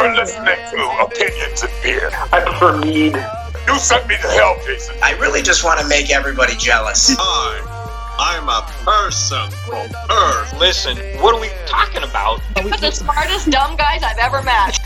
You're 0.00 0.16
listening 0.16 0.56
to 0.70 0.80
Opinions 1.02 1.62
and 1.62 1.72
Beer. 1.82 2.08
I 2.32 2.40
prefer 2.40 2.78
mead. 2.78 3.22
You 3.66 3.78
sent 3.78 4.08
me 4.08 4.16
to 4.16 4.28
hell, 4.28 4.56
Jason. 4.64 4.96
I 5.02 5.12
really 5.18 5.42
just 5.42 5.62
want 5.62 5.78
to 5.78 5.86
make 5.88 6.08
everybody 6.08 6.56
jealous. 6.56 7.14
I, 7.18 7.60
I'm 8.18 8.48
a 8.48 8.62
person 8.82 9.50
from 9.66 9.90
Earth. 10.10 10.58
Listen, 10.58 10.96
what 11.20 11.34
are 11.34 11.40
we 11.40 11.50
talking 11.66 12.02
about? 12.02 12.40
We're 12.64 12.78
the 12.78 12.90
smartest 12.92 13.50
dumb 13.50 13.76
guys 13.76 14.02
I've 14.02 14.16
ever 14.16 14.42
met. 14.42 14.78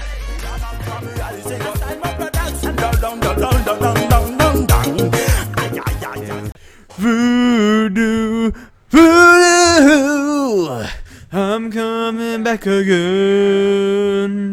Voodoo, 6.99 8.51
voodoo, 8.91 10.87
I'm 11.31 11.71
coming 11.71 12.43
back 12.43 12.67
again. 12.67 14.45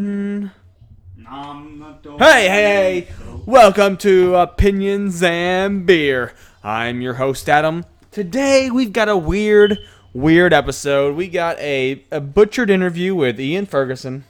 Hey, 2.18 2.48
hey, 2.48 3.08
welcome 3.46 3.96
to 3.98 4.36
Opinions 4.36 5.22
and 5.22 5.86
Beer. 5.86 6.34
I'm 6.62 7.00
your 7.00 7.14
host, 7.14 7.48
Adam. 7.48 7.84
Today 8.10 8.70
we've 8.70 8.92
got 8.92 9.08
a 9.08 9.16
weird, 9.16 9.78
weird 10.12 10.52
episode. 10.52 11.16
We 11.16 11.28
got 11.28 11.58
a, 11.58 12.04
a 12.10 12.20
butchered 12.20 12.70
interview 12.70 13.14
with 13.14 13.40
Ian 13.40 13.66
Ferguson. 13.66 14.24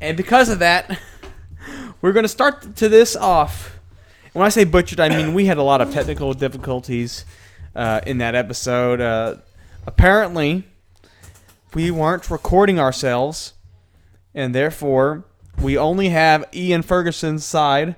And 0.00 0.16
because 0.16 0.48
of 0.48 0.58
that, 0.58 0.98
we're 2.02 2.12
going 2.12 2.24
to 2.24 2.28
start 2.28 2.76
to 2.76 2.88
this 2.88 3.14
off. 3.14 3.78
When 4.32 4.44
I 4.44 4.48
say 4.48 4.64
butchered, 4.64 5.00
I 5.00 5.08
mean 5.08 5.34
we 5.34 5.46
had 5.46 5.56
a 5.58 5.62
lot 5.62 5.80
of 5.80 5.92
technical 5.92 6.34
difficulties 6.34 7.24
uh, 7.76 8.00
in 8.06 8.18
that 8.18 8.34
episode. 8.34 9.00
Uh, 9.00 9.36
apparently, 9.86 10.64
we 11.74 11.90
weren't 11.90 12.30
recording 12.30 12.80
ourselves, 12.80 13.54
and 14.34 14.54
therefore 14.54 15.24
we 15.60 15.76
only 15.76 16.08
have 16.08 16.44
Ian 16.54 16.82
Ferguson's 16.82 17.44
side 17.44 17.96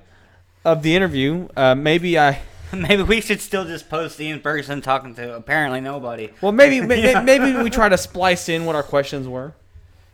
of 0.65 0.83
the 0.83 0.95
interview. 0.95 1.47
Uh, 1.55 1.75
maybe 1.75 2.17
I. 2.19 2.41
Maybe 2.73 3.03
we 3.03 3.21
should 3.21 3.39
still 3.39 3.65
just 3.65 3.87
post 3.87 4.19
Ian 4.19 4.39
Ferguson 4.39 4.81
talking 4.81 5.13
to 5.15 5.35
apparently 5.35 5.79
nobody. 5.79 6.31
Well, 6.41 6.51
maybe 6.51 6.81
may- 6.81 7.21
maybe 7.23 7.55
we 7.61 7.69
try 7.69 7.87
to 7.87 7.99
splice 7.99 8.49
in 8.49 8.65
what 8.65 8.75
our 8.75 8.81
questions 8.81 9.27
were. 9.27 9.53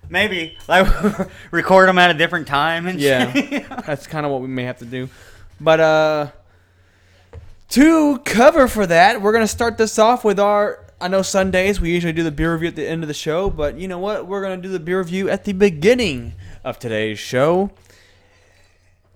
Maybe 0.09 0.57
like 0.67 0.85
record 1.51 1.87
them 1.87 1.97
at 1.97 2.11
a 2.11 2.13
different 2.15 2.47
time 2.47 2.85
and 2.85 2.99
Yeah, 2.99 3.31
that's 3.85 4.07
kind 4.07 4.25
of 4.25 4.33
what 4.33 4.41
we 4.41 4.49
may 4.49 4.63
have 4.65 4.79
to 4.79 4.85
do. 4.85 5.07
But 5.61 5.79
uh, 5.79 6.27
to 7.69 8.17
cover 8.25 8.67
for 8.67 8.85
that, 8.87 9.21
we're 9.21 9.31
gonna 9.31 9.47
start 9.47 9.77
this 9.77 9.97
off 9.97 10.25
with 10.25 10.37
our. 10.37 10.85
I 10.99 11.07
know 11.07 11.21
Sundays 11.21 11.79
we 11.79 11.91
usually 11.91 12.11
do 12.11 12.23
the 12.23 12.31
beer 12.31 12.51
review 12.51 12.67
at 12.67 12.75
the 12.75 12.85
end 12.85 13.03
of 13.03 13.07
the 13.07 13.13
show, 13.13 13.49
but 13.49 13.77
you 13.77 13.87
know 13.87 13.99
what? 13.99 14.27
We're 14.27 14.41
gonna 14.41 14.57
do 14.61 14.67
the 14.67 14.81
beer 14.81 14.99
review 14.99 15.29
at 15.29 15.45
the 15.45 15.53
beginning 15.53 16.33
of 16.69 16.79
today's 16.79 17.19
show. 17.19 17.71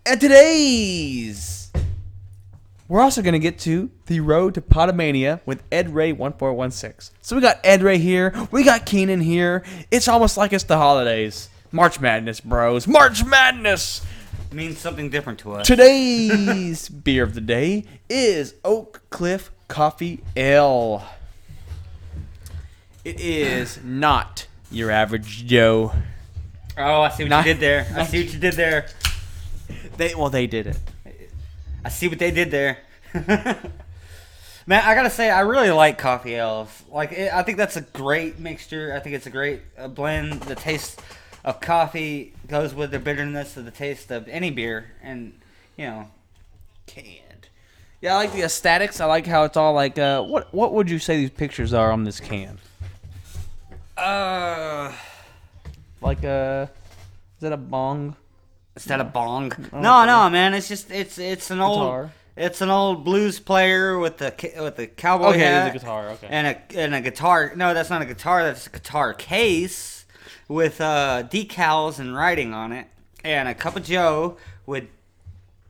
And 0.05 0.19
today's, 0.19 1.71
we're 2.87 3.01
also 3.01 3.21
gonna 3.21 3.39
get 3.39 3.59
to 3.59 3.89
the 4.07 4.19
road 4.19 4.53
to 4.55 4.61
Potomania 4.61 5.39
with 5.45 5.63
Ed 5.71 5.93
Ray 5.93 6.11
one 6.11 6.33
four 6.33 6.53
one 6.53 6.71
six. 6.71 7.11
So 7.21 7.35
we 7.35 7.41
got 7.41 7.59
Ed 7.63 7.81
Ray 7.83 7.99
here, 7.99 8.33
we 8.51 8.63
got 8.63 8.85
Keenan 8.85 9.21
here. 9.21 9.63
It's 9.91 10.07
almost 10.07 10.35
like 10.35 10.51
it's 10.51 10.65
the 10.65 10.77
holidays. 10.77 11.49
March 11.71 11.99
Madness, 11.99 12.39
bros. 12.39 12.87
March 12.87 13.23
Madness. 13.25 14.01
means 14.51 14.77
something 14.77 15.09
different 15.09 15.39
to 15.39 15.53
us. 15.53 15.65
Today's 15.65 16.89
beer 17.05 17.23
of 17.23 17.33
the 17.33 17.41
day 17.41 17.85
is 18.09 18.55
Oak 18.63 19.01
Cliff 19.09 19.51
Coffee 19.67 20.21
Ale. 20.35 21.03
It 23.05 23.19
is 23.19 23.79
not 23.83 24.47
your 24.71 24.91
average 24.91 25.45
Joe. 25.45 25.93
Oh, 26.77 27.01
I 27.01 27.09
see 27.09 27.23
what 27.23 27.29
Not- 27.29 27.45
you 27.45 27.53
did 27.53 27.59
there. 27.61 27.87
I 27.95 28.05
see 28.05 28.23
what 28.23 28.33
you 28.33 28.39
did 28.39 28.53
there. 28.53 28.87
They 29.97 30.15
well, 30.15 30.29
they 30.29 30.47
did 30.47 30.67
it. 30.67 30.79
I 31.85 31.89
see 31.89 32.07
what 32.07 32.17
they 32.19 32.31
did 32.31 32.49
there. 32.51 32.79
Man, 34.65 34.81
I 34.81 34.95
gotta 34.95 35.09
say, 35.09 35.29
I 35.29 35.41
really 35.41 35.69
like 35.71 35.97
coffee 35.97 36.35
ales. 36.35 36.69
Like, 36.89 37.11
it, 37.11 37.33
I 37.33 37.43
think 37.43 37.57
that's 37.57 37.75
a 37.75 37.81
great 37.81 38.39
mixture. 38.39 38.93
I 38.95 38.99
think 39.01 39.15
it's 39.15 39.25
a 39.27 39.29
great 39.29 39.59
uh, 39.77 39.89
blend. 39.89 40.41
The 40.43 40.55
taste 40.55 41.01
of 41.43 41.59
coffee 41.59 42.33
goes 42.47 42.73
with 42.73 42.91
the 42.91 42.99
bitterness 42.99 43.57
of 43.57 43.65
the 43.65 43.71
taste 43.71 44.09
of 44.09 44.27
any 44.29 44.49
beer, 44.51 44.91
and 45.03 45.33
you 45.77 45.85
know, 45.85 46.07
Canned. 46.87 47.49
Yeah, 48.01 48.13
I 48.13 48.17
like 48.17 48.33
the 48.33 48.41
aesthetics. 48.43 48.99
I 49.01 49.05
like 49.05 49.27
how 49.27 49.43
it's 49.43 49.57
all 49.57 49.73
like. 49.73 49.99
Uh, 49.99 50.23
what 50.23 50.53
what 50.53 50.73
would 50.73 50.89
you 50.89 50.99
say 50.99 51.17
these 51.17 51.29
pictures 51.29 51.73
are 51.73 51.91
on 51.91 52.05
this 52.05 52.19
can? 52.21 52.57
uh, 53.97 54.91
Like 56.03 56.23
uh, 56.23 56.67
is 57.37 57.41
that 57.41 57.53
a 57.53 57.57
bong 57.57 58.15
is 58.75 58.85
that 58.85 58.99
a 58.99 59.03
bong? 59.03 59.51
No, 59.71 59.79
know. 59.81 60.05
no, 60.05 60.29
man. 60.29 60.53
It's 60.53 60.67
just 60.67 60.89
it's 60.91 61.17
it's 61.19 61.51
an 61.51 61.59
old 61.61 62.09
it's 62.35 62.61
an 62.61 62.69
old 62.69 63.03
blues 63.05 63.39
player 63.39 63.99
with 63.99 64.17
the 64.17 64.33
with 64.57 64.75
the 64.75 64.87
cowboy 64.87 65.27
Okay, 65.29 65.39
hat. 65.39 65.69
a 65.75 65.77
guitar. 65.77 66.09
Okay. 66.09 66.27
and 66.29 66.47
a 66.47 66.79
and 66.79 66.95
a 66.95 67.01
guitar. 67.01 67.53
No, 67.55 67.73
that's 67.73 67.89
not 67.89 68.01
a 68.01 68.05
guitar. 68.05 68.43
That's 68.43 68.65
a 68.67 68.71
guitar 68.71 69.13
case 69.13 70.05
with 70.47 70.81
uh, 70.81 71.23
decals 71.29 71.99
and 71.99 72.15
writing 72.15 72.53
on 72.53 72.71
it, 72.71 72.87
and 73.23 73.47
a 73.47 73.53
cup 73.53 73.75
of 73.75 73.83
Joe 73.83 74.37
with 74.65 74.85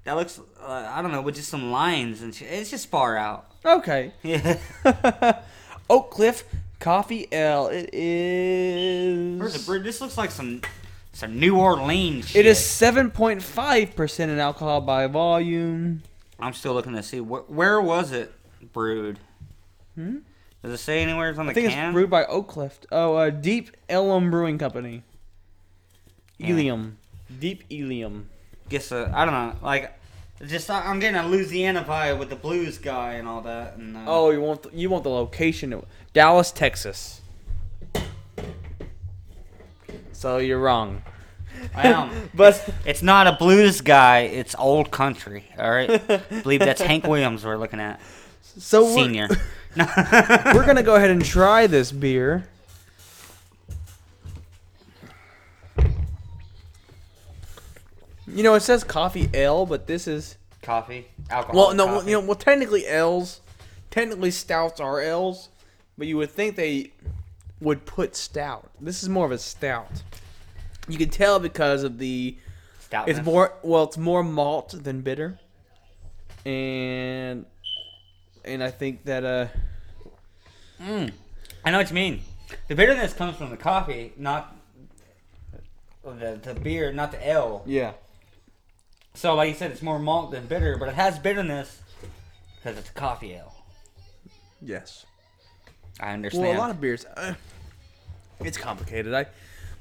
that 0.06 0.14
looks. 0.16 0.40
Uh, 0.62 0.90
I 0.90 1.02
don't 1.02 1.12
know, 1.12 1.22
with 1.22 1.36
just 1.36 1.50
some 1.50 1.72
lines 1.72 2.22
and 2.22 2.34
shit. 2.34 2.48
It's 2.50 2.72
just 2.72 2.90
far 2.90 3.18
out. 3.18 3.48
okay. 3.66 4.14
Yeah. 4.24 4.60
Oak 5.90 6.12
Cliff 6.12 6.46
Coffee 6.84 7.28
Ale. 7.32 7.68
It 7.68 7.90
is. 7.94 9.40
Where's 9.40 9.54
the 9.54 9.60
brew? 9.66 9.82
This 9.82 10.02
looks 10.02 10.18
like 10.18 10.32
some 10.32 10.60
some 11.14 11.40
New 11.40 11.58
Orleans. 11.58 12.28
Shit. 12.28 12.42
It 12.42 12.46
is 12.46 12.64
seven 12.64 13.10
point 13.10 13.42
five 13.42 13.96
percent 13.96 14.30
in 14.32 14.38
alcohol 14.38 14.82
by 14.82 15.08
volume. 15.08 16.04
I'm 16.40 16.52
still 16.52 16.74
looking 16.74 16.94
to 16.96 17.02
see 17.02 17.20
wh- 17.20 17.50
where 17.50 17.80
was 17.80 18.12
it 18.12 18.34
brewed. 18.74 19.18
Hmm. 19.96 20.18
Does 20.62 20.74
it 20.74 20.78
say 20.84 21.02
anywhere 21.02 21.30
it's 21.30 21.40
on 21.40 21.46
the 21.46 21.52
I 21.52 21.54
think 21.54 21.70
can? 21.70 21.88
it's 21.90 21.94
brewed 21.94 22.10
by 22.10 22.26
Oak 22.26 22.50
Cliff. 22.50 22.78
Oh, 22.92 23.16
uh, 23.16 23.30
Deep 23.30 23.72
Ellum 23.88 24.30
Brewing 24.30 24.58
Company. 24.58 25.04
Yeah. 26.38 26.50
Ellum. 26.50 26.98
Deep 27.40 27.64
Ellum. 27.72 28.30
Guess 28.68 28.92
uh, 28.92 29.10
I 29.14 29.24
don't 29.24 29.34
know. 29.34 29.56
Like, 29.62 29.98
just 30.48 30.70
I'm 30.70 31.00
getting 31.00 31.20
a 31.20 31.28
Louisiana 31.28 31.84
vibe 31.88 32.20
with 32.20 32.30
the 32.30 32.36
blues 32.36 32.78
guy 32.78 33.14
and 33.14 33.28
all 33.28 33.42
that. 33.42 33.78
And, 33.78 33.96
uh, 33.98 34.04
Oh, 34.08 34.30
you 34.32 34.42
want 34.42 34.64
the, 34.64 34.70
you 34.74 34.90
want 34.90 35.04
the 35.04 35.10
location? 35.10 35.84
Dallas, 36.14 36.52
Texas. 36.52 37.22
So 40.12 40.38
you're 40.38 40.60
wrong. 40.60 41.02
I 41.76 41.88
am. 41.90 42.30
But 42.34 42.68
It's 42.86 43.02
not 43.02 43.28
a 43.28 43.34
blues 43.34 43.82
guy. 43.82 44.22
It's 44.22 44.56
old 44.58 44.92
country. 44.92 45.46
All 45.58 45.70
right. 45.72 45.90
I 46.10 46.18
believe 46.44 46.60
that's 46.60 46.82
Hank 46.82 47.06
Williams 47.06 47.46
we're 47.46 47.58
looking 47.58 47.80
at. 47.80 48.00
so 48.42 48.84
we're- 48.84 48.94
Senior. 49.04 49.28
We're 49.76 50.66
gonna 50.68 50.84
go 50.84 50.94
ahead 50.94 51.10
and 51.10 51.26
try 51.26 51.66
this 51.66 51.92
beer. 51.92 52.48
You 58.34 58.42
know, 58.44 58.56
it 58.56 58.62
says 58.62 58.84
coffee 58.84 59.30
ale, 59.34 59.66
but 59.66 59.86
this 59.86 60.08
is 60.08 60.38
coffee, 60.64 61.08
alcohol. 61.30 61.56
well, 61.56 61.76
no, 61.76 61.86
coffee. 61.86 62.12
you 62.12 62.20
know, 62.20 62.26
well, 62.26 62.36
technically 62.36 62.86
ales, 62.86 63.42
technically 63.92 64.32
stouts 64.32 64.80
are 64.80 65.00
ales, 65.00 65.50
but 65.98 66.08
you 66.08 66.18
would 66.18 66.32
think 66.32 66.56
they 66.56 66.94
would 67.62 67.86
put 67.86 68.16
stout. 68.16 68.72
This 68.82 69.04
is 69.04 69.10
more 69.10 69.26
of 69.26 69.32
a 69.32 69.38
stout. 69.38 70.04
You 70.88 70.98
can 70.98 71.10
tell 71.10 71.40
because 71.40 71.84
of 71.84 72.00
the 72.00 72.36
Stoutness. 72.90 73.08
it's 73.08 73.24
more 73.24 73.54
well, 73.62 73.84
it's 73.84 73.98
more 73.98 74.24
malt 74.24 74.76
than 74.84 75.02
bitter, 75.02 75.40
and 76.46 77.46
and 78.44 78.64
I 78.64 78.72
think 78.72 79.06
that 79.06 79.24
uh 79.24 79.48
I 81.66 81.72
know 81.72 81.78
what 81.78 81.90
you 81.90 81.96
mean. 81.96 82.22
The 82.68 82.76
bitterness 82.76 83.14
comes 83.14 83.38
from 83.38 83.52
the 83.52 83.58
coffee, 83.58 84.14
not 84.18 84.56
the 86.04 86.40
the 86.42 86.56
beer, 86.56 86.92
not 86.92 87.12
the 87.12 87.28
ale. 87.28 87.64
yeah 87.66 87.94
So, 89.14 89.36
like 89.36 89.50
you 89.50 89.56
said, 89.56 89.72
it's 89.72 89.82
more 89.82 90.00
malt 90.00 90.32
than 90.32 90.48
bitter, 90.48 90.78
but 90.78 90.90
it 90.90 90.96
has 90.96 91.20
bitterness 91.20 91.82
because 92.56 92.78
it's 92.78 92.90
a 92.90 92.94
coffee 92.94 93.34
ale. 93.34 93.54
yes. 94.62 95.06
I 96.00 96.14
understand. 96.14 96.48
Well, 96.48 96.58
a 96.58 96.60
lot 96.60 96.70
of 96.72 96.82
beers. 96.82 97.06
Uh, 97.06 97.36
it's 98.40 98.58
complicated. 98.58 99.14
I 99.14 99.28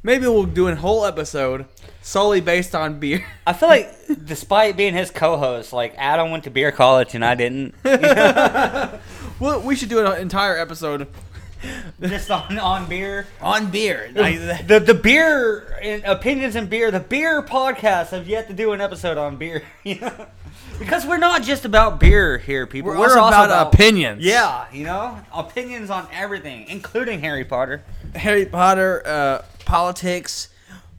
maybe 0.02 0.26
we'll 0.26 0.44
do 0.44 0.69
a 0.69 0.75
whole 0.75 1.06
episode 1.06 1.67
solely 2.02 2.40
based 2.40 2.75
on 2.75 2.99
beer. 3.00 3.25
I 3.46 3.52
feel 3.52 3.69
like, 3.69 3.94
despite 4.25 4.76
being 4.76 4.94
his 4.94 5.11
co-host, 5.11 5.73
like 5.73 5.94
Adam 5.96 6.31
went 6.31 6.44
to 6.44 6.50
beer 6.50 6.73
college 6.73 7.14
and 7.14 7.25
I 7.25 7.35
didn't. 7.35 7.75
well, 7.85 9.61
we 9.62 9.76
should 9.76 9.88
do 9.88 10.05
an 10.05 10.20
entire 10.20 10.58
episode 10.58 11.08
Just 12.00 12.31
on 12.31 12.59
on 12.59 12.88
beer. 12.88 13.26
on 13.41 13.70
beer. 13.70 14.11
I- 14.17 14.62
The 14.67 14.81
the 14.81 14.94
beer 14.94 15.79
in, 15.82 16.05
opinions 16.05 16.56
and 16.56 16.69
beer. 16.69 16.91
The 16.91 17.00
beer 17.00 17.43
podcast 17.43 18.11
have 18.11 18.29
yet 18.29 18.49
to 18.49 18.55
do 18.55 18.73
an 18.73 18.81
episode 18.81 19.19
on 19.19 19.37
beer. 19.37 19.62
Because 20.79 21.06
we're 21.06 21.19
not 21.19 21.43
just 21.43 21.64
about 21.64 22.00
beer 22.00 22.38
here, 22.38 22.67
people. 22.67 22.91
We're 22.91 23.17
also 23.19 23.29
about 23.29 23.69
opinions. 23.73 24.25
Yeah, 24.25 24.67
you 24.73 24.85
know, 24.85 25.19
opinions 25.32 25.91
on 25.91 26.09
everything, 26.12 26.67
including 26.69 27.20
Harry 27.20 27.44
Potter. 27.44 27.82
Harry 28.14 28.47
Potter, 28.47 29.03
uh, 29.06 29.43
politics, 29.64 30.49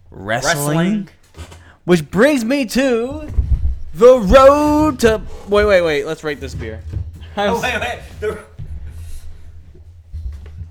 wrestling. 0.10 0.56
Wrestling. 0.78 1.10
Which 1.86 2.10
brings 2.10 2.46
me 2.46 2.66
to 2.68 3.30
the 3.94 4.20
road 4.20 5.00
to. 5.00 5.22
Wait, 5.50 5.66
wait, 5.66 5.82
wait. 5.82 6.06
Let's 6.06 6.24
rate 6.24 6.40
this 6.40 6.56
beer. 6.56 6.82
Oh 7.36 7.60
wait, 7.60 7.80
wait. 7.82 8.00
The... 8.20 8.40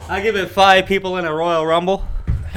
I 0.08 0.20
give 0.22 0.37
it 0.37 0.50
five 0.50 0.87
people 0.87 1.16
in 1.16 1.25
a 1.25 1.32
Royal 1.32 1.64
Rumble. 1.64 2.04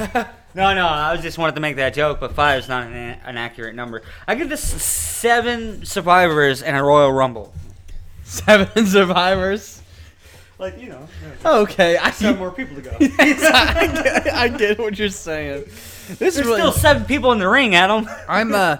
no, 0.54 0.74
no, 0.74 0.86
I 0.86 1.12
was 1.12 1.22
just 1.22 1.38
wanted 1.38 1.54
to 1.54 1.60
make 1.60 1.76
that 1.76 1.94
joke, 1.94 2.20
but 2.20 2.34
five 2.34 2.60
is 2.60 2.68
not 2.68 2.86
an, 2.86 2.92
an 2.92 3.36
accurate 3.36 3.74
number. 3.74 4.02
I 4.26 4.34
give 4.34 4.48
this 4.48 4.62
seven 4.62 5.84
survivors 5.84 6.62
in 6.62 6.74
a 6.74 6.82
Royal 6.82 7.12
Rumble. 7.12 7.54
Seven 8.24 8.86
survivors. 8.86 9.82
Like 10.58 10.80
you 10.80 10.88
know, 10.88 11.06
Okay, 11.44 11.98
I 11.98 12.10
seven 12.10 12.38
more 12.40 12.50
people 12.50 12.76
to 12.76 12.82
go. 12.82 12.96
I, 12.98 13.86
get, 13.86 14.34
I 14.34 14.48
get 14.48 14.78
what 14.78 14.98
you're 14.98 15.10
saying. 15.10 15.64
This 15.64 16.08
is 16.08 16.18
There's 16.18 16.46
really. 16.46 16.60
still 16.60 16.72
seven 16.72 17.04
people 17.04 17.32
in 17.32 17.38
the 17.38 17.48
ring, 17.48 17.74
Adam. 17.74 18.08
I'm 18.26 18.54
uh, 18.54 18.78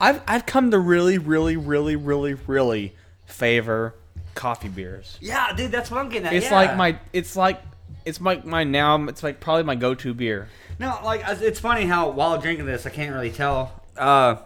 I've 0.00 0.22
I've 0.28 0.46
come 0.46 0.70
to 0.72 0.78
really, 0.78 1.18
really, 1.18 1.56
really, 1.56 1.96
really, 1.96 2.34
really 2.46 2.94
favor 3.26 3.94
coffee 4.34 4.68
beers. 4.68 5.18
Yeah, 5.20 5.52
dude, 5.54 5.70
that's 5.70 5.90
what 5.90 6.00
I'm 6.00 6.08
getting 6.08 6.26
at. 6.26 6.32
It's 6.34 6.46
yeah. 6.46 6.54
like 6.54 6.76
my. 6.76 6.98
It's 7.12 7.36
like. 7.36 7.60
It's 8.04 8.20
my 8.20 8.40
my 8.44 8.64
now. 8.64 9.02
It's 9.08 9.22
like 9.22 9.40
probably 9.40 9.64
my 9.64 9.74
go-to 9.74 10.14
beer. 10.14 10.48
No, 10.78 10.98
like 11.04 11.22
it's 11.26 11.60
funny 11.60 11.84
how 11.84 12.10
while 12.10 12.38
drinking 12.38 12.66
this, 12.66 12.86
I 12.86 12.90
can't 12.90 13.12
really 13.14 13.30
tell. 13.30 13.82
Uh, 13.96 14.36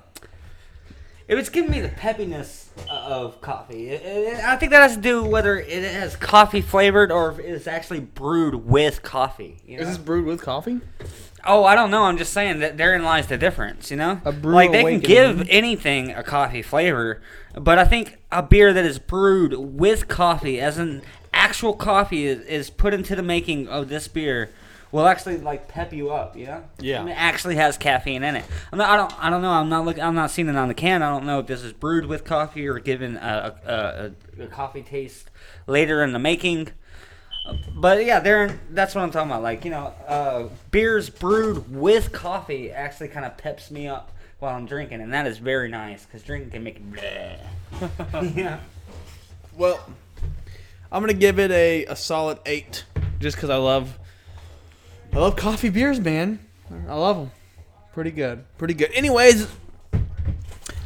it 1.26 1.36
was 1.36 1.48
giving 1.48 1.70
me 1.70 1.80
the 1.80 1.88
peppiness 1.88 2.66
uh, 2.90 2.92
of 2.92 3.40
coffee. 3.40 3.88
It- 3.90 4.02
it- 4.04 4.44
I 4.44 4.56
think 4.56 4.72
that 4.72 4.82
has 4.82 4.96
to 4.96 5.00
do 5.00 5.24
whether 5.24 5.58
it 5.58 5.82
has 5.92 6.16
coffee 6.16 6.60
flavored 6.60 7.10
or 7.10 7.30
if 7.30 7.38
it's 7.38 7.66
actually 7.66 8.00
brewed 8.00 8.54
with 8.66 9.02
coffee. 9.02 9.56
You 9.66 9.76
know? 9.78 9.82
Is 9.84 9.88
this 9.88 9.98
brewed 9.98 10.26
with 10.26 10.42
coffee? 10.42 10.80
oh, 11.46 11.62
I 11.64 11.74
don't 11.74 11.90
know. 11.90 12.04
I'm 12.04 12.16
just 12.18 12.32
saying 12.32 12.60
that 12.60 12.76
therein 12.78 13.02
lies 13.04 13.26
the 13.26 13.36
difference. 13.38 13.90
You 13.90 13.96
know, 13.98 14.20
like 14.42 14.72
they 14.72 14.82
can 14.82 15.00
give 15.00 15.46
anything 15.48 16.10
a 16.10 16.22
coffee 16.22 16.62
flavor, 16.62 17.22
but 17.54 17.78
I 17.78 17.84
think 17.84 18.16
a 18.32 18.42
beer 18.42 18.72
that 18.72 18.84
is 18.84 18.98
brewed 18.98 19.54
with 19.54 20.08
coffee, 20.08 20.60
as 20.60 20.78
in 20.78 21.02
actual 21.44 21.74
coffee, 21.74 22.26
is, 22.26 22.40
is 22.46 22.70
put 22.70 22.94
into 22.94 23.14
the 23.14 23.22
making 23.22 23.68
of 23.68 23.88
this 23.88 24.08
beer. 24.08 24.50
Will 24.92 25.06
actually 25.08 25.38
like 25.38 25.66
pep 25.66 25.92
you 25.92 26.10
up, 26.10 26.36
you 26.36 26.46
know. 26.46 26.62
Yeah. 26.78 27.00
Mean, 27.00 27.08
it 27.08 27.18
actually 27.18 27.56
has 27.56 27.76
caffeine 27.76 28.22
in 28.22 28.36
it. 28.36 28.44
I'm 28.70 28.78
not, 28.78 28.90
I 28.90 28.96
don't. 28.96 29.24
I 29.24 29.28
don't 29.28 29.42
know. 29.42 29.50
I'm 29.50 29.68
not 29.68 29.84
looking. 29.84 30.02
I'm 30.04 30.14
not 30.14 30.30
seeing 30.30 30.48
it 30.48 30.54
on 30.54 30.68
the 30.68 30.74
can. 30.74 31.02
I 31.02 31.10
don't 31.10 31.26
know 31.26 31.40
if 31.40 31.48
this 31.48 31.62
is 31.62 31.72
brewed 31.72 32.06
with 32.06 32.24
coffee 32.24 32.68
or 32.68 32.78
given 32.78 33.16
a, 33.16 33.58
a, 33.66 33.72
a, 34.40 34.44
a 34.44 34.46
coffee 34.46 34.82
taste 34.82 35.30
later 35.66 36.04
in 36.04 36.12
the 36.12 36.20
making. 36.20 36.68
But 37.74 38.04
yeah, 38.04 38.20
they're 38.20 38.60
that's 38.70 38.94
what 38.94 39.02
I'm 39.02 39.10
talking 39.10 39.32
about. 39.32 39.42
Like 39.42 39.64
you 39.64 39.72
know, 39.72 39.92
uh, 40.06 40.48
beers 40.70 41.10
brewed 41.10 41.74
with 41.74 42.12
coffee 42.12 42.70
actually 42.70 43.08
kind 43.08 43.26
of 43.26 43.36
peps 43.36 43.72
me 43.72 43.88
up 43.88 44.12
while 44.38 44.54
I'm 44.54 44.64
drinking, 44.64 45.00
and 45.00 45.12
that 45.12 45.26
is 45.26 45.38
very 45.38 45.68
nice 45.68 46.06
because 46.06 46.22
drinking 46.22 46.50
can 46.52 46.62
make 46.62 46.80
yeah. 48.36 48.60
Well, 49.56 49.84
I'm 50.94 51.02
gonna 51.02 51.12
give 51.12 51.40
it 51.40 51.50
a, 51.50 51.86
a 51.86 51.96
solid 51.96 52.38
eight, 52.46 52.84
just 53.18 53.36
because 53.36 53.50
I 53.50 53.56
love 53.56 53.98
I 55.12 55.18
love 55.18 55.34
coffee 55.34 55.68
beers, 55.68 55.98
man. 55.98 56.38
I 56.88 56.94
love 56.94 57.16
them. 57.16 57.30
Pretty 57.92 58.12
good, 58.12 58.44
pretty 58.58 58.74
good. 58.74 58.92
Anyways, 58.92 59.48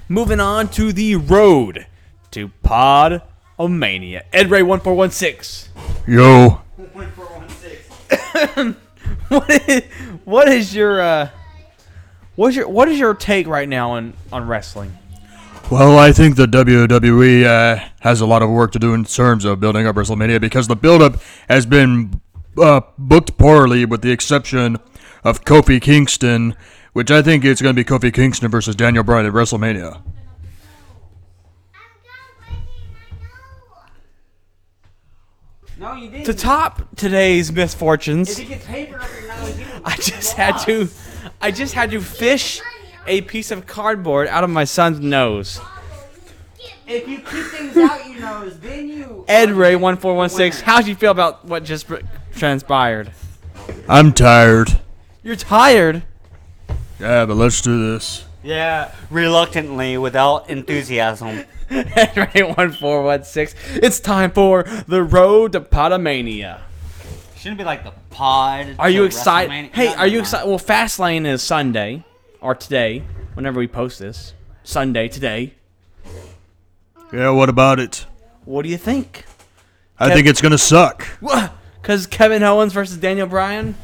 moving 0.09 0.41
on 0.41 0.69
to 0.71 0.95
the 0.95 1.17
road 1.17 1.87
to 2.31 2.49
Pod 2.63 3.21
Omania. 3.61 4.23
Ed 4.33 4.51
Ray 4.51 4.63
one 4.63 4.81
four 4.81 4.95
one 4.95 5.11
six. 5.11 5.69
Yo. 6.07 6.63
What 9.29 9.51
is 9.51 9.85
what 10.25 10.49
is 10.49 10.75
your 10.75 11.03
uh 11.03 11.29
what's 12.35 12.57
your 12.57 12.67
what 12.67 12.89
is 12.89 12.99
your 12.99 13.13
take 13.13 13.47
right 13.47 13.69
now 13.69 13.91
on 13.91 14.15
on 14.33 14.49
wrestling? 14.49 14.98
Well, 15.71 15.99
I 15.99 16.13
think 16.13 16.37
the 16.37 16.47
WWE 16.47 17.45
uh, 17.45 17.85
has 18.01 18.23
a 18.23 18.27
lot 18.27 18.41
of 18.41 18.49
work 18.49 18.73
to 18.73 18.79
do 18.79 18.95
in 18.95 19.05
terms 19.05 19.45
of 19.45 19.61
building 19.61 19.87
up 19.87 19.97
WrestleMania 19.97 20.41
because 20.41 20.67
the 20.67 20.75
build-up 20.75 21.17
has 21.47 21.67
been 21.67 22.23
uh, 22.57 22.81
booked 22.97 23.37
poorly, 23.37 23.85
with 23.85 24.01
the 24.01 24.11
exception 24.11 24.79
of 25.25 25.45
Kofi 25.45 25.79
Kingston, 25.79 26.57
which 26.95 27.11
I 27.11 27.21
think 27.21 27.45
it's 27.45 27.61
going 27.61 27.77
to 27.77 27.85
be 27.85 27.87
Kofi 27.87 28.15
Kingston 28.15 28.51
versus 28.51 28.77
Daniel 28.77 29.05
Bryan 29.05 29.27
at 29.27 29.35
WrestleMania. 29.35 30.01
No, 35.79 35.95
you 35.97 36.09
didn't. 36.09 36.25
To 36.25 36.35
top 36.35 36.97
today's 36.97 37.53
misfortunes. 37.53 38.31
If 38.31 38.39
you 38.41 38.57
get 38.57 38.65
paper 38.65 38.99
up 38.99 39.09
your 39.21 39.29
nose, 39.29 39.59
you 39.59 39.67
I 39.85 39.97
just 39.97 40.33
had 40.33 40.57
to 40.65 40.89
I 41.43 41.51
just 41.51 41.75
had 41.75 41.91
to 41.91 42.01
fish 42.01 42.63
a 43.09 43.23
piece 43.23 43.51
of 43.51 43.67
cardboard 43.67 44.29
out 44.29 44.45
of 44.45 44.51
my 44.51 44.65
son's 44.65 45.01
nose. 45.01 45.61
If 46.87 47.09
you 47.09 47.19
keep 47.19 47.45
things 47.47 47.77
out 47.77 48.09
your 48.09 48.21
nose, 48.21 48.59
then 48.61 48.89
you. 48.89 49.25
Ed 49.29 49.51
Ray 49.51 49.77
one 49.77 49.97
four 49.97 50.15
one 50.15 50.31
six. 50.31 50.61
How 50.61 50.81
do 50.81 50.89
you 50.89 50.95
feel 50.95 51.11
about 51.11 51.45
what 51.45 51.65
just 51.65 51.87
transpired? 52.35 53.13
I'm 53.89 54.13
tired. 54.13 54.81
You're 55.23 55.37
tired. 55.37 56.03
Yeah, 56.99 57.27
but 57.27 57.35
let's 57.35 57.61
do 57.61 57.93
this. 57.93 58.25
Yeah, 58.43 58.93
reluctantly, 59.11 59.99
without 59.99 60.49
enthusiasm. 60.49 61.45
Ed 61.71 62.33
Ray 62.35 62.43
one 62.43 62.73
four 62.73 63.03
one 63.03 63.25
six. 63.25 63.55
It's 63.75 64.01
time 64.01 64.31
for 64.31 64.63
the 64.63 65.03
road 65.03 65.53
to 65.53 65.61
Potomania. 65.61 66.61
Shouldn't 67.37 67.59
be 67.59 67.65
like 67.65 67.85
the 67.85 67.93
pod. 68.11 68.77
Are 68.79 68.91
you 68.91 69.05
excited? 69.05 69.71
Hey, 69.75 69.95
are 69.95 70.07
you 70.07 70.13
no, 70.15 70.19
no. 70.19 70.23
excited? 70.23 70.49
Well, 70.49 70.59
Fastlane 70.59 71.27
is 71.27 71.43
Sunday 71.43 72.05
or 72.41 72.55
today, 72.55 73.03
whenever 73.35 73.59
we 73.59 73.67
post 73.67 73.99
this. 73.99 74.35
Sunday 74.65 75.09
today. 75.09 75.55
Yeah, 77.13 77.31
what 77.31 77.49
about 77.49 77.81
it? 77.81 78.07
What 78.45 78.63
do 78.63 78.69
you 78.69 78.77
think? 78.77 79.25
I 79.99 80.09
Kev- 80.11 80.15
think 80.15 80.27
it's 80.27 80.41
going 80.41 80.53
to 80.53 80.59
suck. 80.59 81.07
Because 81.81 82.07
Kevin 82.07 82.43
Owens 82.43 82.73
versus 82.73 82.97
Daniel 82.99 83.27
Bryan. 83.27 83.75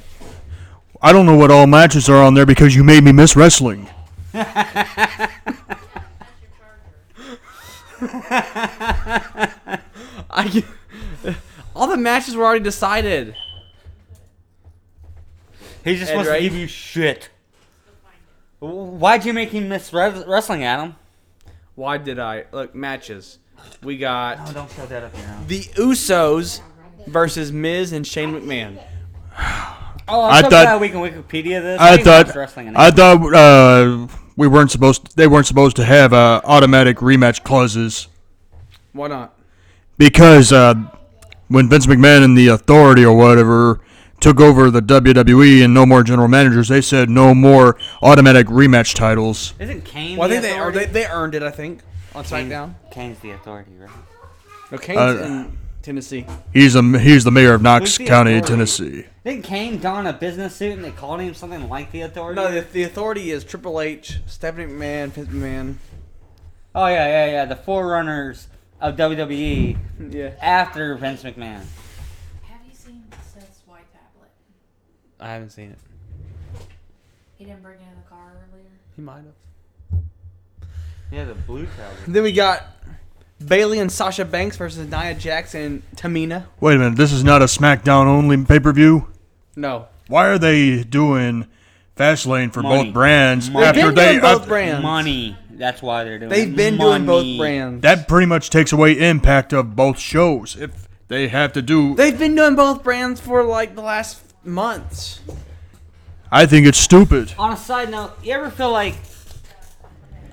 I 1.01 1.13
don't 1.13 1.27
know 1.27 1.37
what 1.37 1.51
all 1.51 1.67
matches 1.67 2.09
are 2.09 2.23
on 2.23 2.35
there 2.35 2.47
because 2.47 2.75
you 2.75 2.85
made 2.85 3.03
me 3.05 3.13
miss 3.13 3.37
wrestling. 3.37 3.89
I, 10.31 10.65
all 11.75 11.87
the 11.87 11.97
matches 11.97 12.37
were 12.37 12.45
already 12.45 12.65
decided. 12.65 13.35
He 15.85 15.97
just 15.97 16.13
Ed 16.13 16.17
wants 16.17 16.31
Ray? 16.31 16.39
to 16.39 16.43
give 16.49 16.55
you 16.59 16.67
shit. 16.67 17.29
Why'd 18.69 19.25
you 19.25 19.33
make 19.33 19.51
him 19.51 19.69
miss 19.69 19.93
res- 19.93 20.25
wrestling, 20.27 20.65
Adam? 20.65 20.97
Why 21.75 21.99
did 21.99 22.19
I 22.19 22.45
look 22.53 22.75
matches? 22.75 23.39
We 23.83 23.97
got 23.99 24.39
Oh, 24.49 24.53
don't 24.53 24.71
show 24.73 24.87
that 24.87 25.03
up 25.03 25.15
here 25.17 25.27
now. 25.27 25.41
the 25.47 25.61
Usos 25.61 26.61
versus 27.07 27.53
Miz 27.53 27.93
and 27.93 28.07
Shane 28.07 28.33
McMahon. 28.33 28.79
Oh, 30.07 30.21
I 30.21 30.39
I'm 30.39 30.45
so 30.45 30.51
thought- 30.51 30.65
glad 30.65 30.81
we 30.81 30.89
can 30.89 30.99
Wikipedia 31.01 31.61
this. 31.63 31.81
I 31.81 31.97
didn't 31.97 32.07
watch 32.13 32.27
thought 32.29 32.37
wrestling 32.37 32.67
in 32.69 32.77
I 32.77 32.91
thought 32.91 33.35
uh, 33.35 34.07
we 34.37 34.47
weren't 34.49 34.71
supposed 34.71 35.17
they 35.17 35.27
weren't 35.27 35.47
supposed 35.47 35.77
to 35.77 35.85
have 35.85 36.13
uh, 36.13 36.41
automatic 36.45 36.99
rematch 36.99 37.43
clauses 37.43 38.09
Why 38.93 39.09
not? 39.09 39.35
because 39.99 40.53
uh, 40.53 40.75
when 41.49 41.69
Vince 41.69 41.87
McMahon 41.87 42.25
and 42.25 42.37
the 42.37 42.49
Authority 42.49 43.05
or 43.05 43.17
whatever 43.17 43.81
took 44.25 44.41
over 44.41 44.71
the 44.71 44.81
WWE 44.81 45.63
and 45.65 45.75
no 45.75 45.85
more 45.85 46.03
general 46.03 46.29
managers, 46.29 46.69
they 46.69 46.81
said 46.81 47.11
no 47.11 47.35
more 47.35 47.77
automatic 48.03 48.47
rematch 48.47 48.95
titles. 48.95 49.53
Isn't 49.59 49.85
Kane 49.85 50.17
Well, 50.17 50.27
I 50.33 50.35
the 50.35 50.41
think 50.41 50.43
they, 50.55 50.59
or 50.59 50.69
authority? 50.71 50.79
they 50.79 50.93
they 51.03 51.07
earned 51.07 51.35
it. 51.35 51.43
I 51.43 51.51
think 51.51 51.83
on 52.15 52.25
Kane- 52.25 52.49
SmackDown. 52.49 52.75
Kane's 52.91 53.19
the 53.21 53.31
authority, 53.33 53.73
right? 53.79 53.91
No, 54.73 54.79
Kane's 54.79 54.99
Uh, 54.99 55.25
in 55.25 55.59
Tennessee. 55.83 56.25
He's 56.53 56.75
a 56.75 56.83
he's 56.99 57.25
the 57.25 57.31
mayor 57.31 57.53
of 57.55 57.61
Knox 57.63 57.99
County, 57.99 58.33
Authority? 58.39 58.49
Tennessee. 58.49 59.05
Didn't 59.25 59.45
Kane 59.45 59.79
don 59.79 60.07
a 60.07 60.13
business 60.15 60.57
suit 60.57 60.73
and 60.73 60.85
they 60.85 60.91
called 60.91 61.21
him 61.21 61.35
something 61.35 61.69
like 61.69 61.93
the 61.93 62.01
authority? 62.01 62.41
No, 62.41 62.51
the, 62.51 62.61
the 62.63 62.83
authority 62.85 63.31
is 63.31 63.45
Triple 63.45 63.81
H, 63.81 64.21
Stephanie 64.27 64.73
McMahon, 64.73 65.11
Vince 65.11 65.29
McMahon. 65.29 65.75
oh 66.75 66.87
yeah, 66.87 67.07
yeah, 67.07 67.27
yeah. 67.33 67.45
The 67.45 67.57
forerunners 67.57 68.49
of 68.81 68.97
WWE 68.97 69.77
Yeah, 70.11 70.31
after 70.41 70.95
Vince 70.97 71.23
McMahon. 71.23 71.65
Have 72.43 72.61
you 72.67 72.75
seen 72.75 73.05
Seth's 73.35 73.61
white 73.67 73.85
tablet? 73.93 74.31
I 75.21 75.33
haven't 75.33 75.51
seen 75.51 75.71
it. 75.71 75.79
He 77.37 77.45
didn't 77.45 77.63
bring 77.63 77.77
it 77.79 77.83
in 77.83 77.97
the 78.03 78.09
car 78.09 78.33
earlier. 78.53 78.65
He 78.97 79.03
might 79.03 79.17
have. 79.17 80.01
Yeah, 81.11 81.25
the 81.25 81.35
blue 81.35 81.67
tablet. 81.77 81.99
Then 82.07 82.23
we 82.23 82.33
got 82.33 82.65
Bayley 83.45 83.79
and 83.79 83.91
Sasha 83.91 84.25
Banks 84.25 84.57
versus 84.57 84.89
Nia 84.91 85.15
Jax 85.15 85.55
and 85.55 85.83
Tamina. 85.97 86.45
Wait 86.61 86.77
a 86.77 86.79
minute, 86.79 86.97
this 86.97 87.13
is 87.13 87.23
not 87.25 87.43
a 87.43 87.47
SmackDown 87.47 88.07
only 88.07 88.43
pay 88.45 88.59
per 88.59 88.73
view. 88.73 89.09
No, 89.57 89.87
Why 90.09 90.29
are 90.29 90.39
they 90.39 90.83
doing 90.83 91.47
Fastlane 91.97 92.53
for 92.53 92.63
Money. 92.63 92.85
both 92.87 92.95
brands 92.95 93.49
Money. 93.51 93.67
after 93.67 93.81
They've 93.83 93.95
been 93.95 93.95
they 93.95 94.11
doing 94.13 94.21
both 94.23 94.43
uh, 94.43 94.47
brands. 94.47 94.83
Money. 94.83 95.37
That's 95.53 95.81
why 95.81 96.03
they're 96.03 96.19
doing. 96.19 96.31
They've 96.31 96.49
it. 96.49 96.57
been 96.57 96.77
doing 96.77 97.07
both 97.07 97.23
Money. 97.23 97.39
brands. 97.39 97.83
That 97.83 98.09
pretty 98.09 98.27
much 98.27 98.51
takes 98.51 98.73
away 98.73 98.99
impact 98.99 99.53
of 99.53 99.77
both 99.77 100.01
shows 100.01 100.57
if 100.57 100.89
they 101.07 101.29
have 101.29 101.53
to 101.53 101.63
do. 101.63 101.95
They've 101.95 102.19
been 102.19 102.35
doing 102.35 102.57
both 102.57 102.83
brands 102.83 103.21
for 103.21 103.45
like 103.45 103.77
the 103.77 103.83
last 103.83 104.21
months. 104.45 105.21
I 106.31 106.47
think 106.47 106.67
it's 106.67 106.79
stupid. 106.79 107.33
On 107.39 107.53
a 107.53 107.57
side 107.57 107.91
note, 107.91 108.13
you 108.23 108.33
ever 108.33 108.51
feel 108.51 108.73
like 108.73 108.97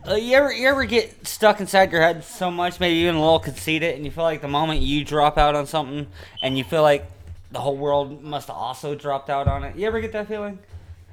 uh, 0.08 0.16
you 0.16 0.36
ever 0.36 0.52
you 0.52 0.68
ever 0.68 0.84
get 0.86 1.28
stuck 1.28 1.60
inside 1.60 1.92
your 1.92 2.02
head 2.02 2.24
so 2.24 2.50
much, 2.50 2.80
maybe 2.80 2.96
even 3.00 3.16
a 3.16 3.20
little 3.20 3.40
conceited, 3.40 3.96
and 3.96 4.04
you 4.04 4.12
feel 4.12 4.24
like 4.24 4.42
the 4.42 4.48
moment 4.48 4.82
you 4.82 5.06
drop 5.06 5.38
out 5.38 5.56
on 5.56 5.68
something, 5.68 6.08
and 6.42 6.58
you 6.58 6.64
feel 6.64 6.82
like 6.82 7.06
the 7.52 7.60
whole 7.60 7.78
world 7.78 8.24
must 8.24 8.48
have 8.48 8.56
also 8.56 8.96
dropped 8.96 9.30
out 9.30 9.48
on 9.48 9.64
it. 9.64 9.76
You 9.76 9.86
ever 9.86 10.02
get 10.02 10.12
that 10.14 10.28
feeling? 10.28 10.58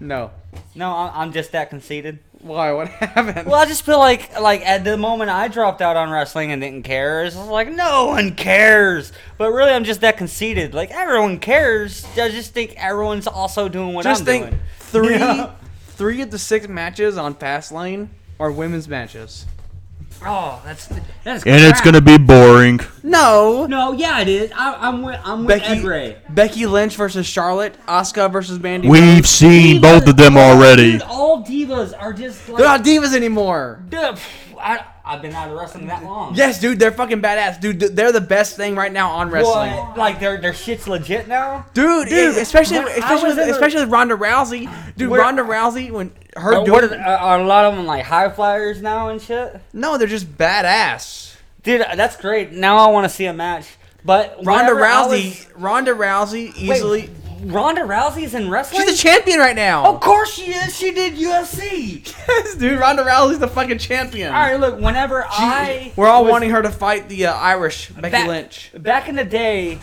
No. 0.01 0.31
No, 0.75 0.93
I'm, 0.93 1.13
I'm 1.15 1.33
just 1.33 1.53
that 1.53 1.69
conceited. 1.69 2.19
Why? 2.41 2.73
What 2.73 2.89
happened? 2.89 3.47
Well, 3.49 3.57
I 3.61 3.67
just 3.67 3.85
feel 3.85 3.99
like 3.99 4.39
like 4.41 4.65
at 4.65 4.85
the 4.85 4.97
moment 4.97 5.31
I 5.31 5.49
dropped 5.49 5.83
out 5.83 5.97
on 5.97 6.11
wrestling 6.11 6.53
and 6.53 6.63
didn't 6.63 6.85
care, 6.85 7.25
it's 7.25 7.35
like 7.37 7.69
no 7.71 8.07
one 8.07 8.35
cares. 8.35 9.13
But 9.39 9.53
really, 9.53 9.73
I'm 9.73 9.85
just 9.85 10.01
that 10.03 10.17
conceited. 10.17 10.73
Like 10.75 10.91
everyone 10.93 11.39
cares. 11.41 12.05
I 12.17 12.29
just 12.31 12.55
think 12.55 12.75
everyone's 12.77 13.27
also 13.27 13.69
doing 13.69 13.93
what 13.95 14.05
Just 14.05 14.21
I'm 14.21 14.27
think 14.27 14.47
doing. 14.51 14.61
three, 14.79 15.15
Yeah. 15.19 15.53
three 15.89 16.23
of 16.23 16.31
the 16.31 16.39
six 16.39 16.69
matches 16.69 17.17
on 17.19 17.35
Fastlane 17.35 18.09
are 18.39 18.53
women's 18.53 18.87
matches. 18.89 19.45
Oh, 20.25 20.61
that's 20.65 20.89
that's. 21.23 21.45
And 21.47 21.65
it's 21.65 21.81
gonna 21.81 22.01
be 22.01 22.19
boring. 22.19 22.81
No. 23.03 23.67
No, 23.67 23.93
yeah, 23.93 24.21
it 24.21 24.29
is. 24.29 24.51
I, 24.53 24.75
I'm 24.75 25.03
with 25.03 25.21
I'm 25.25 25.45
with 25.45 25.61
Becky, 25.61 25.81
Ed 25.81 25.85
Ray. 25.85 26.17
Becky 26.31 26.67
Lynch 26.67 26.97
versus 26.97 27.27
Charlotte, 27.27 27.77
Asuka 27.87 28.31
versus 28.31 28.59
Mandy. 28.59 28.89
We've 28.89 29.17
Rose. 29.19 29.29
seen 29.29 29.81
both 29.81 30.09
of 30.09 30.17
them 30.17 30.37
already. 30.37 30.93
Dude, 30.93 31.03
all 31.03 31.45
divas 31.45 31.95
are 31.99 32.13
just 32.13 32.49
like. 32.49 32.59
They're 32.59 32.67
not 32.67 32.83
divas 32.85 33.15
anymore. 33.15 33.81
Dude, 33.89 34.19
I, 34.61 34.85
I've 35.09 35.23
been 35.23 35.33
out 35.33 35.49
of 35.51 35.57
wrestling 35.57 35.87
that 35.87 36.05
long. 36.05 36.35
Yes, 36.35 36.61
dude, 36.61 36.79
they're 36.79 36.93
fucking 36.93 37.23
badass, 37.23 37.59
dude. 37.61 37.81
They're 37.81 38.13
the 38.13 38.21
best 38.21 38.57
thing 38.57 38.77
right 38.77 38.93
now 38.93 39.11
on 39.13 39.31
wrestling. 39.31 39.73
Like 39.97 40.21
their 40.21 40.39
their 40.39 40.53
shit's 40.53 40.87
legit 40.87 41.27
now. 41.27 41.65
Dude, 41.73 42.09
Dude, 42.09 42.37
especially 42.37 42.77
especially 42.77 43.31
with, 43.31 43.39
especially 43.39 43.81
with 43.81 43.91
Ronda 43.91 44.17
Rousey, 44.17 44.71
dude. 44.99 45.09
Where- 45.09 45.23
Ronda 45.23 45.43
Rousey 45.43 45.91
when 45.91 46.13
her 46.37 46.57
Are, 46.57 46.65
doing 46.65 46.71
what 46.73 46.85
are, 46.93 46.95
are 47.01 47.39
uh, 47.41 47.43
a 47.43 47.47
lot 47.47 47.65
of 47.65 47.75
them 47.75 47.87
like 47.87 48.05
high 48.05 48.29
flyers 48.29 48.83
now 48.83 49.09
and 49.09 49.21
shit? 49.21 49.59
no, 49.73 49.97
they're 49.97 50.07
just 50.07 50.31
badass. 50.37 51.37
Dude, 51.63 51.81
uh, 51.81 51.95
that's 51.97 52.17
great. 52.17 52.53
Now 52.53 52.77
I 52.77 52.91
want 52.93 53.05
to 53.05 53.09
see 53.09 53.25
a 53.25 53.33
match. 53.33 53.67
But 54.05 54.39
Ronda 54.45 54.73
Rousey, 54.73 55.47
Ronda 55.57 55.93
Rousey 55.93 56.55
easily. 56.55 57.01
Wait, 57.03 57.11
Ronda 57.45 57.83
Rousey's 57.83 58.35
in 58.35 58.51
wrestling. 58.51 58.87
She's 58.87 58.99
a 59.01 59.03
champion 59.03 59.39
right 59.39 59.55
now. 59.57 59.87
Of 59.95 60.01
course 60.01 60.33
she 60.35 60.53
is. 60.53 60.77
She 60.77 60.91
did 60.93 61.15
UFC. 61.15 62.07
yes, 62.29 62.55
dude. 62.57 62.79
Ronda 62.81 63.05
Rousey's 63.05 63.39
the 63.39 63.49
fucking 63.49 63.79
champion. 63.79 64.29
All 64.35 64.41
right, 64.41 64.59
look. 64.59 64.81
Whenever 64.81 65.23
She- 65.37 65.43
I 65.43 65.93
we're 65.97 66.09
all 66.09 66.25
was- 66.25 66.33
wanting 66.33 66.51
her 66.51 66.63
to 66.63 66.71
fight 66.71 67.09
the 67.09 67.27
uh, 67.27 67.35
Irish 67.35 67.91
Becky 67.91 68.11
back, 68.11 68.27
Lynch. 68.29 68.73
Back 68.77 69.09
in 69.09 69.17
the 69.17 69.25
day, 69.25 69.79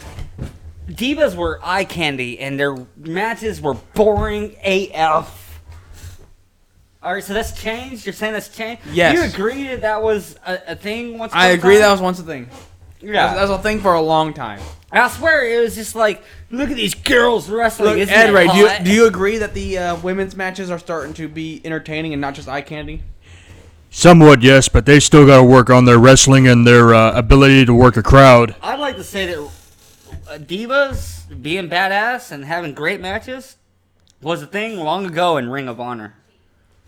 divas 0.89 1.35
were 1.35 1.59
eye 1.63 1.85
candy, 1.85 2.39
and 2.39 2.59
their 2.59 2.75
matches 2.97 3.61
were 3.61 3.75
boring 3.93 4.55
AF. 4.63 5.41
All 7.01 7.13
right, 7.13 7.23
so 7.23 7.33
that's 7.33 7.51
changed. 7.59 8.05
You're 8.05 8.13
saying 8.13 8.33
that's 8.33 8.49
changed. 8.49 8.81
Yes. 8.91 9.13
You 9.15 9.23
agree 9.23 9.67
that 9.67 9.81
that 9.81 10.01
was 10.01 10.37
a, 10.45 10.59
a 10.69 10.75
thing 10.75 11.17
once. 11.19 11.33
I 11.35 11.49
agree. 11.49 11.75
time? 11.75 11.81
That 11.83 11.91
was 11.91 12.01
once 12.01 12.19
a 12.19 12.23
thing. 12.23 12.49
Yeah. 13.05 13.13
That 13.13 13.41
was, 13.41 13.49
that 13.49 13.53
was 13.53 13.59
a 13.59 13.63
thing 13.63 13.79
for 13.79 13.93
a 13.93 14.01
long 14.01 14.33
time. 14.33 14.59
I 14.91 15.09
swear 15.09 15.45
it 15.47 15.61
was 15.61 15.75
just 15.75 15.95
like, 15.95 16.23
look 16.49 16.69
at 16.69 16.75
these 16.75 16.93
girls 16.93 17.49
wrestling. 17.49 17.89
Look, 17.89 17.97
Isn't 17.99 18.13
Ed 18.13 18.27
that 18.27 18.33
Ray, 18.33 18.47
do 18.47 18.57
you, 18.57 18.67
hot? 18.67 18.83
do 18.83 18.91
you 18.91 19.07
agree 19.07 19.37
that 19.37 19.53
the 19.53 19.77
uh, 19.77 19.95
women's 19.97 20.35
matches 20.35 20.71
are 20.71 20.79
starting 20.79 21.13
to 21.15 21.27
be 21.27 21.61
entertaining 21.65 22.13
and 22.13 22.21
not 22.21 22.33
just 22.33 22.47
eye 22.47 22.61
candy? 22.61 23.03
Somewhat, 23.89 24.41
yes, 24.41 24.67
but 24.67 24.85
they 24.85 24.99
still 24.99 25.25
got 25.25 25.37
to 25.37 25.43
work 25.43 25.69
on 25.69 25.85
their 25.85 25.97
wrestling 25.97 26.47
and 26.47 26.65
their 26.67 26.93
uh, 26.93 27.17
ability 27.17 27.65
to 27.65 27.73
work 27.73 27.97
a 27.97 28.03
crowd. 28.03 28.55
I'd 28.61 28.79
like 28.79 28.97
to 28.97 29.03
say 29.03 29.25
that 29.27 29.39
uh, 29.39 30.37
divas 30.37 31.41
being 31.41 31.69
badass 31.69 32.31
and 32.31 32.45
having 32.45 32.73
great 32.73 32.99
matches 32.99 33.57
was 34.21 34.41
a 34.41 34.47
thing 34.47 34.77
long 34.79 35.05
ago 35.05 35.37
in 35.37 35.49
Ring 35.49 35.67
of 35.67 35.79
Honor. 35.79 36.15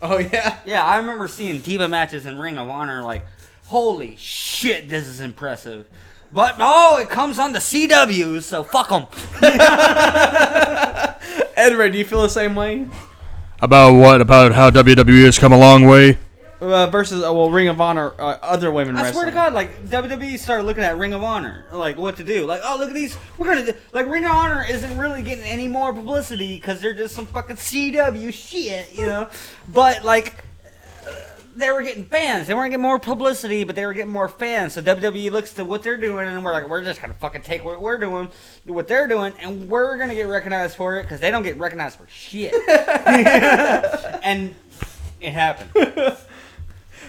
Oh 0.00 0.18
yeah. 0.18 0.58
Yeah, 0.64 0.84
I 0.84 0.98
remember 0.98 1.28
seeing 1.28 1.60
diva 1.60 1.88
matches 1.88 2.26
in 2.26 2.38
Ring 2.38 2.58
of 2.58 2.68
Honor. 2.68 3.02
Like, 3.02 3.24
holy 3.68 4.16
shit, 4.16 4.88
this 4.88 5.06
is 5.06 5.20
impressive. 5.20 5.86
But 6.32 6.56
oh, 6.58 6.98
it 6.98 7.08
comes 7.08 7.38
on 7.38 7.52
the 7.52 7.58
CW, 7.58 8.42
so 8.42 8.62
fuck 8.64 8.88
them. 8.88 9.06
Ed 11.56 11.74
Ray, 11.74 11.90
do 11.90 11.98
you 11.98 12.04
feel 12.04 12.22
the 12.22 12.28
same 12.28 12.54
way? 12.54 12.86
About 13.60 13.94
what? 13.94 14.20
About 14.20 14.52
how 14.52 14.70
WWE 14.70 15.24
has 15.24 15.38
come 15.38 15.52
a 15.52 15.58
long 15.58 15.86
way? 15.86 16.18
Uh, 16.60 16.86
versus 16.88 17.22
uh, 17.22 17.32
well, 17.32 17.50
Ring 17.50 17.68
of 17.68 17.80
Honor, 17.80 18.12
uh, 18.18 18.36
other 18.42 18.72
women 18.72 18.96
I 18.96 19.02
wrestling. 19.02 19.14
swear 19.14 19.26
to 19.26 19.32
God, 19.32 19.52
like 19.52 19.84
WWE 19.86 20.38
started 20.38 20.64
looking 20.64 20.82
at 20.82 20.98
Ring 20.98 21.12
of 21.12 21.22
Honor, 21.22 21.64
like 21.70 21.96
what 21.96 22.16
to 22.16 22.24
do. 22.24 22.46
Like, 22.46 22.62
oh 22.64 22.76
look 22.78 22.88
at 22.88 22.94
these, 22.94 23.16
we're 23.36 23.46
gonna 23.46 23.66
do, 23.66 23.74
like 23.92 24.08
Ring 24.08 24.24
of 24.24 24.32
Honor 24.32 24.66
isn't 24.68 24.98
really 24.98 25.22
getting 25.22 25.44
any 25.44 25.68
more 25.68 25.92
publicity 25.92 26.56
because 26.56 26.80
they're 26.80 26.94
just 26.94 27.14
some 27.14 27.26
fucking 27.26 27.56
CW 27.56 28.32
shit, 28.32 28.92
you 28.92 29.06
know. 29.06 29.28
But 29.72 30.04
like, 30.04 30.44
they 31.58 31.70
were 31.70 31.82
getting 31.82 32.04
fans. 32.04 32.46
They 32.46 32.54
weren't 32.54 32.70
getting 32.70 32.82
more 32.82 32.98
publicity, 32.98 33.64
but 33.64 33.74
they 33.74 33.84
were 33.84 33.92
getting 33.92 34.12
more 34.12 34.28
fans. 34.28 34.74
So 34.74 34.82
WWE 34.82 35.30
looks 35.30 35.52
to 35.54 35.64
what 35.64 35.82
they're 35.82 35.96
doing, 35.96 36.26
and 36.28 36.44
we're 36.44 36.52
like, 36.52 36.68
we're 36.68 36.84
just 36.84 37.00
gonna 37.00 37.14
fucking 37.14 37.42
take 37.42 37.64
what 37.64 37.80
we're 37.80 37.98
doing, 37.98 38.28
do 38.66 38.72
what 38.72 38.88
they're 38.88 39.08
doing, 39.08 39.32
and 39.40 39.68
we're 39.68 39.98
gonna 39.98 40.14
get 40.14 40.28
recognized 40.28 40.76
for 40.76 40.98
it 40.98 41.02
because 41.02 41.20
they 41.20 41.30
don't 41.30 41.42
get 41.42 41.58
recognized 41.58 41.98
for 41.98 42.06
shit. 42.08 42.54
and 44.24 44.54
it 45.20 45.32
happened. 45.32 46.16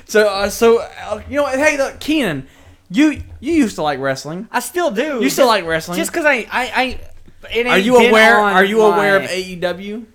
So, 0.05 0.27
uh, 0.27 0.49
so 0.49 0.79
uh, 0.79 1.21
you 1.29 1.35
know, 1.35 1.45
hey, 1.45 1.77
look, 1.77 1.99
Keenan, 1.99 2.47
you 2.89 3.21
you 3.39 3.53
used 3.53 3.75
to 3.75 3.83
like 3.83 3.99
wrestling. 3.99 4.47
I 4.51 4.59
still 4.59 4.89
do. 4.89 5.21
You 5.21 5.29
still 5.29 5.45
Just- 5.45 5.47
like 5.47 5.65
wrestling? 5.65 5.99
Just 5.99 6.11
because 6.11 6.25
I, 6.25 6.47
I, 6.51 6.71
I 6.73 6.99
it 7.53 7.67
Are 7.67 7.77
you 7.77 7.95
aware? 7.95 8.39
Are 8.39 8.63
you 8.63 8.81
aware 8.81 9.17
of 9.17 9.29
AEW? 9.29 10.05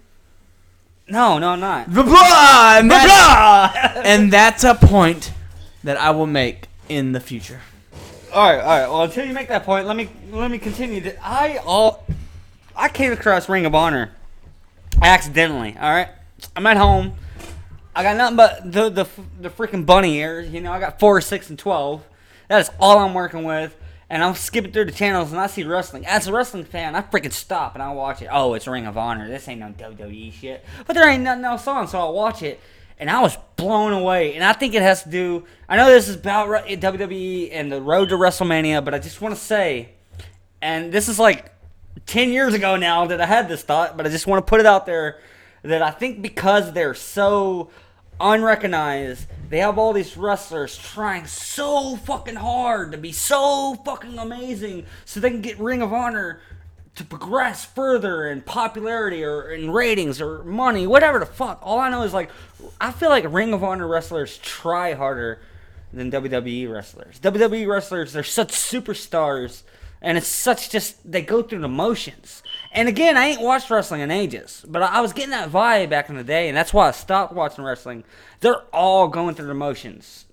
No, 1.09 1.39
no, 1.39 1.51
I'm 1.51 1.61
not. 1.61 1.93
Blah, 1.93 2.03
blah, 2.03 2.79
and, 2.79 2.91
that's, 2.91 4.07
and 4.07 4.33
that's 4.33 4.65
a 4.65 4.75
point 4.75 5.33
that 5.83 5.99
I 5.99 6.11
will 6.11 6.27
make 6.27 6.69
in 6.89 7.13
the 7.13 7.21
future. 7.21 7.61
all 8.33 8.43
right, 8.51 8.61
all 8.61 8.67
right. 8.67 8.89
Well, 8.89 9.03
until 9.03 9.27
you 9.27 9.35
make 9.35 9.49
that 9.49 9.65
point, 9.65 9.87
let 9.87 9.97
me 9.97 10.09
let 10.33 10.51
me 10.51 10.59
continue. 10.59 11.01
That 11.03 11.19
I 11.23 11.59
all 11.59 12.07
I 12.75 12.89
came 12.89 13.13
across 13.13 13.49
Ring 13.49 13.67
of 13.67 13.75
Honor 13.75 14.13
accidentally. 15.03 15.77
All 15.79 15.91
right, 15.91 16.09
I'm 16.57 16.67
at 16.67 16.79
home. 16.79 17.13
I 17.95 18.03
got 18.03 18.17
nothing 18.17 18.37
but 18.37 18.73
the 18.73 18.89
the 18.89 19.07
the 19.41 19.51
freaking 19.51 19.85
bunny 19.85 20.17
ears. 20.19 20.49
You 20.49 20.63
know, 20.63 20.73
I 20.73 20.81
got 20.81 20.99
four, 20.99 21.21
six, 21.21 21.51
and 21.51 21.59
twelve. 21.59 22.03
That 22.49 22.61
is 22.61 22.71
all 22.81 22.99
I'm 22.99 23.13
working 23.15 23.45
with. 23.45 23.77
And 24.15 24.23
I'm 24.23 24.37
skipping 24.37 24.71
through 24.71 24.85
the 24.85 24.93
channels 24.93 25.33
and 25.33 25.41
I 25.41 25.49
see 25.49 25.65
wrestling. 25.65 26.07
As 26.07 26.29
a 26.29 26.33
wrestling 26.33 26.63
fan, 26.63 26.95
I 26.95 27.03
freaking 27.03 27.33
stop 27.33 27.75
and 27.75 27.83
I 27.83 27.91
watch 27.91 28.23
it. 28.23 28.29
Oh, 28.31 28.55
it's 28.55 28.69
Ring 28.69 28.87
of 28.87 28.97
Honor. 28.97 29.27
This 29.27 29.49
ain't 29.49 29.59
no 29.59 29.75
WWE 29.77 30.33
shit. 30.33 30.65
But 30.87 30.95
there 30.95 31.09
ain't 31.09 31.25
nothing 31.25 31.45
else 31.45 31.67
on, 31.67 31.89
so 31.89 31.99
I'll 31.99 32.13
watch 32.13 32.41
it. 32.41 32.61
And 33.01 33.11
I 33.11 33.21
was 33.21 33.37
blown 33.57 33.93
away. 33.93 34.37
And 34.37 34.45
I 34.45 34.53
think 34.53 34.75
it 34.75 34.83
has 34.83 35.03
to 35.03 35.09
do. 35.09 35.47
I 35.69 35.77
know 35.77 35.91
this 35.91 36.09
is 36.09 36.15
about 36.15 36.49
eh, 36.71 36.77
WWE 36.77 37.49
and 37.51 37.73
the 37.73 37.83
road 37.83 38.11
to 38.11 38.15
WrestleMania, 38.15 38.85
but 38.85 38.95
I 38.95 39.01
just 39.01 39.21
want 39.21 39.35
to 39.35 39.41
say, 39.41 39.89
and 40.63 40.93
this 40.93 41.09
is 41.09 41.19
like 41.19 41.53
10 42.07 42.31
years 42.31 42.55
ago 42.55 42.77
now 42.77 43.07
that 43.07 43.21
I 43.21 43.27
had 43.27 43.49
this 43.49 43.65
thought, 43.65 43.97
but 43.97 44.07
I 44.07 44.11
just 44.11 44.29
want 44.29 44.47
to 44.47 44.49
put 44.49 44.61
it 44.61 44.67
out 44.67 44.87
there 44.87 45.19
that 45.63 45.83
I 45.83 45.91
think 45.91 46.23
because 46.23 46.73
they're 46.73 46.95
so 46.95 47.69
unrecognized, 48.21 49.27
they 49.55 49.61
have 49.61 49.79
all 49.79 49.93
these 49.93 50.17
wrestlers 50.17 50.77
trying 50.77 51.29
so 51.29 51.95
fucking 51.95 52.35
hard 52.35 52.91
to 52.91 52.99
be 52.99 53.13
so 53.13 53.77
fucking 53.85 54.19
amazing 54.19 54.85
so 55.05 55.21
they 55.21 55.31
can 55.31 55.43
get 55.43 55.61
Ring 55.61 55.81
of 55.81 55.93
Honor 55.93 56.41
to 56.97 57.05
progress 57.05 57.65
further 57.65 58.29
in 58.29 58.41
popularity 58.41 59.23
or 59.23 59.49
in 59.53 59.71
ratings 59.71 60.21
or 60.21 60.43
money, 60.43 60.89
whatever 60.89 61.21
the 61.21 61.27
fuck. 61.27 61.61
All 61.63 61.79
I 61.79 61.89
know 61.89 62.03
is 62.03 62.13
like, 62.13 62.31
I 62.81 62.91
feel 62.91 63.11
like 63.11 63.33
Ring 63.33 63.55
of 63.55 63.63
Honor 63.63 63.87
wrestlers 63.87 64.39
try 64.39 64.95
harder 64.95 65.41
than 65.93 66.11
WWE 66.11 66.69
wrestlers. 66.69 67.21
WWE 67.21 67.69
wrestlers, 67.69 68.13
they're 68.13 68.25
such 68.25 68.49
superstars, 68.49 69.63
and 70.03 70.19
it's 70.19 70.27
such 70.27 70.69
just 70.69 70.97
they 71.09 71.23
go 71.23 71.43
through 71.43 71.61
the 71.61 71.69
motions. 71.69 72.43
And 72.75 72.89
again, 72.89 73.17
I 73.17 73.27
ain't 73.27 73.41
watched 73.41 73.71
wrestling 73.71 74.01
in 74.01 74.11
ages, 74.11 74.65
but 74.67 74.83
I 74.83 74.87
I 74.87 75.01
was 75.01 75.13
getting 75.13 75.31
that 75.31 75.51
vibe 75.51 75.91
back 75.91 76.09
in 76.09 76.17
the 76.17 76.25
day, 76.25 76.49
and 76.49 76.57
that's 76.57 76.75
why 76.75 76.89
I 76.89 76.91
stopped 76.91 77.33
watching 77.33 77.65
wrestling. 77.65 78.03
They're 78.41 78.63
all 78.73 79.07
going 79.07 79.37
through 79.37 79.47
the 79.47 79.55
motions. 79.55 80.27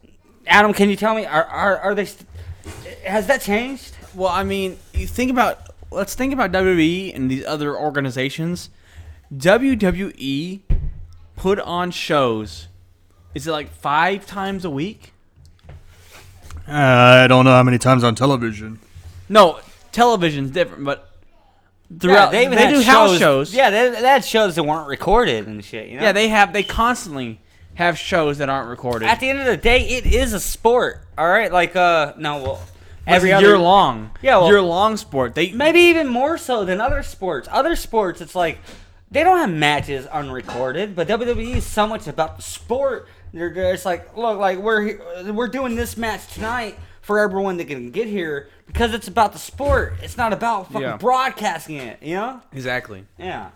Adam, 0.47 0.73
can 0.73 0.89
you 0.89 0.95
tell 0.95 1.13
me 1.13 1.25
are 1.25 1.45
are, 1.45 1.77
are 1.77 1.95
they? 1.95 2.05
St- 2.05 2.27
has 3.05 3.27
that 3.27 3.41
changed? 3.41 3.95
Well, 4.15 4.29
I 4.29 4.43
mean, 4.43 4.79
you 4.93 5.05
think 5.05 5.29
about 5.29 5.59
let's 5.91 6.15
think 6.15 6.33
about 6.33 6.51
WWE 6.51 7.15
and 7.15 7.29
these 7.29 7.45
other 7.45 7.77
organizations. 7.77 8.71
WWE 9.33 10.59
put 11.35 11.59
on 11.59 11.91
shows. 11.91 12.67
Is 13.35 13.47
it 13.47 13.51
like 13.51 13.69
five 13.69 14.25
times 14.25 14.65
a 14.65 14.69
week? 14.69 15.13
Uh, 16.67 16.73
I 17.23 17.27
don't 17.27 17.45
know 17.45 17.51
how 17.51 17.63
many 17.63 17.77
times 17.77 18.03
on 18.03 18.15
television. 18.15 18.79
No, 19.29 19.59
television's 19.91 20.51
different, 20.51 20.83
but 20.83 21.10
throughout 21.99 22.33
even 22.33 22.51
they 22.51 22.65
had 22.65 22.73
do 22.73 22.81
house 22.81 23.17
shows. 23.17 23.53
Yeah, 23.53 23.69
they, 23.69 23.89
they 23.89 24.07
had 24.07 24.25
shows 24.25 24.55
that 24.55 24.63
weren't 24.63 24.87
recorded 24.87 25.47
and 25.47 25.63
shit. 25.63 25.89
You 25.89 25.97
know? 25.97 26.03
yeah, 26.03 26.11
they 26.11 26.29
have 26.29 26.53
they 26.53 26.63
constantly 26.63 27.39
have 27.75 27.97
shows 27.97 28.37
that 28.39 28.49
aren't 28.49 28.69
recorded. 28.69 29.07
At 29.07 29.19
the 29.19 29.29
end 29.29 29.39
of 29.39 29.45
the 29.45 29.57
day, 29.57 29.87
it 29.87 30.05
is 30.05 30.33
a 30.33 30.39
sport. 30.39 31.05
All 31.17 31.27
right, 31.27 31.51
like 31.51 31.75
uh, 31.75 32.13
no, 32.17 32.41
well, 32.41 32.63
every 33.07 33.31
every 33.31 33.33
other 33.33 33.47
year 33.47 33.57
long. 33.57 34.11
Yeah, 34.21 34.37
well- 34.37 34.47
year 34.47 34.61
long 34.61 34.97
sport. 34.97 35.35
They 35.35 35.51
maybe 35.51 35.79
even 35.81 36.07
more 36.07 36.37
so 36.37 36.65
than 36.65 36.81
other 36.81 37.03
sports. 37.03 37.47
Other 37.51 37.75
sports, 37.75 38.21
it's 38.21 38.35
like 38.35 38.59
they 39.09 39.23
don't 39.23 39.37
have 39.37 39.49
matches 39.49 40.05
unrecorded, 40.07 40.95
but 40.95 41.07
WWE 41.07 41.55
is 41.57 41.65
so 41.65 41.87
much 41.87 42.07
about 42.07 42.37
the 42.37 42.43
sport. 42.43 43.07
They're 43.33 43.53
just 43.53 43.85
like, 43.85 44.15
look, 44.17 44.39
like 44.39 44.57
we're 44.57 45.31
we're 45.31 45.47
doing 45.47 45.75
this 45.75 45.95
match 45.97 46.33
tonight 46.33 46.77
for 47.01 47.19
everyone 47.19 47.57
that 47.57 47.67
can 47.67 47.91
get 47.91 48.07
here 48.07 48.49
because 48.67 48.93
it's 48.93 49.07
about 49.07 49.33
the 49.33 49.39
sport. 49.39 49.95
It's 50.01 50.17
not 50.17 50.33
about 50.33 50.67
fucking 50.67 50.81
Yeah. 50.81 50.97
broadcasting 50.97 51.77
it. 51.77 52.01
You 52.01 52.15
know? 52.15 52.41
Exactly. 52.53 53.05
Yeah. 53.17 53.49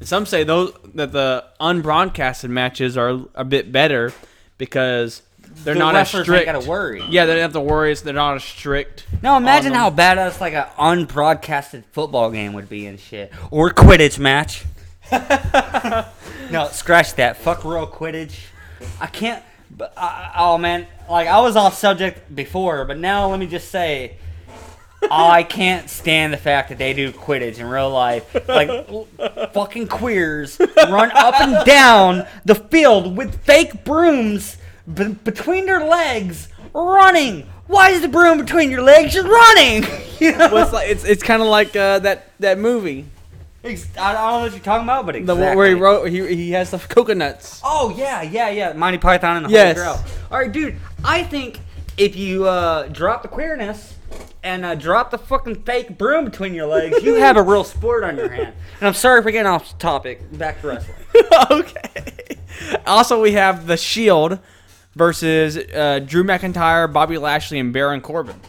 Some 0.00 0.26
say 0.26 0.44
those 0.44 0.72
that 0.94 1.12
the 1.12 1.44
unbroadcasted 1.60 2.48
matches 2.50 2.96
are 2.96 3.20
a 3.34 3.44
bit 3.44 3.70
better 3.72 4.12
because 4.58 5.22
they're 5.64 5.74
The 5.74 5.78
not 5.80 5.94
as 5.94 6.00
wrestlers 6.14 6.20
ain't 6.28 6.42
strict. 6.42 6.46
gotta 6.46 6.68
worry. 6.68 7.02
Yeah, 7.08 7.24
they 7.24 7.32
don't 7.34 7.42
have 7.42 7.52
to 7.54 7.60
worry. 7.60 7.92
It's, 7.92 8.00
they're 8.02 8.12
not 8.12 8.36
as 8.36 8.44
strict. 8.44 9.06
Now 9.22 9.36
imagine 9.36 9.72
how 9.72 9.90
badass 9.90 10.40
like 10.40 10.52
an 10.54 10.66
unbroadcasted 10.78 11.84
football 11.92 12.30
game 12.30 12.52
would 12.54 12.68
be 12.68 12.86
and 12.86 12.98
shit, 13.00 13.32
or 13.50 13.70
Quidditch 13.70 14.18
match. 14.18 14.64
no, 16.50 16.68
scratch 16.72 17.14
that. 17.14 17.36
Fuck 17.38 17.64
real 17.64 17.86
Quidditch. 17.86 18.34
I 19.00 19.06
can't. 19.06 19.42
But 19.70 19.92
I, 19.96 20.32
oh 20.38 20.58
man, 20.58 20.86
like 21.10 21.28
I 21.28 21.40
was 21.40 21.56
off 21.56 21.74
subject 21.74 22.34
before, 22.34 22.84
but 22.84 22.98
now 22.98 23.28
let 23.30 23.38
me 23.40 23.46
just 23.46 23.70
say, 23.70 24.16
I 25.10 25.42
can't 25.42 25.88
stand 25.90 26.32
the 26.32 26.38
fact 26.38 26.70
that 26.70 26.78
they 26.78 26.92
do 26.92 27.12
Quidditch 27.12 27.58
in 27.58 27.66
real 27.66 27.90
life. 27.90 28.34
Like 28.48 28.68
l- 28.88 29.06
fucking 29.52 29.88
queers 29.88 30.58
run 30.76 31.10
up 31.12 31.40
and 31.40 31.64
down 31.66 32.26
the 32.44 32.54
field 32.54 33.16
with 33.16 33.42
fake 33.44 33.84
brooms 33.84 34.56
b- 34.92 35.08
between 35.24 35.66
their 35.66 35.84
legs, 35.84 36.48
running. 36.72 37.46
Why 37.66 37.90
is 37.90 38.00
the 38.00 38.08
broom 38.08 38.38
between 38.38 38.70
your 38.70 38.82
legs? 38.82 39.14
You're 39.14 39.24
running. 39.24 39.84
you 40.20 40.32
know? 40.32 40.50
Well, 40.52 40.64
it's 40.64 40.72
like 40.72 40.88
it's, 40.88 41.04
it's 41.04 41.22
kind 41.22 41.42
of 41.42 41.48
like 41.48 41.74
uh, 41.76 41.98
that 42.00 42.30
that 42.40 42.58
movie, 42.58 43.06
Ex- 43.66 43.88
I 43.98 44.12
don't 44.12 44.32
know 44.32 44.38
what 44.40 44.52
you're 44.52 44.60
talking 44.60 44.84
about, 44.84 45.06
but 45.06 45.12
the 45.14 45.18
exactly. 45.20 45.44
one 45.46 45.56
where 45.56 45.68
he 45.68 45.74
wrote 45.74 46.04
he, 46.06 46.34
he 46.34 46.50
has 46.52 46.70
the 46.70 46.78
coconuts. 46.88 47.60
Oh 47.64 47.94
yeah, 47.96 48.22
yeah, 48.22 48.48
yeah. 48.50 48.72
Monty 48.72 48.98
Python 48.98 49.38
and 49.38 49.46
the 49.46 49.50
Yes. 49.50 49.76
Holy 49.76 49.86
Grail. 49.96 50.04
All 50.30 50.38
right, 50.38 50.52
dude. 50.52 50.76
I 51.04 51.22
think 51.22 51.60
if 51.96 52.16
you 52.16 52.46
uh, 52.46 52.88
drop 52.88 53.22
the 53.22 53.28
queerness 53.28 53.94
and 54.42 54.64
uh, 54.64 54.74
drop 54.74 55.10
the 55.10 55.18
fucking 55.18 55.62
fake 55.62 55.98
broom 55.98 56.24
between 56.24 56.54
your 56.54 56.66
legs, 56.66 57.02
you 57.02 57.14
have 57.14 57.36
a 57.36 57.42
real 57.42 57.64
sport 57.74 58.04
on 58.04 58.16
your 58.16 58.28
hand. 58.28 58.54
And 58.80 58.88
I'm 58.88 58.94
sorry 58.94 59.22
for 59.22 59.30
getting 59.30 59.46
off 59.46 59.76
topic. 59.78 60.20
Back 60.38 60.60
to 60.60 60.68
wrestling. 60.68 60.96
okay. 61.50 62.36
Also, 62.86 63.20
we 63.20 63.32
have 63.32 63.66
the 63.66 63.76
Shield 63.76 64.38
versus 64.94 65.56
uh, 65.56 65.98
Drew 66.00 66.22
McIntyre, 66.24 66.90
Bobby 66.92 67.18
Lashley, 67.18 67.58
and 67.58 67.72
Baron 67.72 68.00
Corbin. 68.00 68.40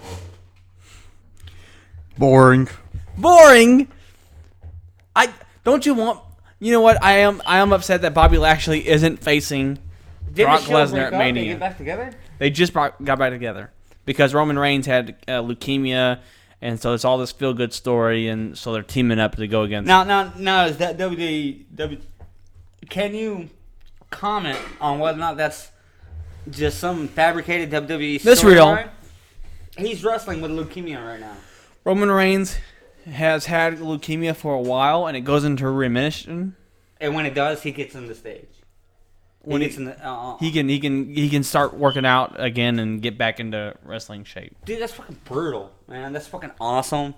Boring. 2.17 2.67
Boring. 3.17 3.88
I 5.17 5.33
don't 5.63 5.86
you 5.86 5.95
want. 5.95 6.21
You 6.59 6.71
know 6.71 6.81
what? 6.81 7.03
I 7.03 7.17
am 7.19 7.41
I 7.45 7.57
am 7.57 7.74
upset 7.74 8.01
that 8.03 8.13
Bobby 8.13 8.38
Lashley 8.38 8.88
isn't 8.88 9.17
facing 9.17 9.79
Did 10.31 10.45
Brock 10.45 10.62
the 10.62 10.74
Lesnar 10.74 10.97
at 11.00 11.05
up? 11.07 11.12
They 11.12 11.17
Mania. 11.17 11.43
get 11.53 11.59
back 11.59 11.77
together? 11.77 12.12
They 12.38 12.50
just 12.51 12.71
brought, 12.71 13.03
got 13.03 13.17
back 13.17 13.31
together 13.31 13.71
because 14.05 14.33
Roman 14.33 14.57
Reigns 14.59 14.86
had 14.86 15.15
uh, 15.27 15.41
leukemia, 15.41 16.19
and 16.62 16.79
so 16.79 16.93
it's 16.93 17.03
all 17.03 17.17
this 17.17 17.31
feel 17.31 17.53
good 17.53 17.74
story, 17.74 18.27
and 18.27 18.57
so 18.57 18.74
they're 18.74 18.83
teaming 18.83 19.19
up 19.19 19.36
to 19.36 19.47
go 19.47 19.63
against. 19.63 19.88
Now, 19.88 20.03
now, 20.03 20.31
now, 20.38 20.65
is 20.65 20.77
that 20.77 20.97
WWE? 20.97 21.65
W, 21.75 22.00
can 22.89 23.15
you 23.15 23.50
comment 24.12 24.59
on 24.79 25.00
whether 25.00 25.17
or 25.17 25.19
not 25.19 25.38
that's 25.38 25.71
just 26.50 26.79
some 26.79 27.07
fabricated 27.07 27.71
WWE? 27.71 28.21
That's 28.21 28.43
real. 28.43 28.67
storyline? 28.67 28.89
He's 29.77 30.03
wrestling 30.03 30.41
with 30.41 30.51
leukemia 30.51 31.05
right 31.05 31.19
now. 31.19 31.38
Roman 31.83 32.09
Reigns 32.12 32.57
has 33.11 33.45
had 33.45 33.77
leukemia 33.77 34.35
for 34.35 34.53
a 34.53 34.61
while, 34.61 35.07
and 35.07 35.15
it 35.17 35.21
goes 35.21 35.43
into 35.43 35.69
remission. 35.69 36.55
And 36.99 37.15
when 37.15 37.25
it 37.25 37.33
does, 37.33 37.63
he 37.63 37.71
gets 37.71 37.95
on 37.95 38.07
the 38.07 38.15
stage. 38.15 38.47
When 39.41 39.61
he 39.61 39.67
he- 39.67 39.69
gets 39.69 39.77
in 39.77 39.85
the, 39.85 40.05
uh, 40.05 40.37
He 40.39 40.51
can 40.51 40.67
he 40.67 40.79
can 40.79 41.13
he 41.13 41.29
can 41.29 41.43
start 41.43 41.73
working 41.73 42.05
out 42.05 42.35
again 42.37 42.79
and 42.79 43.01
get 43.01 43.17
back 43.17 43.39
into 43.39 43.73
wrestling 43.83 44.23
shape. 44.25 44.55
dude, 44.65 44.81
that's 44.81 44.93
fucking 44.93 45.20
brutal, 45.25 45.72
man. 45.87 46.11
That's 46.13 46.27
fucking 46.27 46.51
awesome. 46.59 47.15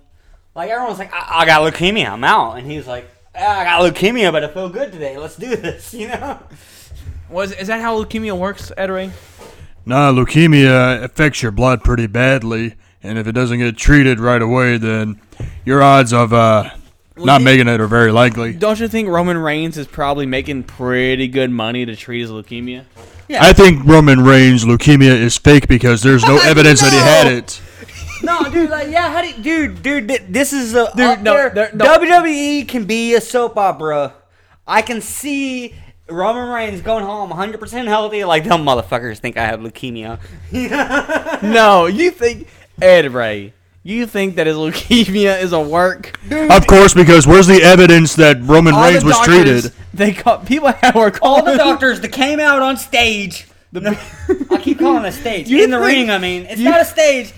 Like 0.56 0.70
everyone's 0.70 1.00
like, 1.00 1.14
I, 1.14 1.40
I 1.42 1.46
got 1.46 1.62
leukemia, 1.72 2.10
I'm 2.12 2.24
out, 2.24 2.58
and 2.58 2.70
he's 2.70 2.86
like, 2.88 3.10
"Ah, 3.36 3.60
I 3.60 3.64
got 3.64 3.82
leukemia, 3.82 4.32
but 4.32 4.44
I 4.44 4.48
feel 4.50 4.70
good 4.70 4.92
today. 4.92 5.18
Let's 5.18 5.38
do 5.38 5.56
this, 5.56 5.94
you 5.96 6.08
know? 6.08 6.40
Was 7.30 7.52
is 7.54 7.68
that 7.68 7.82
how 7.82 8.04
leukemia 8.04 8.38
works, 8.38 8.72
Ed 8.78 8.90
Ray? 8.92 9.12
Nah, 9.86 10.12
leukemia 10.12 11.02
affects 11.04 11.42
your 11.42 11.52
blood 11.52 11.84
pretty 11.84 12.06
badly, 12.08 12.76
and 13.04 13.18
if 13.18 13.28
it 13.28 13.32
doesn't 13.34 13.60
get 13.60 13.78
treated 13.78 14.20
right 14.20 14.42
away, 14.42 14.78
then 14.78 15.20
your 15.66 15.82
odds 15.82 16.12
of 16.14 16.34
uh, 16.34 16.70
not 17.18 17.42
making 17.42 17.68
it 17.68 17.80
are 17.82 17.88
very 17.88 18.12
likely. 18.12 18.54
Don't 18.54 18.80
you 18.80 18.88
think 18.88 19.10
Roman 19.10 19.38
Reigns 19.38 19.78
is 19.78 19.88
probably 19.88 20.26
making 20.26 20.64
pretty 20.64 21.28
good 21.28 21.52
money 21.52 21.86
to 21.86 21.96
treat 21.96 22.22
his 22.22 22.32
leukemia? 22.32 22.86
I 23.32 23.54
think 23.54 23.86
Roman 23.86 24.22
Reigns' 24.24 24.66
leukemia 24.66 25.12
is 25.12 25.38
fake 25.38 25.68
because 25.68 26.02
there's 26.02 26.24
no 26.24 26.38
evidence 26.44 26.82
that 26.82 26.92
he 26.92 26.98
had 27.00 27.32
it. 27.32 27.62
No, 28.22 28.44
dude, 28.52 28.70
like, 28.70 28.90
yeah, 28.90 29.14
how 29.14 29.22
do 29.22 29.30
you, 29.30 29.38
dude, 29.42 29.82
dude, 29.82 30.08
thi- 30.10 30.26
this 30.28 30.52
is 30.52 30.76
a 30.76 30.92
Dude, 30.94 31.06
up 31.06 31.20
no, 31.22 31.34
there. 31.36 31.50
there- 31.52 31.72
no. 31.74 31.86
WWE 31.98 32.68
can 32.68 32.84
be 32.84 33.14
a 33.16 33.22
soap 33.22 33.56
opera. 33.56 34.14
I 34.68 34.82
can 34.82 35.00
see 35.00 35.74
Roman 36.10 36.50
Reigns 36.50 36.82
going 36.82 37.06
home 37.06 37.30
100% 37.32 37.88
healthy, 37.88 38.26
like 38.26 38.44
them 38.44 38.66
motherfuckers 38.66 39.20
think 39.20 39.38
I 39.38 39.46
have 39.46 39.62
leukemia. 39.62 40.20
No, 41.42 41.86
you 41.86 42.12
think 42.12 42.48
Ed 42.82 43.12
Ray? 43.14 43.54
You 43.84 44.06
think 44.06 44.36
that 44.36 44.46
his 44.48 44.56
leukemia 44.58 45.42
is 45.42 45.54
a 45.54 45.60
work? 45.62 46.20
Of 46.30 46.68
course, 46.68 46.94
because 46.94 47.26
where's 47.26 47.48
the 47.48 47.62
evidence 47.62 48.16
that 48.16 48.42
Roman 48.42 48.74
All 48.74 48.84
Reigns 48.90 49.04
was 49.04 49.14
doctors, 49.16 49.36
treated? 49.64 49.74
They 49.94 50.14
call 50.14 50.40
people 50.40 50.68
were 50.96 51.06
All 51.06 51.12
calling 51.12 51.46
the 51.46 51.58
doctors 51.58 52.02
that 52.02 52.12
came 52.12 52.40
out 52.40 52.62
on 52.62 52.78
stage. 52.78 53.48
I 53.74 54.60
keep 54.62 54.80
calling 54.80 55.06
it 55.06 55.10
a 55.10 55.12
stage. 55.12 55.48
You 55.50 55.64
In 55.64 55.70
the 55.70 55.78
think- 55.78 55.88
ring, 55.88 56.10
I 56.12 56.18
mean. 56.18 56.44
It's 56.46 56.60
you- 56.60 56.70
not 56.70 56.82
a 56.82 56.86
stage. 56.86 57.34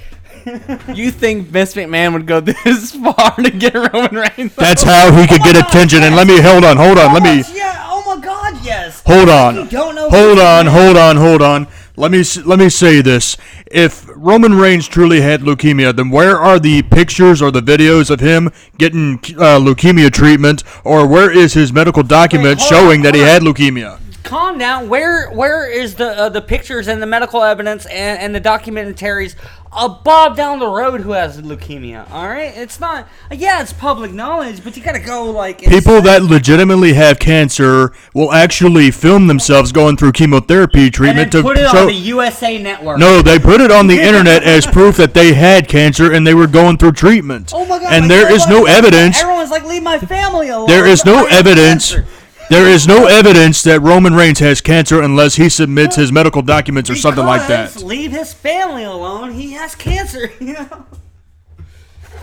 You 0.95 1.11
think 1.11 1.49
Vince 1.49 1.75
McMahon 1.75 2.13
would 2.13 2.25
go 2.25 2.39
this 2.39 2.93
far 2.95 3.35
to 3.35 3.51
get 3.51 3.75
Roman 3.75 4.15
Reigns? 4.15 4.55
That's 4.55 4.81
how 4.81 5.11
he 5.11 5.27
could 5.27 5.41
get 5.43 5.55
oh 5.55 5.59
attention. 5.59 6.01
And 6.01 6.15
let 6.15 6.25
me 6.25 6.41
hold 6.41 6.63
on, 6.63 6.77
hold 6.77 6.97
on, 6.97 7.13
let 7.13 7.21
me 7.21 7.43
oh 7.45 7.53
Yeah, 7.53 7.85
oh 7.87 8.15
my 8.15 8.23
god, 8.23 8.57
yes. 8.65 9.03
hold 9.05 9.29
on, 9.29 9.55
You 9.55 9.65
don't 9.65 9.93
know 9.93 10.09
hold 10.09 10.39
who- 10.39 10.43
on, 10.43 10.65
hold 10.65 10.97
on, 10.97 11.15
hold 11.17 11.41
on. 11.43 11.67
Let 11.97 12.11
me 12.11 12.23
let 12.45 12.57
me 12.57 12.69
say 12.69 13.01
this: 13.01 13.37
If 13.65 14.09
Roman 14.15 14.55
Reigns 14.55 14.87
truly 14.87 15.21
had 15.21 15.41
leukemia, 15.41 15.95
then 15.95 16.09
where 16.09 16.37
are 16.37 16.59
the 16.59 16.83
pictures 16.83 17.41
or 17.41 17.51
the 17.51 17.61
videos 17.61 18.09
of 18.09 18.19
him 18.19 18.49
getting 18.77 19.15
uh, 19.37 19.59
leukemia 19.59 20.11
treatment, 20.11 20.63
or 20.83 21.05
where 21.05 21.29
is 21.29 21.53
his 21.53 21.73
medical 21.73 22.03
document 22.03 22.59
hold 22.59 22.69
showing 22.69 22.99
on, 22.99 23.03
that 23.03 23.15
he 23.15 23.21
hold 23.21 23.31
had 23.31 23.41
leukemia? 23.41 23.99
calm 24.23 24.57
down. 24.57 24.87
Where 24.87 25.29
where 25.31 25.69
is 25.69 25.95
the 25.95 26.07
uh, 26.17 26.29
the 26.29 26.41
pictures 26.41 26.87
and 26.87 27.01
the 27.01 27.05
medical 27.05 27.43
evidence 27.43 27.85
and, 27.87 28.19
and 28.19 28.33
the 28.33 28.41
documentaries 28.41 29.35
of 29.73 30.03
Bob 30.03 30.35
down 30.35 30.59
the 30.59 30.67
road 30.67 31.01
who 31.01 31.11
has 31.11 31.41
leukemia? 31.41 32.09
All 32.11 32.27
right, 32.27 32.51
it's 32.55 32.79
not. 32.79 33.07
Yeah, 33.31 33.61
it's 33.61 33.71
public 33.73 34.11
knowledge, 34.11 34.63
but 34.63 34.75
you 34.75 34.83
gotta 34.83 34.99
go 34.99 35.25
like 35.31 35.59
People 35.59 35.95
insane. 35.97 36.03
that 36.03 36.23
legitimately 36.23 36.93
have 36.93 37.19
cancer 37.19 37.91
will 38.13 38.31
actually 38.33 38.91
film 38.91 39.27
themselves 39.27 39.71
going 39.71 39.95
through 39.97 40.11
chemotherapy 40.11 40.89
treatment 40.91 41.31
to 41.31 41.41
put 41.41 41.57
it 41.57 41.69
show. 41.69 41.81
on 41.81 41.87
the 41.87 41.93
USA 41.93 42.57
Network. 42.61 42.99
No, 42.99 43.21
they 43.21 43.39
put 43.39 43.61
it 43.61 43.71
on 43.71 43.87
the 43.87 43.99
internet 44.01 44.43
as 44.43 44.65
proof 44.67 44.97
that 44.97 45.13
they 45.13 45.33
had 45.33 45.67
cancer 45.67 46.11
and 46.11 46.27
they 46.27 46.33
were 46.33 46.47
going 46.47 46.77
through 46.77 46.93
treatment. 46.93 47.51
Oh 47.53 47.65
my 47.65 47.79
god! 47.79 47.93
And 47.93 48.03
like, 48.03 48.09
there 48.09 48.33
is 48.33 48.47
no 48.47 48.65
evidence. 48.65 49.21
Everyone's 49.21 49.51
like, 49.51 49.63
leave 49.65 49.83
my 49.83 49.99
family 49.99 50.49
alone. 50.49 50.67
There 50.67 50.85
is 50.85 51.05
no 51.05 51.25
evidence. 51.27 51.91
cancer." 51.93 52.05
There 52.51 52.67
is 52.67 52.85
no 52.85 53.05
evidence 53.05 53.63
that 53.63 53.79
Roman 53.79 54.13
Reigns 54.13 54.39
has 54.39 54.59
cancer 54.59 55.01
unless 55.01 55.35
he 55.35 55.47
submits 55.47 55.95
his 55.95 56.11
medical 56.11 56.41
documents 56.41 56.89
or 56.89 56.95
something 56.97 57.25
like 57.25 57.47
Because 57.47 57.75
that. 57.75 57.83
Leave 57.85 58.11
his 58.11 58.33
family 58.33 58.83
alone. 58.83 59.31
He 59.31 59.53
has 59.53 59.73
cancer. 59.73 60.29
You 60.41 60.53
know. 60.53 60.85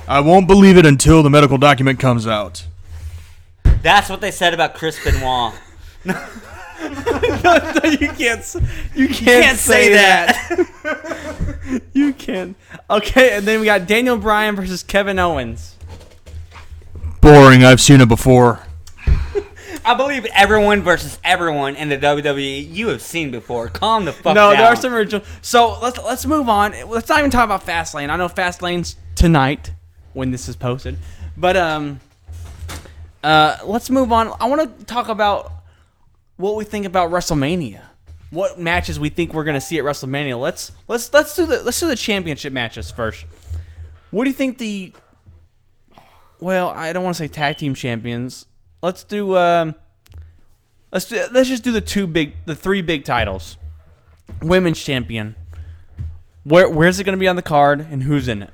I 0.07 0.21
won't 0.21 0.47
believe 0.47 0.77
it 0.77 0.85
until 0.85 1.23
the 1.23 1.31
medical 1.31 1.57
document 1.57 1.99
comes 1.99 2.27
out. 2.27 2.67
That's 3.83 4.11
what 4.11 4.21
they 4.21 4.31
said 4.31 4.53
about 4.53 4.75
Chris 4.75 5.03
Benoit. 5.03 5.55
No, 6.81 7.81
you 7.85 8.09
can't. 8.13 8.39
s- 8.41 8.57
You 8.95 9.09
can't, 9.09 9.45
can't 9.45 9.59
say, 9.59 9.87
say 9.89 9.93
that. 9.95 11.83
you 11.93 12.13
can't. 12.13 12.55
Okay, 12.89 13.37
and 13.37 13.45
then 13.45 13.59
we 13.59 13.67
got 13.67 13.89
Daniel 13.89 14.17
Bryan 14.17 14.55
versus 14.55 14.85
Kevin 14.85 15.19
Owens. 15.19 15.75
Boring. 17.21 17.65
I've 17.65 17.81
seen 17.81 18.01
it 18.01 18.09
before. 18.09 18.65
I 19.89 19.95
believe 19.95 20.27
everyone 20.35 20.83
versus 20.83 21.19
everyone 21.25 21.75
in 21.75 21.89
the 21.89 21.97
WWE 21.97 22.75
you 22.75 22.89
have 22.89 23.01
seen 23.01 23.31
before. 23.31 23.69
Calm 23.69 24.05
the 24.05 24.13
fuck 24.13 24.35
no, 24.35 24.51
down. 24.51 24.59
there 24.59 24.67
are 24.67 24.77
some 24.77 24.93
original. 24.93 25.25
So 25.41 25.79
let's 25.81 25.99
let's 26.05 26.27
move 26.27 26.47
on. 26.51 26.75
Let's 26.91 27.09
not 27.09 27.21
even 27.21 27.31
talk 27.31 27.47
about 27.47 27.65
Fastlane. 27.65 28.11
I 28.11 28.17
know 28.17 28.29
Fastlane's 28.29 28.97
tonight 29.15 29.73
when 30.13 30.31
this 30.31 30.47
is 30.47 30.57
posted, 30.57 30.99
but 31.39 31.57
um, 31.57 32.01
uh, 33.25 33.57
let's 33.65 33.89
move 33.89 34.13
on. 34.13 34.31
I 34.39 34.45
want 34.45 34.79
to 34.79 34.85
talk 34.85 35.09
about 35.09 35.51
what 36.37 36.57
we 36.57 36.67
think 36.67 36.85
about 36.85 37.11
WrestleMania. 37.11 37.81
What 38.29 38.61
matches 38.61 39.01
we 39.01 39.09
think 39.09 39.33
we're 39.33 39.45
gonna 39.45 39.59
see 39.59 39.79
at 39.79 39.87
WrestleMania? 39.87 40.39
Let's 40.39 40.71
let's 40.87 41.11
let's 41.15 41.35
do 41.35 41.47
the 41.47 41.63
let's 41.63 41.81
do 41.81 41.89
the 41.89 41.97
championship 41.97 42.53
matches 42.53 42.91
first. 42.91 43.25
What 44.11 44.25
do 44.25 44.31
you 44.31 44.37
think 44.37 44.59
the? 44.59 44.93
Well, 46.41 46.69
I 46.69 46.93
don't 46.93 47.05
want 47.05 47.17
to 47.17 47.23
say 47.23 47.29
tag 47.29 47.57
team 47.57 47.73
champions. 47.73 48.45
Let's 48.83 49.05
do 49.05 49.37
um, 49.37 49.75
let's 50.93 51.07
do, 51.07 51.25
let's 51.33 51.49
just 51.49 51.63
do 51.63 51.73
the 51.73 51.81
two 51.81 52.07
big, 52.07 52.35
the 52.45 52.55
three 52.55 52.83
big 52.83 53.05
titles. 53.05 53.57
Women's 54.43 54.83
champion. 54.83 55.35
Where 56.45 56.69
where's 56.69 56.99
it 57.01 57.05
going 57.05 57.17
to 57.17 57.21
be 57.21 57.29
on 57.29 57.37
the 57.37 57.43
card 57.43 57.81
and 57.81 58.03
who's 58.03 58.29
in 58.29 58.43
it? 58.43 58.51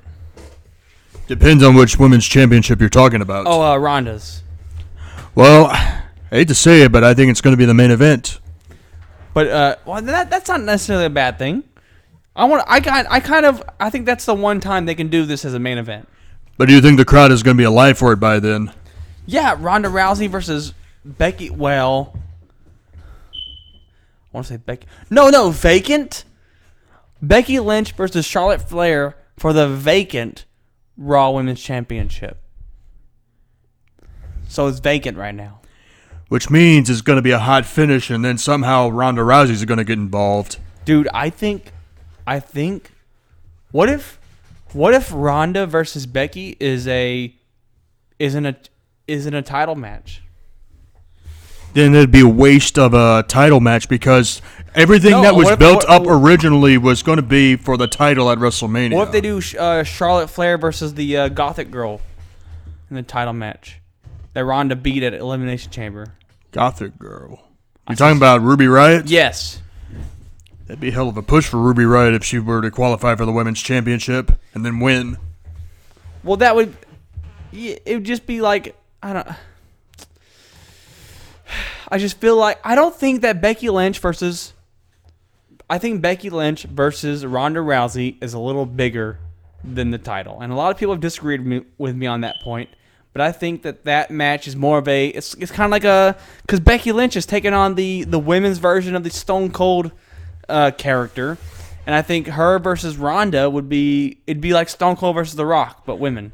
Depends 1.27 1.63
on 1.63 1.75
which 1.75 1.97
women's 1.97 2.25
championship 2.25 2.79
you're 2.79 2.89
talking 2.89 3.21
about. 3.21 3.47
Oh, 3.47 3.61
uh, 3.61 3.77
Ronda's. 3.77 4.43
Well, 5.33 5.67
I 5.67 6.03
hate 6.29 6.47
to 6.49 6.55
say 6.55 6.81
it, 6.81 6.91
but 6.91 7.03
I 7.03 7.13
think 7.13 7.31
it's 7.31 7.41
going 7.41 7.53
to 7.53 7.57
be 7.57 7.65
the 7.65 7.73
main 7.73 7.91
event. 7.91 8.39
But 9.33 9.47
uh, 9.47 9.75
well, 9.85 10.01
that 10.01 10.29
that's 10.29 10.47
not 10.47 10.61
necessarily 10.61 11.05
a 11.05 11.09
bad 11.09 11.37
thing. 11.37 11.63
I 12.35 12.45
want 12.45 12.63
I 12.67 12.79
got 12.79 13.05
I 13.09 13.19
kind 13.19 13.45
of 13.45 13.63
I 13.79 13.89
think 13.89 14.05
that's 14.05 14.25
the 14.25 14.35
one 14.35 14.59
time 14.59 14.85
they 14.85 14.95
can 14.95 15.07
do 15.07 15.25
this 15.25 15.45
as 15.45 15.53
a 15.53 15.59
main 15.59 15.77
event. 15.77 16.07
But 16.57 16.67
do 16.67 16.73
you 16.73 16.81
think 16.81 16.97
the 16.97 17.05
crowd 17.05 17.31
is 17.31 17.43
going 17.43 17.57
to 17.57 17.61
be 17.61 17.65
alive 17.65 17.97
for 17.97 18.13
it 18.13 18.17
by 18.17 18.39
then? 18.39 18.71
Yeah, 19.25 19.55
Ronda 19.59 19.89
Rousey 19.89 20.29
versus 20.29 20.73
Becky. 21.03 21.49
Well, 21.49 22.17
I 23.33 23.37
want 24.31 24.47
to 24.47 24.53
say 24.53 24.57
Becky. 24.57 24.87
No, 25.09 25.29
no, 25.29 25.49
vacant. 25.49 26.25
Becky 27.21 27.59
Lynch 27.59 27.93
versus 27.93 28.25
Charlotte 28.25 28.61
Flair 28.61 29.15
for 29.37 29.53
the 29.53 29.67
vacant 29.67 30.45
Raw 30.97 31.31
Women's 31.31 31.61
Championship. 31.61 32.41
So 34.47 34.67
it's 34.67 34.79
vacant 34.79 35.17
right 35.17 35.33
now. 35.33 35.59
Which 36.27 36.49
means 36.49 36.89
it's 36.89 37.01
going 37.01 37.17
to 37.17 37.21
be 37.21 37.31
a 37.31 37.39
hot 37.39 37.65
finish, 37.65 38.09
and 38.09 38.25
then 38.25 38.37
somehow 38.37 38.89
Ronda 38.89 39.21
Rousey's 39.21 39.63
going 39.65 39.77
to 39.77 39.83
get 39.83 39.97
involved. 39.97 40.57
Dude, 40.83 41.07
I 41.13 41.29
think, 41.29 41.71
I 42.25 42.39
think, 42.39 42.91
what 43.71 43.89
if, 43.89 44.19
what 44.73 44.93
if 44.93 45.11
Ronda 45.13 45.65
versus 45.67 46.05
Becky 46.05 46.57
is 46.59 46.87
a, 46.87 47.33
isn't 48.17 48.45
a, 48.45 48.55
isn't 49.07 49.33
a 49.33 49.41
title 49.41 49.75
match? 49.75 50.21
Then 51.73 51.93
it'd 51.93 52.11
be 52.11 52.21
a 52.21 52.27
waste 52.27 52.79
of 52.79 52.93
a 52.93 53.23
title 53.27 53.59
match 53.59 53.89
because 53.89 54.41
everything 54.73 55.11
No, 55.11 55.21
that 55.23 55.35
was 55.35 55.45
what 55.45 55.53
if- 55.53 55.59
built 55.59 55.85
what- 55.87 55.89
up 55.89 56.03
originally 56.07 56.77
was 56.77 57.03
going 57.03 57.17
to 57.17 57.21
be 57.21 57.55
for 57.57 57.75
the 57.75 57.87
title 57.87 58.31
at 58.31 58.37
WrestleMania. 58.37 58.95
What 58.95 59.07
if 59.07 59.11
they 59.11 59.21
do 59.21 59.41
uh, 59.59 59.83
Charlotte 59.83 60.29
Flair 60.29 60.57
versus 60.57 60.93
the 60.93 61.17
uh, 61.17 61.27
Gothic 61.29 61.71
Girl 61.71 61.99
in 62.89 62.95
the 62.95 63.03
title 63.03 63.33
match 63.33 63.81
that 64.33 64.45
Ronda 64.45 64.75
beat 64.77 65.03
at 65.03 65.13
Elimination 65.13 65.69
Chamber? 65.71 66.13
Gothic 66.51 66.97
Girl. 66.97 67.41
You're 67.89 67.97
talking 67.97 68.17
about 68.17 68.41
Ruby 68.41 68.65
Riott? 68.65 69.03
Yes. 69.07 69.61
That'd 70.67 70.79
be 70.79 70.87
a 70.87 70.91
hell 70.93 71.09
of 71.09 71.17
a 71.17 71.21
push 71.21 71.47
for 71.47 71.57
Ruby 71.57 71.83
Riott 71.83 72.15
if 72.15 72.23
she 72.23 72.39
were 72.39 72.61
to 72.61 72.71
qualify 72.71 73.15
for 73.15 73.25
the 73.25 73.31
women's 73.33 73.61
championship 73.61 74.31
and 74.53 74.65
then 74.65 74.79
win. 74.79 75.17
Well, 76.23 76.37
that 76.37 76.55
would, 76.55 76.75
it 77.51 77.83
would 77.85 78.03
just 78.05 78.25
be 78.25 78.39
like 78.41 78.75
I 79.05 79.13
don't. 79.13 79.27
I 81.89 81.99
just 81.99 82.19
feel 82.19 82.35
like 82.35 82.59
I 82.63 82.73
don't 82.73 82.95
think 82.95 83.21
that 83.21 83.39
Becky 83.39 83.69
Lynch 83.69 83.99
versus. 83.99 84.53
I 85.69 85.77
think 85.77 86.01
Becky 86.01 86.29
Lynch 86.29 86.63
versus 86.63 87.25
Ronda 87.25 87.59
Rousey 87.59 88.21
is 88.21 88.33
a 88.33 88.39
little 88.39 88.65
bigger 88.65 89.19
than 89.63 89.91
the 89.91 89.97
title, 89.97 90.41
and 90.41 90.51
a 90.51 90.55
lot 90.55 90.71
of 90.71 90.77
people 90.77 90.93
have 90.93 91.01
disagreed 91.01 91.65
with 91.77 91.95
me, 91.95 92.07
on 92.07 92.21
that 92.21 92.35
point. 92.41 92.69
But 93.13 93.21
I 93.21 93.31
think 93.31 93.61
that 93.63 93.85
that 93.85 94.11
match 94.11 94.47
is 94.47 94.55
more 94.55 94.77
of 94.79 94.87
a. 94.87 95.07
It's, 95.07 95.33
it's 95.35 95.51
kind 95.51 95.65
of 95.65 95.71
like 95.71 95.83
a 95.83 96.17
because 96.41 96.59
Becky 96.59 96.91
Lynch 96.91 97.15
is 97.15 97.27
taking 97.27 97.53
on 97.53 97.75
the 97.75 98.05
the 98.05 98.19
women's 98.19 98.57
version 98.57 98.95
of 98.95 99.03
the 99.03 99.11
Stone 99.11 99.51
Cold 99.51 99.91
uh, 100.49 100.71
character, 100.77 101.37
and 101.85 101.93
I 101.93 102.01
think 102.01 102.27
her 102.27 102.57
versus 102.57 102.97
Ronda 102.97 103.51
would 103.51 103.69
be 103.69 104.17
it'd 104.25 104.41
be 104.41 104.53
like 104.53 104.67
Stone 104.67 104.95
Cold 104.95 105.15
versus 105.15 105.35
The 105.35 105.45
Rock, 105.45 105.83
but 105.85 105.97
women. 105.99 106.31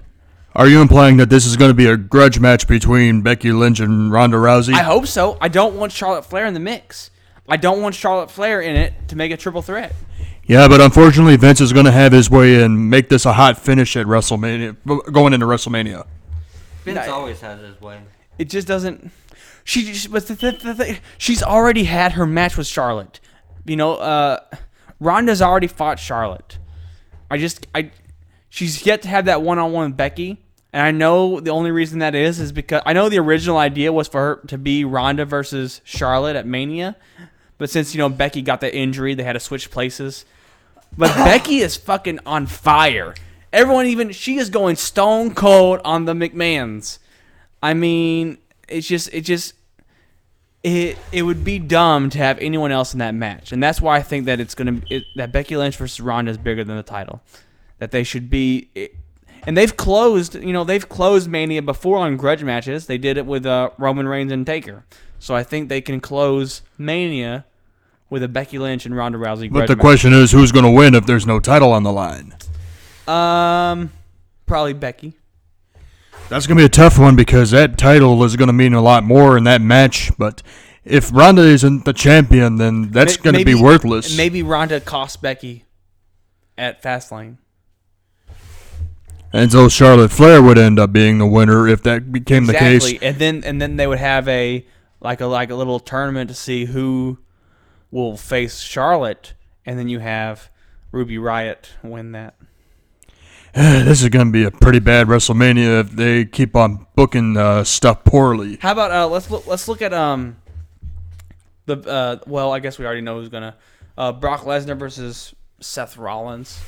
Are 0.54 0.68
you 0.68 0.82
implying 0.82 1.18
that 1.18 1.30
this 1.30 1.46
is 1.46 1.56
going 1.56 1.70
to 1.70 1.76
be 1.76 1.86
a 1.88 1.96
grudge 1.96 2.40
match 2.40 2.68
between 2.68 3.22
Becky 3.22 3.52
Lynch 3.54 3.80
and 3.80 4.12
Ronda 4.12 4.38
Rousey? 4.38 4.74
I 4.74 4.84
hope 4.84 5.08
so. 5.08 5.38
I 5.40 5.48
don't 5.48 5.76
want 5.78 5.92
Charlotte 5.94 6.26
Flair 6.26 6.46
in 6.46 6.54
the 6.54 6.60
mix. 6.60 7.10
I 7.48 7.58
don't 7.58 7.82
want 7.82 7.96
Charlotte 7.96 8.30
Flair 8.30 8.62
in 8.62 8.76
it 8.76 8.94
to 9.10 9.16
make 9.16 9.32
a 9.32 9.38
triple 9.38 9.62
threat. 9.62 9.94
yeah, 10.46 10.68
but 10.68 10.82
unfortunately, 10.82 11.38
Vince 11.38 11.62
is 11.62 11.72
going 11.72 11.86
to 11.86 11.92
have 11.92 12.12
his 12.12 12.30
way 12.30 12.62
and 12.64 12.90
make 12.90 13.08
this 13.10 13.26
a 13.26 13.34
hot 13.34 13.58
finish 13.58 13.96
at 13.96 14.06
WrestleMania, 14.06 14.76
going 15.12 15.34
into 15.34 15.46
WrestleMania. 15.46 16.06
Vince 16.84 17.00
I- 17.00 17.08
always 17.08 17.40
has 17.42 17.62
his 17.62 17.80
way. 17.80 18.00
It 18.38 18.50
just 18.50 18.68
doesn't. 18.68 19.12
She 19.64 19.84
just, 19.86 20.12
but 20.12 20.28
the, 20.28 20.34
the, 20.36 20.52
the, 20.52 20.76
thing- 20.76 20.98
she's 21.18 21.44
already 21.44 21.84
had 21.86 22.14
her 22.14 22.26
match 22.26 22.58
with 22.58 22.68
Charlotte. 22.68 23.20
You 23.66 23.76
know, 23.78 23.96
uh, 23.96 24.40
Ronda's 25.00 25.42
already 25.42 25.68
fought 25.68 26.00
Charlotte. 26.00 26.58
I 27.30 27.38
just, 27.38 27.68
I, 27.76 27.92
she's 28.52 28.86
yet 28.86 29.02
to 29.02 29.08
have 29.08 29.26
that 29.26 29.42
one 29.42 29.58
on 29.58 29.72
one 29.72 29.90
with 29.90 29.98
Becky. 29.98 30.38
And 30.72 30.84
I 30.84 30.92
know 30.92 31.40
the 31.40 31.50
only 31.50 31.72
reason 31.72 32.00
that 32.00 32.14
is 32.14 32.40
is 32.40 32.52
because 32.52 32.84
I 32.86 32.94
know 32.94 33.10
the 33.10 33.20
original 33.20 33.58
idea 33.58 33.92
was 33.92 34.08
for 34.08 34.20
her 34.20 34.48
to 34.48 34.58
be 34.58 34.86
Ronda 34.86 35.26
versus 35.26 35.82
Charlotte 35.84 36.36
at 36.36 36.46
Mania, 36.46 36.96
but 37.58 37.70
since 37.70 37.96
you 37.96 38.00
know 38.00 38.08
Becky 38.10 38.42
got 38.42 38.62
the 38.62 38.74
injury, 38.74 39.16
they 39.16 39.24
had 39.24 39.34
to 39.34 39.40
switch 39.40 39.72
places. 39.72 40.26
But 40.98 41.14
Becky 41.16 41.58
is 41.58 41.76
fucking 41.76 42.20
on 42.26 42.46
fire. 42.46 43.16
Everyone 43.52 43.88
even 43.88 44.12
she 44.12 44.38
is 44.38 44.50
going 44.50 44.76
stone 44.78 45.34
cold 45.34 45.82
on 45.84 46.06
the 46.06 46.14
McMahons. 46.14 47.00
I 47.62 47.74
mean, 47.74 48.38
it's 48.70 48.88
just 48.88 49.14
it 49.14 49.22
just 49.22 49.54
it 50.64 50.98
it 51.12 51.24
would 51.24 51.44
be 51.44 51.60
dumb 51.60 52.10
to 52.12 52.18
have 52.18 52.38
anyone 52.40 52.72
else 52.72 52.94
in 52.94 53.00
that 53.00 53.14
match, 53.14 53.52
and 53.52 53.62
that's 53.62 53.82
why 53.82 53.98
I 53.98 54.04
think 54.04 54.26
that 54.28 54.40
it's 54.40 54.56
gonna 54.56 54.82
it, 54.90 55.04
that 55.18 55.34
Becky 55.34 55.58
Lynch 55.58 55.76
versus 55.76 56.00
Ronda 56.00 56.32
is 56.32 56.38
bigger 56.38 56.64
than 56.64 56.78
the 56.78 56.84
title. 56.84 57.22
That 57.82 57.90
they 57.90 58.04
should 58.04 58.30
be, 58.30 58.70
and 59.48 59.58
they've 59.58 59.76
closed 59.76 60.36
you 60.36 60.54
know 60.54 60.64
they've 60.64 60.88
closed 60.88 61.28
Mania 61.28 61.64
before 61.64 61.98
on 61.98 62.16
grudge 62.16 62.44
matches. 62.44 62.86
They 62.86 63.00
did 63.00 63.18
it 63.18 63.26
with 63.26 63.44
uh, 63.44 63.72
Roman 63.80 64.08
Reigns 64.08 64.32
and 64.32 64.46
Taker, 64.46 64.86
so 65.18 65.34
I 65.34 65.42
think 65.42 65.68
they 65.68 65.82
can 65.82 66.00
close 66.00 66.62
Mania 66.78 67.46
with 68.12 68.22
a 68.22 68.28
Becky 68.28 68.60
Lynch 68.60 68.86
and 68.86 68.96
Ronda 68.96 69.18
Rousey. 69.18 69.52
But 69.52 69.66
the 69.66 69.76
match. 69.76 69.82
question 69.82 70.14
is, 70.14 70.32
who's 70.32 70.52
going 70.52 70.66
to 70.66 70.70
win 70.70 70.94
if 70.94 71.08
there's 71.08 71.26
no 71.26 71.40
title 71.40 71.72
on 71.74 71.82
the 71.82 71.92
line? 71.92 72.36
um, 73.08 73.92
probably 74.46 74.74
Becky. 74.74 75.18
That's 76.30 76.46
going 76.48 76.58
to 76.58 76.62
be 76.62 76.66
a 76.66 76.70
tough 76.70 77.00
one 77.00 77.16
because 77.16 77.52
that 77.52 77.78
title 77.80 78.24
is 78.24 78.36
going 78.36 78.48
to 78.48 78.54
mean 78.54 78.74
a 78.74 78.82
lot 78.82 79.04
more 79.04 79.38
in 79.38 79.44
that 79.46 79.60
match. 79.60 80.12
But 80.18 80.44
if 80.86 81.12
Ronda 81.12 81.42
isn't 81.42 81.84
the 81.84 81.94
champion, 81.94 82.58
then 82.58 82.92
that's 82.92 83.18
going 83.18 83.36
to 83.36 83.44
be 83.44 83.56
worthless. 83.56 84.16
Maybe 84.16 84.44
Ronda 84.44 84.80
cost 84.80 85.22
Becky 85.22 85.66
at 86.58 86.82
Fastlane. 86.82 87.38
And 89.34 89.52
so 89.52 89.70
Charlotte 89.70 90.12
Flair 90.12 90.42
would 90.42 90.58
end 90.58 90.78
up 90.78 90.92
being 90.92 91.18
the 91.18 91.26
winner 91.26 91.68
if 91.68 91.84
that 91.84 92.12
became 92.12 92.46
the 92.46 92.54
exactly. 92.54 92.94
case. 92.94 93.02
And 93.02 93.18
then 93.18 93.44
and 93.44 93.62
then 93.62 93.78
they 93.78 93.88
would 93.88 94.00
have 94.00 94.28
a 94.28 94.66
like 95.00 95.22
a 95.22 95.26
like 95.26 95.50
a 95.50 95.56
little 95.56 95.80
tournament 95.80 96.30
to 96.30 96.36
see 96.36 96.66
who 96.66 97.18
will 97.92 98.18
face 98.18 98.60
Charlotte, 98.60 99.34
and 99.66 99.80
then 99.80 99.88
you 99.88 100.00
have 100.00 100.50
Ruby 100.92 101.18
Riott 101.18 101.70
win 101.82 102.12
that. 102.12 102.36
this 103.54 104.02
is 104.02 104.10
going 104.10 104.28
to 104.28 104.32
be 104.32 104.46
a 104.46 104.52
pretty 104.52 104.80
bad 104.80 105.08
WrestleMania 105.08 105.82
if 105.82 105.92
they 105.92 106.24
keep 106.24 106.56
on 106.56 106.88
booking 106.96 107.36
uh, 107.36 107.64
stuff 107.66 108.04
poorly. 108.06 108.58
How 108.62 108.72
about 108.72 108.92
uh, 108.92 109.08
let's 109.08 109.30
look 109.30 109.46
let's 109.48 109.68
look 109.68 109.82
at 109.82 109.94
um 109.94 110.38
the 111.66 111.78
uh 111.80 112.20
well 112.28 112.54
I 112.54 112.60
guess 112.60 112.80
we 112.80 112.86
already 112.86 113.02
know 113.02 113.20
who's 113.20 113.30
gonna 113.30 113.58
uh 113.98 114.14
Brock 114.14 114.42
Lesnar 114.42 114.78
versus 114.78 115.36
Seth 115.60 115.98
Rollins. 115.98 116.60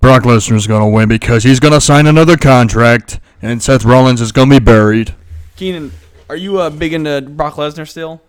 Brock 0.00 0.22
Lesnar's 0.22 0.66
going 0.66 0.82
to 0.82 0.88
win 0.88 1.08
because 1.08 1.44
he's 1.44 1.60
going 1.60 1.74
to 1.74 1.80
sign 1.80 2.06
another 2.06 2.36
contract, 2.36 3.20
and 3.42 3.62
Seth 3.62 3.84
Rollins 3.84 4.20
is 4.20 4.32
going 4.32 4.48
to 4.50 4.60
be 4.60 4.64
buried. 4.64 5.14
Keenan, 5.56 5.92
are 6.28 6.36
you 6.36 6.60
uh 6.60 6.70
big 6.70 6.92
into 6.92 7.20
Brock 7.22 7.54
Lesnar 7.54 7.88
still? 7.88 8.22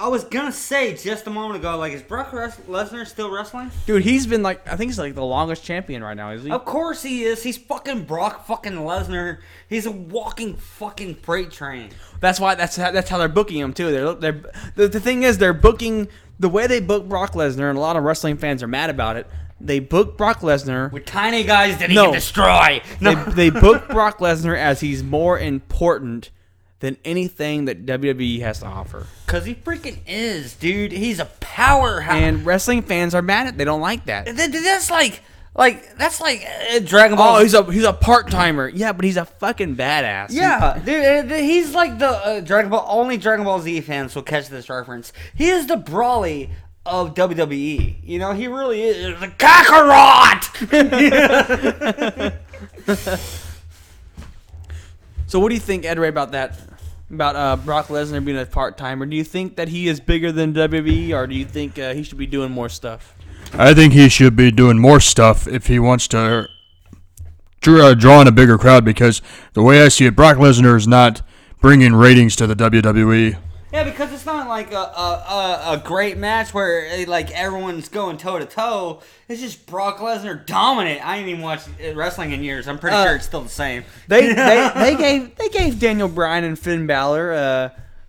I 0.00 0.06
was 0.06 0.22
gonna 0.22 0.52
say 0.52 0.94
just 0.94 1.26
a 1.26 1.30
moment 1.30 1.56
ago, 1.56 1.76
like, 1.76 1.92
is 1.92 2.02
Brock 2.02 2.32
Res- 2.32 2.56
Lesnar 2.68 3.04
still 3.04 3.30
wrestling? 3.30 3.72
Dude, 3.84 4.04
he's 4.04 4.28
been 4.28 4.44
like 4.44 4.66
I 4.66 4.76
think 4.76 4.90
he's 4.90 4.98
like 4.98 5.16
the 5.16 5.24
longest 5.24 5.64
champion 5.64 6.04
right 6.04 6.16
now, 6.16 6.30
is 6.30 6.44
he? 6.44 6.52
Of 6.52 6.64
course 6.64 7.02
he 7.02 7.24
is. 7.24 7.42
He's 7.42 7.58
fucking 7.58 8.04
Brock 8.04 8.46
fucking 8.46 8.74
Lesnar. 8.74 9.38
He's 9.68 9.86
a 9.86 9.90
walking 9.90 10.54
fucking 10.54 11.16
freight 11.16 11.50
train. 11.50 11.90
That's 12.20 12.38
why 12.38 12.54
that's 12.54 12.76
how, 12.76 12.92
that's 12.92 13.10
how 13.10 13.18
they're 13.18 13.28
booking 13.28 13.58
him 13.58 13.72
too. 13.72 13.90
They're 13.90 14.14
they're 14.14 14.52
the, 14.76 14.88
the 14.88 15.00
thing 15.00 15.24
is 15.24 15.38
they're 15.38 15.52
booking 15.52 16.06
the 16.38 16.48
way 16.48 16.68
they 16.68 16.78
book 16.80 17.08
Brock 17.08 17.32
Lesnar, 17.32 17.68
and 17.68 17.76
a 17.76 17.80
lot 17.80 17.96
of 17.96 18.04
wrestling 18.04 18.36
fans 18.36 18.62
are 18.62 18.68
mad 18.68 18.90
about 18.90 19.16
it. 19.16 19.26
They 19.60 19.80
book 19.80 20.16
Brock 20.16 20.40
Lesnar. 20.40 20.92
With 20.92 21.04
tiny 21.04 21.42
guys 21.44 21.78
that 21.78 21.88
he 21.90 21.94
No. 21.96 22.04
can 22.06 22.12
destroy. 22.14 22.80
They, 23.00 23.14
No. 23.14 23.24
they 23.24 23.50
book 23.50 23.88
Brock 23.90 24.18
Lesnar 24.18 24.56
as 24.56 24.80
he's 24.80 25.02
more 25.02 25.38
important 25.38 26.30
than 26.80 26.96
anything 27.04 27.64
that 27.64 27.84
WWE 27.84 28.40
has 28.40 28.60
to 28.60 28.66
offer. 28.66 29.06
Cause 29.26 29.44
he 29.46 29.54
freaking 29.56 29.98
is, 30.06 30.54
dude. 30.54 30.92
He's 30.92 31.18
a 31.18 31.24
powerhouse. 31.40 32.14
And 32.14 32.46
wrestling 32.46 32.82
fans 32.82 33.16
are 33.16 33.22
mad 33.22 33.48
at. 33.48 33.58
They 33.58 33.64
don't 33.64 33.80
like 33.80 34.04
that. 34.06 34.26
Th- 34.26 34.36
th- 34.36 34.62
that's 34.62 34.88
like, 34.88 35.22
like 35.56 35.96
that's 35.98 36.20
like 36.20 36.46
uh, 36.72 36.78
Dragon 36.78 37.16
Ball. 37.16 37.38
Oh, 37.38 37.42
he's 37.42 37.54
a 37.54 37.64
he's 37.64 37.82
a 37.82 37.92
part 37.92 38.30
timer. 38.30 38.68
Yeah, 38.68 38.92
but 38.92 39.04
he's 39.04 39.16
a 39.16 39.24
fucking 39.24 39.74
badass. 39.74 40.28
Yeah, 40.30 40.78
dude, 40.84 41.32
uh, 41.32 41.34
he's 41.34 41.74
like 41.74 41.98
the 41.98 42.10
uh, 42.10 42.40
Dragon 42.42 42.70
Ball. 42.70 42.86
Only 42.88 43.16
Dragon 43.16 43.44
Ball 43.44 43.58
Z 43.60 43.80
fans 43.80 44.14
will 44.14 44.22
catch 44.22 44.46
this 44.48 44.70
reference. 44.70 45.12
He 45.34 45.48
is 45.48 45.66
the 45.66 45.74
Broly 45.76 46.50
of 46.88 47.14
WWE. 47.14 47.96
You 48.02 48.18
know, 48.18 48.32
he 48.32 48.48
really 48.48 48.82
is 48.82 49.20
a 49.22 49.28
Kakarot. 49.28 50.48
So 55.28 55.38
what 55.38 55.50
do 55.50 55.54
you 55.54 55.60
think, 55.60 55.84
Ed 55.84 55.98
Ray, 55.98 56.08
about 56.08 56.32
that 56.32 56.58
about 57.10 57.36
uh, 57.36 57.56
Brock 57.56 57.88
Lesnar 57.88 58.24
being 58.24 58.38
a 58.38 58.46
part 58.46 58.76
timer. 58.78 59.06
Do 59.06 59.14
you 59.16 59.24
think 59.24 59.56
that 59.56 59.68
he 59.68 59.88
is 59.88 60.00
bigger 60.00 60.32
than 60.32 60.54
WWE, 60.54 61.14
or 61.14 61.26
do 61.26 61.34
you 61.34 61.44
think 61.44 61.78
uh, 61.78 61.92
he 61.94 62.02
should 62.02 62.18
be 62.18 62.26
doing 62.26 62.50
more 62.50 62.68
stuff? 62.68 63.14
I 63.52 63.72
think 63.74 63.92
he 63.92 64.08
should 64.08 64.36
be 64.36 64.50
doing 64.50 64.78
more 64.78 65.00
stuff 65.00 65.46
if 65.46 65.66
he 65.66 65.78
wants 65.78 66.08
to 66.08 66.48
dr- 67.60 67.80
uh, 67.80 67.94
draw 67.94 68.22
in 68.22 68.26
a 68.26 68.32
bigger 68.32 68.58
crowd 68.58 68.84
because 68.84 69.22
the 69.52 69.62
way 69.62 69.82
I 69.82 69.88
see 69.88 70.06
it, 70.06 70.16
Brock 70.16 70.36
Lesnar 70.36 70.76
is 70.76 70.88
not 70.88 71.22
bringing 71.60 71.94
ratings 71.94 72.34
to 72.36 72.46
the. 72.46 72.54
WWE. 72.54 73.38
Yeah, 73.72 73.84
because 73.84 74.12
it's 74.12 74.24
not 74.24 74.48
like 74.48 74.72
a, 74.72 74.76
a, 74.76 74.80
a, 75.28 75.72
a 75.74 75.82
great 75.84 76.16
match 76.16 76.54
where 76.54 76.86
eh, 76.86 77.04
like 77.06 77.30
everyone's 77.32 77.88
going 77.90 78.16
toe 78.16 78.38
to 78.38 78.46
toe. 78.46 79.00
It's 79.28 79.42
just 79.42 79.66
Brock 79.66 79.98
Lesnar 79.98 80.46
dominant. 80.46 81.06
I 81.06 81.18
ain't 81.18 81.28
even 81.28 81.42
watched 81.42 81.68
eh, 81.78 81.92
wrestling 81.94 82.32
in 82.32 82.42
years. 82.42 82.66
I'm 82.66 82.78
pretty 82.78 82.96
Uh, 82.96 83.04
sure 83.04 83.16
it's 83.16 83.26
still 83.26 83.42
the 83.42 83.48
same. 83.50 83.84
They 84.06 84.32
they, 84.32 84.70
they 84.74 84.96
gave 84.96 85.36
they 85.36 85.48
gave 85.50 85.78
Daniel 85.78 86.08
Bryan 86.08 86.44
and 86.44 86.58
Finn 86.58 86.86
Balor 86.86 87.32
uh, 87.34 87.68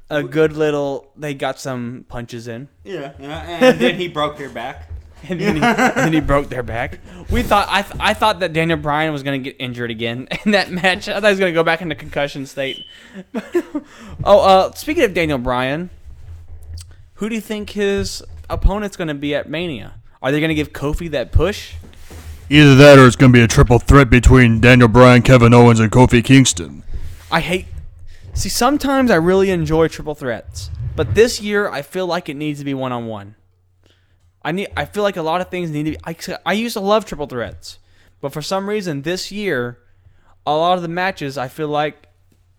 a 0.09 0.23
good 0.23 0.53
little. 0.53 1.11
They 1.17 1.33
got 1.33 1.59
some 1.59 2.05
punches 2.07 2.47
in. 2.47 2.69
yeah, 2.85 3.11
yeah, 3.19 3.39
and 3.41 3.79
then 3.79 3.95
he 3.95 4.07
broke 4.07 4.37
their 4.37 4.49
back. 4.49 4.89
and 5.29 5.39
then, 5.39 5.55
he, 5.57 5.61
and 5.61 5.95
then 5.95 6.13
he 6.13 6.19
broke 6.19 6.49
their 6.49 6.63
back. 6.63 6.99
We 7.29 7.43
thought 7.43 7.67
I, 7.69 7.81
th- 7.81 7.95
I 7.99 8.13
thought 8.13 8.39
that 8.39 8.53
Daniel 8.53 8.77
Bryan 8.77 9.11
was 9.11 9.23
gonna 9.23 9.39
get 9.39 9.55
injured 9.59 9.91
again 9.91 10.27
in 10.45 10.51
that 10.51 10.71
match. 10.71 11.07
I 11.09 11.19
thought 11.19 11.25
he 11.25 11.31
was 11.31 11.39
gonna 11.39 11.51
go 11.51 11.63
back 11.63 11.81
into 11.81 11.95
concussion 11.95 12.45
state. 12.45 12.85
oh, 14.23 14.39
uh, 14.39 14.73
speaking 14.73 15.03
of 15.03 15.13
Daniel 15.13 15.37
Bryan, 15.37 15.89
who 17.15 17.29
do 17.29 17.35
you 17.35 17.41
think 17.41 17.71
his 17.71 18.23
opponent's 18.49 18.95
gonna 18.95 19.13
be 19.13 19.35
at 19.35 19.49
Mania? 19.49 19.95
Are 20.21 20.31
they 20.31 20.41
gonna 20.41 20.53
give 20.53 20.73
Kofi 20.73 21.09
that 21.11 21.31
push? 21.31 21.73
Either 22.51 22.73
that 22.73 22.97
or 22.97 23.05
it's 23.05 23.15
going 23.15 23.31
to 23.31 23.37
be 23.37 23.43
a 23.43 23.47
triple 23.47 23.77
threat 23.77 24.09
between 24.09 24.59
Daniel 24.59 24.87
Bryan, 24.87 25.21
Kevin 25.21 25.53
Owens, 25.53 25.79
and 25.79 25.91
Kofi 25.91 26.23
Kingston. 26.23 26.83
I 27.31 27.41
hate. 27.41 27.67
See, 28.33 28.49
sometimes 28.49 29.11
I 29.11 29.17
really 29.17 29.51
enjoy 29.51 29.87
triple 29.87 30.15
threats, 30.15 30.71
but 30.95 31.13
this 31.13 31.39
year 31.39 31.69
I 31.69 31.83
feel 31.83 32.07
like 32.07 32.27
it 32.27 32.33
needs 32.33 32.57
to 32.57 32.65
be 32.65 32.73
one 32.73 32.91
on 32.91 33.05
one. 33.05 33.35
I 34.43 34.51
need. 34.51 34.69
I 34.75 34.85
feel 34.85 35.03
like 35.03 35.17
a 35.17 35.21
lot 35.21 35.41
of 35.41 35.49
things 35.49 35.69
need 35.69 35.83
to 35.83 35.91
be. 35.91 35.97
I, 36.03 36.15
I 36.45 36.53
used 36.53 36.73
to 36.73 36.79
love 36.79 37.05
triple 37.05 37.27
threats, 37.27 37.79
but 38.21 38.31
for 38.31 38.41
some 38.41 38.69
reason 38.69 39.01
this 39.01 39.31
year, 39.31 39.79
a 40.45 40.55
lot 40.55 40.75
of 40.77 40.81
the 40.81 40.87
matches 40.87 41.37
I 41.37 41.47
feel 41.47 41.67
like 41.67 42.07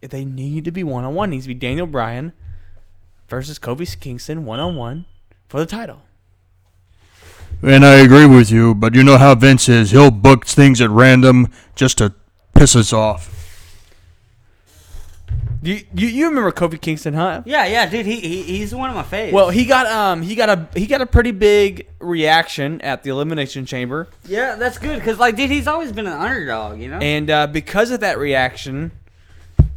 they 0.00 0.24
need 0.24 0.64
to 0.64 0.70
be 0.70 0.84
one 0.84 1.04
on 1.04 1.14
one. 1.14 1.30
Needs 1.30 1.44
to 1.44 1.48
be 1.48 1.54
Daniel 1.54 1.86
Bryan 1.86 2.32
versus 3.28 3.58
Kofi 3.58 3.98
Kingston 3.98 4.44
one 4.44 4.60
on 4.60 4.76
one 4.76 5.06
for 5.48 5.58
the 5.58 5.66
title. 5.66 6.02
And 7.62 7.84
I 7.84 7.96
agree 7.96 8.26
with 8.26 8.50
you, 8.50 8.74
but 8.74 8.94
you 8.94 9.02
know 9.02 9.18
how 9.18 9.34
Vince 9.34 9.68
is. 9.68 9.90
He'll 9.90 10.10
book 10.10 10.46
things 10.46 10.80
at 10.80 10.88
random 10.88 11.50
just 11.74 11.98
to 11.98 12.14
piss 12.54 12.74
us 12.74 12.92
off. 12.92 13.39
You 15.62 15.84
you, 15.94 16.08
you 16.08 16.28
remember 16.28 16.50
Kofi 16.52 16.80
Kingston, 16.80 17.14
huh? 17.14 17.42
Yeah, 17.44 17.66
yeah, 17.66 17.86
dude. 17.86 18.06
He, 18.06 18.20
he 18.20 18.42
he's 18.42 18.74
one 18.74 18.88
of 18.88 18.96
my 18.96 19.02
faves. 19.02 19.32
Well, 19.32 19.50
he 19.50 19.66
got 19.66 19.86
um 19.86 20.22
he 20.22 20.34
got 20.34 20.48
a 20.48 20.68
he 20.78 20.86
got 20.86 21.00
a 21.02 21.06
pretty 21.06 21.32
big 21.32 21.86
reaction 21.98 22.80
at 22.80 23.02
the 23.02 23.10
elimination 23.10 23.66
chamber. 23.66 24.08
yeah, 24.26 24.54
that's 24.54 24.78
good 24.78 24.98
because 24.98 25.18
like, 25.18 25.36
dude, 25.36 25.50
he's 25.50 25.66
always 25.66 25.92
been 25.92 26.06
an 26.06 26.14
underdog, 26.14 26.80
you 26.80 26.88
know. 26.88 26.98
And 26.98 27.28
uh, 27.30 27.46
because 27.46 27.90
of 27.90 28.00
that 28.00 28.18
reaction, 28.18 28.92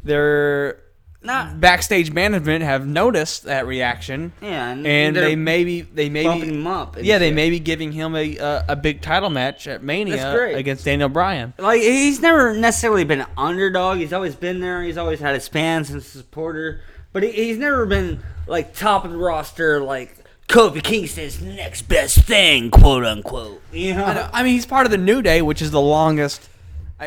their 0.04 0.78
Not 1.24 1.60
backstage 1.60 2.12
management 2.12 2.64
have 2.64 2.86
noticed 2.86 3.44
that 3.44 3.66
reaction, 3.66 4.34
yeah, 4.42 4.72
and, 4.72 4.86
and 4.86 5.16
they 5.16 5.36
maybe 5.36 5.82
they 5.82 6.10
bumping 6.10 6.42
maybe 6.42 6.58
him 6.60 6.68
up. 6.68 6.98
yeah 7.02 7.18
they 7.18 7.28
shit. 7.28 7.36
may 7.36 7.50
be 7.50 7.60
giving 7.60 7.92
him 7.94 8.16
a 8.16 8.38
uh, 8.38 8.64
a 8.68 8.76
big 8.76 9.02
title 9.02 9.30
match 9.30 9.68
at 9.68 9.82
Mania 9.84 10.54
against 10.54 10.84
Daniel 10.84 11.10
Bryan. 11.10 11.54
like 11.58 11.82
he's 11.82 12.20
never 12.20 12.54
necessarily 12.54 13.06
been 13.06 13.22
an 13.22 13.28
underdog. 13.38 14.00
He's 14.00 14.14
always 14.14 14.36
been 14.36 14.60
there. 14.60 14.84
He's 14.84 14.98
always 14.98 15.20
had 15.22 15.34
his 15.34 15.48
fans 15.48 15.90
and 15.92 16.04
supporter, 16.04 16.82
but 17.14 17.24
he, 17.24 17.32
he's 17.32 17.58
never 17.58 17.86
been 17.86 18.22
like 18.48 18.76
top 18.76 19.06
of 19.06 19.12
the 19.12 19.18
roster, 19.18 19.82
like 19.82 20.18
Kofi 20.48 20.84
Kingston's 20.84 21.42
next 21.42 21.84
best 21.84 22.20
thing, 22.20 22.70
quote 22.70 23.06
unquote. 23.06 23.62
You 23.72 23.96
know, 23.96 24.30
I, 24.34 24.44
mean, 24.44 24.54
he's 24.54 24.66
part 24.66 24.86
of 24.86 24.92
the 24.92 24.98
New 24.98 25.22
Day, 25.22 25.42
which 25.42 25.62
is 25.62 25.72
the 25.72 25.82
longest 25.82 26.50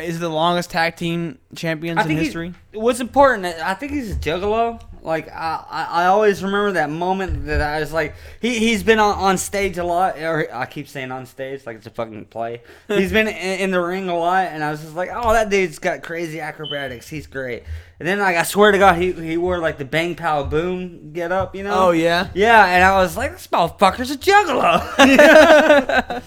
is 0.03 0.19
the 0.19 0.29
longest 0.29 0.69
tag 0.69 0.95
team 0.95 1.39
champions 1.55 1.99
I 1.99 2.01
in 2.03 2.07
think 2.07 2.19
history. 2.19 2.53
He, 2.71 2.77
what's 2.77 2.99
important, 2.99 3.45
I 3.45 3.73
think 3.73 3.91
he's 3.91 4.11
a 4.11 4.15
juggalo. 4.15 4.81
Like 5.01 5.29
I, 5.29 5.63
I, 5.69 5.83
I 6.03 6.05
always 6.07 6.43
remember 6.43 6.73
that 6.73 6.89
moment 6.89 7.45
that 7.45 7.61
I 7.61 7.79
was 7.79 7.93
like, 7.93 8.15
he 8.41 8.59
he's 8.59 8.83
been 8.83 8.99
on, 8.99 9.17
on 9.17 9.37
stage 9.37 9.77
a 9.77 9.83
lot, 9.83 10.17
or 10.19 10.53
I 10.53 10.65
keep 10.65 10.89
saying 10.89 11.11
on 11.11 11.25
stage 11.25 11.65
like 11.65 11.77
it's 11.77 11.87
a 11.87 11.91
fucking 11.91 12.25
play. 12.25 12.61
he's 12.87 13.13
been 13.13 13.27
in, 13.27 13.59
in 13.59 13.71
the 13.71 13.79
ring 13.79 14.09
a 14.09 14.17
lot, 14.17 14.47
and 14.47 14.61
I 14.63 14.71
was 14.71 14.81
just 14.81 14.95
like, 14.95 15.09
oh, 15.13 15.31
that 15.31 15.49
dude's 15.49 15.79
got 15.79 16.03
crazy 16.03 16.41
acrobatics. 16.41 17.07
He's 17.07 17.25
great. 17.25 17.63
And 17.99 18.07
then 18.07 18.19
like 18.19 18.35
I 18.35 18.43
swear 18.43 18.71
to 18.73 18.77
God, 18.77 18.97
he 18.97 19.13
he 19.13 19.37
wore 19.37 19.59
like 19.59 19.77
the 19.77 19.85
Bang 19.85 20.15
Pow 20.15 20.43
Boom 20.43 21.13
get 21.13 21.31
up, 21.31 21.55
you 21.55 21.63
know? 21.63 21.87
Oh 21.87 21.91
yeah, 21.91 22.27
Yeah, 22.33 22.65
and 22.65 22.83
I 22.83 22.97
was 22.97 23.15
like, 23.15 23.31
this 23.31 23.47
motherfucker's 23.47 24.11
a 24.11 24.17
juggalo. 24.17 24.81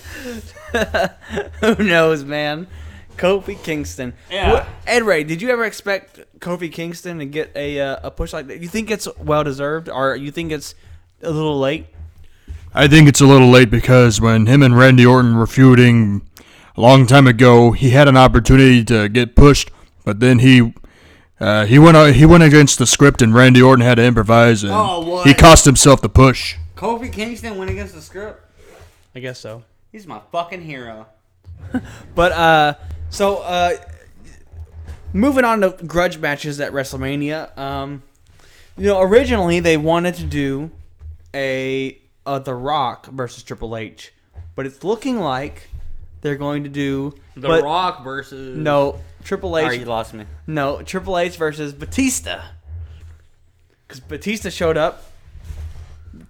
who 1.76 1.84
knows, 1.84 2.24
man? 2.24 2.66
Kofi 3.20 3.62
Kingston. 3.62 4.14
Yeah. 4.30 4.52
What- 4.52 4.66
Ed 4.86 5.02
Ray, 5.02 5.24
did 5.24 5.42
you 5.42 5.50
ever 5.50 5.64
expect 5.64 6.20
Kofi 6.40 6.72
Kingston 6.72 7.18
to 7.18 7.26
get 7.26 7.52
a 7.54 7.80
uh, 7.80 7.96
a 8.04 8.10
push 8.10 8.32
like 8.32 8.46
that? 8.48 8.60
You 8.60 8.68
think 8.68 8.90
it's 8.90 9.06
well 9.18 9.44
deserved, 9.44 9.88
or 9.88 10.16
you 10.16 10.30
think 10.30 10.50
it's 10.52 10.74
a 11.22 11.30
little 11.30 11.58
late? 11.58 11.86
I 12.74 12.88
think 12.88 13.08
it's 13.08 13.20
a 13.20 13.26
little 13.26 13.50
late 13.50 13.68
because 13.70 14.20
when 14.20 14.46
him 14.46 14.62
and 14.62 14.76
Randy 14.78 15.04
Orton 15.04 15.36
were 15.36 15.46
feuding 15.46 16.22
a 16.76 16.80
long 16.80 17.06
time 17.06 17.26
ago, 17.26 17.72
he 17.72 17.90
had 17.90 18.08
an 18.08 18.16
opportunity 18.16 18.84
to 18.84 19.08
get 19.08 19.34
pushed, 19.36 19.70
but 20.04 20.20
then 20.20 20.38
he 20.38 20.72
uh, 21.40 21.66
he 21.66 21.78
went 21.78 21.96
out, 21.96 22.14
he 22.14 22.24
went 22.26 22.42
against 22.42 22.78
the 22.78 22.86
script 22.86 23.22
and 23.22 23.34
Randy 23.34 23.60
Orton 23.60 23.84
had 23.84 23.96
to 23.96 24.04
improvise 24.04 24.62
and 24.62 24.72
Oh, 24.74 25.22
he 25.24 25.34
cost 25.34 25.64
himself 25.64 26.00
the 26.00 26.08
push. 26.08 26.56
Kofi 26.76 27.12
Kingston 27.12 27.58
went 27.58 27.70
against 27.70 27.94
the 27.94 28.00
script. 28.02 28.42
I 29.14 29.20
guess 29.20 29.38
so. 29.40 29.64
He's 29.92 30.06
my 30.06 30.20
fucking 30.32 30.62
hero. 30.62 31.06
But 32.14 32.32
uh, 32.32 32.74
so 33.10 33.38
uh, 33.38 33.76
moving 35.12 35.44
on 35.44 35.60
to 35.60 35.70
grudge 35.86 36.18
matches 36.18 36.60
at 36.60 36.72
WrestleMania. 36.72 37.56
Um, 37.58 38.02
you 38.76 38.86
know, 38.86 39.00
originally 39.00 39.60
they 39.60 39.76
wanted 39.76 40.14
to 40.16 40.24
do 40.24 40.70
a 41.34 41.98
uh, 42.26 42.38
The 42.38 42.54
Rock 42.54 43.06
versus 43.06 43.42
Triple 43.42 43.76
H, 43.76 44.12
but 44.54 44.66
it's 44.66 44.82
looking 44.84 45.18
like 45.20 45.68
they're 46.22 46.36
going 46.36 46.64
to 46.64 46.70
do 46.70 47.14
The 47.34 47.48
but- 47.48 47.62
Rock 47.64 48.04
versus 48.04 48.56
No, 48.56 49.00
Triple 49.24 49.58
H. 49.58 49.64
Sorry, 49.64 49.78
you 49.78 49.84
lost 49.84 50.14
me. 50.14 50.24
No, 50.46 50.82
Triple 50.82 51.18
H 51.18 51.36
versus 51.36 51.72
Batista. 51.72 52.42
Because 53.86 54.00
Batista 54.00 54.50
showed 54.50 54.76
up. 54.76 55.04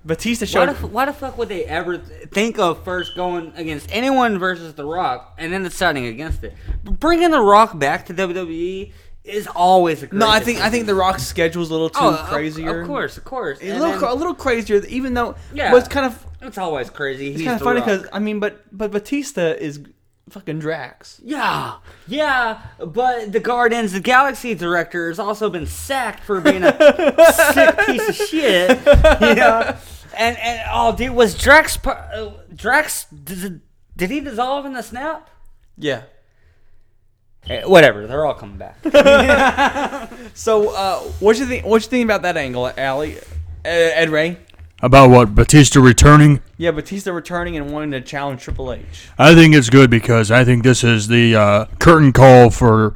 Batista 0.04 0.44
Why 0.46 0.66
showed 0.66 0.76
the, 0.76 0.86
why 0.86 1.04
the 1.04 1.12
fuck 1.12 1.36
would 1.38 1.48
they 1.48 1.64
ever 1.64 1.98
think 1.98 2.58
of 2.58 2.82
first 2.84 3.14
going 3.16 3.52
against 3.56 3.88
anyone 3.92 4.38
versus 4.38 4.74
The 4.74 4.84
Rock 4.84 5.34
and 5.38 5.52
then 5.52 5.62
deciding 5.62 6.06
against 6.06 6.42
it? 6.44 6.54
But 6.82 6.98
bringing 7.00 7.30
The 7.30 7.40
Rock 7.40 7.78
back 7.78 8.06
to 8.06 8.14
WWE 8.14 8.92
is 9.24 9.46
always 9.48 10.02
a 10.02 10.06
great 10.06 10.18
No, 10.18 10.28
I 10.28 10.40
think 10.40 10.58
I 10.58 10.62
decision. 10.62 10.70
think 10.72 10.86
the 10.86 10.94
Rock's 10.94 11.22
schedule's 11.26 11.68
a 11.68 11.72
little 11.72 11.90
too 11.90 11.98
Oh, 12.00 12.14
of- 12.14 12.26
crazier. 12.28 12.80
Of 12.80 12.86
course, 12.86 13.18
of 13.18 13.24
course. 13.24 13.60
a 13.60 13.64
And 13.70 13.78
little, 13.80 14.00
then- 14.00 14.10
a 14.10 14.14
little 14.14 14.34
crazier, 14.34 14.82
even 14.88 15.12
though. 15.14 15.34
Yeah. 15.52 15.70
but 15.70 15.76
it's 15.78 15.88
kind 15.88 16.06
of 16.06 16.26
it's 16.40 16.56
always 16.56 16.88
crazy. 16.88 17.28
it's 17.28 17.36
He's 17.40 17.46
kind 17.46 17.60
of 17.60 17.64
funny 17.64 17.80
because 17.80 18.06
I 18.12 18.18
mean, 18.18 18.40
but 18.40 18.62
but 18.72 18.90
Batista 18.92 19.48
is 19.52 19.80
fucking 20.30 20.58
Drax. 20.60 21.20
Yeah, 21.24 21.76
yeah, 22.06 22.62
but 22.78 23.32
the 23.32 23.40
Guardians 23.40 23.92
of 23.92 23.94
the 23.94 24.00
Galaxy 24.00 24.54
director 24.54 25.08
has 25.08 25.18
also 25.18 25.50
been 25.50 25.66
sacked 25.66 26.24
for 26.24 26.40
being 26.40 26.62
a 26.62 26.72
sick 27.52 27.78
piece 27.86 28.08
of 28.08 28.14
shit. 28.14 28.70
You 29.20 29.34
know, 29.34 29.76
and 30.16 30.38
and 30.38 30.62
oh, 30.72 30.96
dude, 30.96 31.12
was 31.12 31.36
Drax 31.36 31.84
uh, 31.86 32.32
Drax 32.54 33.04
did, 33.06 33.60
did 33.96 34.10
he 34.10 34.20
dissolve 34.20 34.64
in 34.66 34.72
the 34.72 34.82
snap? 34.82 35.28
Yeah. 35.76 36.02
Eh, 37.48 37.64
whatever, 37.64 38.06
they're 38.06 38.26
all 38.26 38.34
coming 38.34 38.58
back. 38.58 38.78
So, 40.34 40.70
uh, 40.74 41.00
what 41.20 41.38
you 41.38 41.46
think? 41.46 41.66
What 41.66 41.82
you 41.82 41.88
think 41.88 42.04
about 42.04 42.22
that 42.22 42.36
angle, 42.36 42.70
Allie? 42.76 43.18
Ed, 43.64 43.92
Ed 43.94 44.10
Ray? 44.10 44.38
About 44.82 45.10
what 45.10 45.34
Batista 45.34 45.78
returning? 45.80 46.40
Yeah, 46.56 46.70
Batista 46.70 47.12
returning 47.12 47.56
and 47.56 47.70
wanting 47.70 47.90
to 47.90 48.00
challenge 48.00 48.42
Triple 48.42 48.72
H. 48.72 49.10
I 49.18 49.34
think 49.34 49.54
it's 49.54 49.68
good 49.68 49.90
because 49.90 50.30
I 50.30 50.44
think 50.44 50.62
this 50.62 50.82
is 50.82 51.08
the 51.08 51.36
uh, 51.36 51.64
curtain 51.78 52.12
call 52.12 52.48
for 52.48 52.94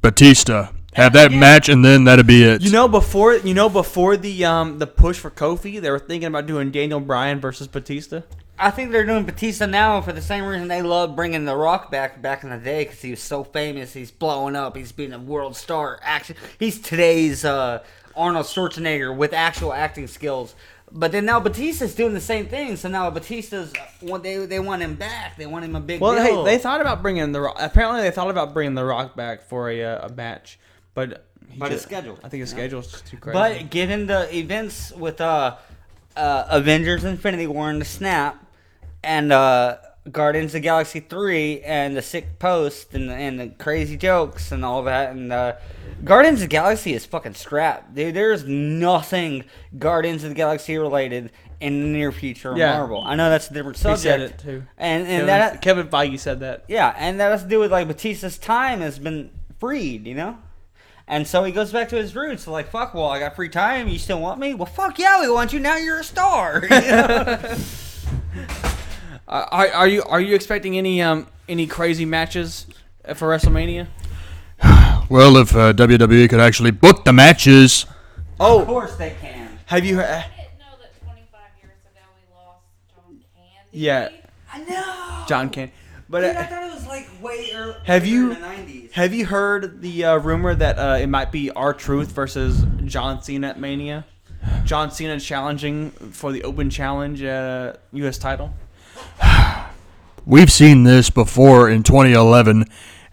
Batista. 0.00 0.70
Have 0.94 1.12
that 1.12 1.30
match 1.30 1.68
and 1.68 1.84
then 1.84 2.04
that'll 2.04 2.24
be 2.24 2.42
it. 2.42 2.62
You 2.62 2.70
know, 2.70 2.88
before 2.88 3.34
you 3.34 3.52
know 3.52 3.68
before 3.68 4.16
the 4.16 4.46
um 4.46 4.78
the 4.78 4.86
push 4.86 5.18
for 5.18 5.30
Kofi, 5.30 5.78
they 5.78 5.90
were 5.90 5.98
thinking 5.98 6.28
about 6.28 6.46
doing 6.46 6.70
Daniel 6.70 7.00
Bryan 7.00 7.38
versus 7.38 7.68
Batista. 7.68 8.22
I 8.58 8.70
think 8.70 8.90
they're 8.90 9.04
doing 9.04 9.24
Batista 9.26 9.66
now 9.66 10.00
for 10.00 10.14
the 10.14 10.22
same 10.22 10.46
reason 10.46 10.68
they 10.68 10.80
loved 10.80 11.14
bringing 11.14 11.44
The 11.44 11.54
Rock 11.54 11.90
back 11.90 12.22
back 12.22 12.44
in 12.44 12.48
the 12.48 12.56
day 12.56 12.84
because 12.84 13.02
he 13.02 13.10
was 13.10 13.20
so 13.20 13.44
famous. 13.44 13.92
He's 13.92 14.10
blowing 14.10 14.56
up. 14.56 14.74
He's 14.74 14.92
being 14.92 15.12
a 15.12 15.18
world 15.18 15.54
star. 15.54 16.00
Action. 16.02 16.36
He's 16.58 16.80
today's 16.80 17.44
uh, 17.44 17.84
Arnold 18.16 18.46
Schwarzenegger 18.46 19.14
with 19.14 19.34
actual 19.34 19.74
acting 19.74 20.06
skills. 20.06 20.54
But 20.92 21.12
then 21.12 21.24
now 21.26 21.40
Batista's 21.40 21.94
doing 21.94 22.14
the 22.14 22.20
same 22.20 22.46
thing. 22.46 22.76
So 22.76 22.88
now 22.88 23.10
Batista's 23.10 23.72
want 24.00 24.22
they 24.22 24.46
they 24.46 24.60
want 24.60 24.82
him 24.82 24.94
back. 24.94 25.36
They 25.36 25.46
want 25.46 25.64
him 25.64 25.74
a 25.76 25.80
big 25.80 26.00
Well, 26.00 26.14
deal. 26.14 26.44
hey, 26.44 26.52
they 26.56 26.62
thought 26.62 26.80
about 26.80 27.02
bringing 27.02 27.32
the 27.32 27.40
Rock. 27.40 27.56
Apparently, 27.58 28.02
they 28.02 28.10
thought 28.10 28.30
about 28.30 28.54
bringing 28.54 28.74
the 28.74 28.84
Rock 28.84 29.16
back 29.16 29.42
for 29.48 29.68
a 29.68 29.82
uh, 29.82 30.06
a 30.06 30.12
match, 30.12 30.58
but 30.94 31.26
But 31.58 31.72
his 31.72 31.82
schedule. 31.82 32.18
I 32.22 32.28
think 32.28 32.40
his 32.42 32.52
you 32.52 32.56
know? 32.56 32.60
schedule 32.62 32.80
is 32.80 32.90
just 32.92 33.06
too 33.06 33.16
crazy. 33.16 33.34
But 33.34 33.70
given 33.70 34.06
the 34.06 34.34
events 34.34 34.92
with 34.92 35.20
uh, 35.20 35.56
uh, 36.16 36.44
Avengers 36.50 37.04
Infinity 37.04 37.46
War 37.48 37.68
and 37.68 37.80
the 37.80 37.84
Snap 37.84 38.42
and 39.02 39.32
uh, 39.32 39.76
Guardians 40.10 40.50
of 40.50 40.52
the 40.54 40.60
Galaxy 40.60 41.00
3 41.00 41.62
and 41.62 41.96
the 41.96 42.02
sick 42.02 42.38
post 42.38 42.94
and 42.94 43.10
the, 43.10 43.14
and 43.14 43.40
the 43.40 43.48
crazy 43.58 43.96
jokes 43.96 44.52
and 44.52 44.64
all 44.64 44.82
that 44.84 45.10
and 45.12 45.32
uh, 45.32 45.54
Guardians 46.04 46.38
of 46.38 46.42
the 46.42 46.48
Galaxy 46.48 46.92
is 46.94 47.04
fucking 47.06 47.34
scrap. 47.34 47.94
Dude, 47.94 48.14
there's 48.14 48.44
nothing 48.44 49.44
Guardians 49.78 50.22
of 50.24 50.30
the 50.30 50.34
Galaxy 50.36 50.76
related 50.78 51.32
in 51.60 51.80
the 51.80 51.86
near 51.88 52.12
future 52.12 52.52
of 52.52 52.58
Yeah. 52.58 52.76
Marvel. 52.76 53.02
I 53.04 53.14
know 53.16 53.30
that's 53.30 53.50
a 53.50 53.54
different 53.54 53.78
subject. 53.78 54.02
he 54.02 54.08
said 54.10 54.20
it 54.20 54.38
too. 54.38 54.62
And 54.76 55.02
and 55.06 55.08
Kevin, 55.08 55.26
that 55.26 55.62
Kevin 55.62 55.88
Feige 55.88 56.18
said 56.18 56.40
that. 56.40 56.64
yeah, 56.68 56.94
and 56.98 57.18
that 57.18 57.30
has 57.32 57.42
to 57.44 57.48
do 57.48 57.58
with 57.58 57.72
like 57.72 57.88
Batista's 57.88 58.36
time 58.38 58.80
has 58.80 58.98
been 58.98 59.30
freed, 59.58 60.06
you 60.06 60.14
know? 60.14 60.36
And 61.08 61.26
so 61.26 61.44
he 61.44 61.52
goes 61.52 61.72
back 61.72 61.88
to 61.90 61.96
his 61.96 62.14
roots, 62.16 62.46
like, 62.48 62.68
fuck, 62.68 62.92
well, 62.92 63.06
I 63.06 63.18
got 63.20 63.36
free 63.36 63.48
time, 63.48 63.86
you 63.88 63.98
still 63.98 64.20
want 64.20 64.38
me? 64.40 64.54
Well, 64.54 64.66
fuck 64.66 64.98
yeah, 64.98 65.20
we 65.20 65.30
want 65.30 65.52
you, 65.52 65.60
now 65.60 65.76
you're 65.76 66.00
a 66.00 66.04
star. 66.04 66.62
you 66.62 66.68
know? 66.68 67.56
Uh, 69.28 69.44
are, 69.50 69.68
are 69.68 69.88
you 69.88 70.02
are 70.04 70.20
you 70.20 70.34
expecting 70.34 70.78
any 70.78 71.02
um 71.02 71.26
any 71.48 71.66
crazy 71.66 72.04
matches 72.04 72.66
uh, 73.04 73.14
for 73.14 73.28
WrestleMania? 73.28 73.88
Well, 75.08 75.36
if 75.36 75.54
uh, 75.54 75.72
WWE 75.72 76.28
could 76.28 76.40
actually 76.40 76.72
book 76.72 77.04
the 77.04 77.12
matches, 77.12 77.86
Oh, 78.40 78.60
of 78.62 78.66
course 78.66 78.96
they 78.96 79.14
can. 79.20 79.56
have 79.66 79.84
you? 79.84 80.00
Uh, 80.00 80.02
I 80.02 80.26
didn't 80.36 80.58
know 80.58 80.76
that 80.82 81.00
25 81.04 81.40
years 81.62 81.78
ago 81.84 82.00
we 82.16 82.34
lost 82.34 82.64
John 82.92 83.20
Candy. 83.36 83.70
Yeah. 83.70 84.08
I 84.52 84.64
know. 84.64 85.24
John 85.28 85.48
Can, 85.50 85.70
but 86.08 86.22
Dude, 86.22 86.34
I 86.36 86.40
uh, 86.40 86.46
thought 86.48 86.62
it 86.70 86.74
was 86.74 86.86
like 86.88 87.08
way 87.22 87.50
early. 87.54 87.74
Have 87.84 88.04
you- 88.04 88.32
in 88.32 88.40
the 88.40 88.46
90s. 88.46 88.92
have 88.92 89.14
you 89.14 89.26
heard 89.26 89.80
the 89.80 90.04
uh, 90.06 90.16
rumor 90.18 90.56
that 90.56 90.76
uh, 90.76 90.98
it 91.00 91.06
might 91.06 91.30
be 91.30 91.52
R-Truth 91.52 92.10
versus 92.10 92.64
John 92.84 93.22
Cena 93.22 93.48
at 93.50 93.60
Mania? 93.60 94.04
John 94.64 94.90
Cena 94.90 95.20
challenging 95.20 95.90
for 95.90 96.32
the 96.32 96.42
Open 96.42 96.68
Challenge 96.68 97.22
uh, 97.22 97.74
U.S. 97.92 98.18
title. 98.18 98.52
We've 100.28 100.50
seen 100.50 100.82
this 100.82 101.08
before 101.08 101.70
in 101.70 101.84
2011 101.84 102.64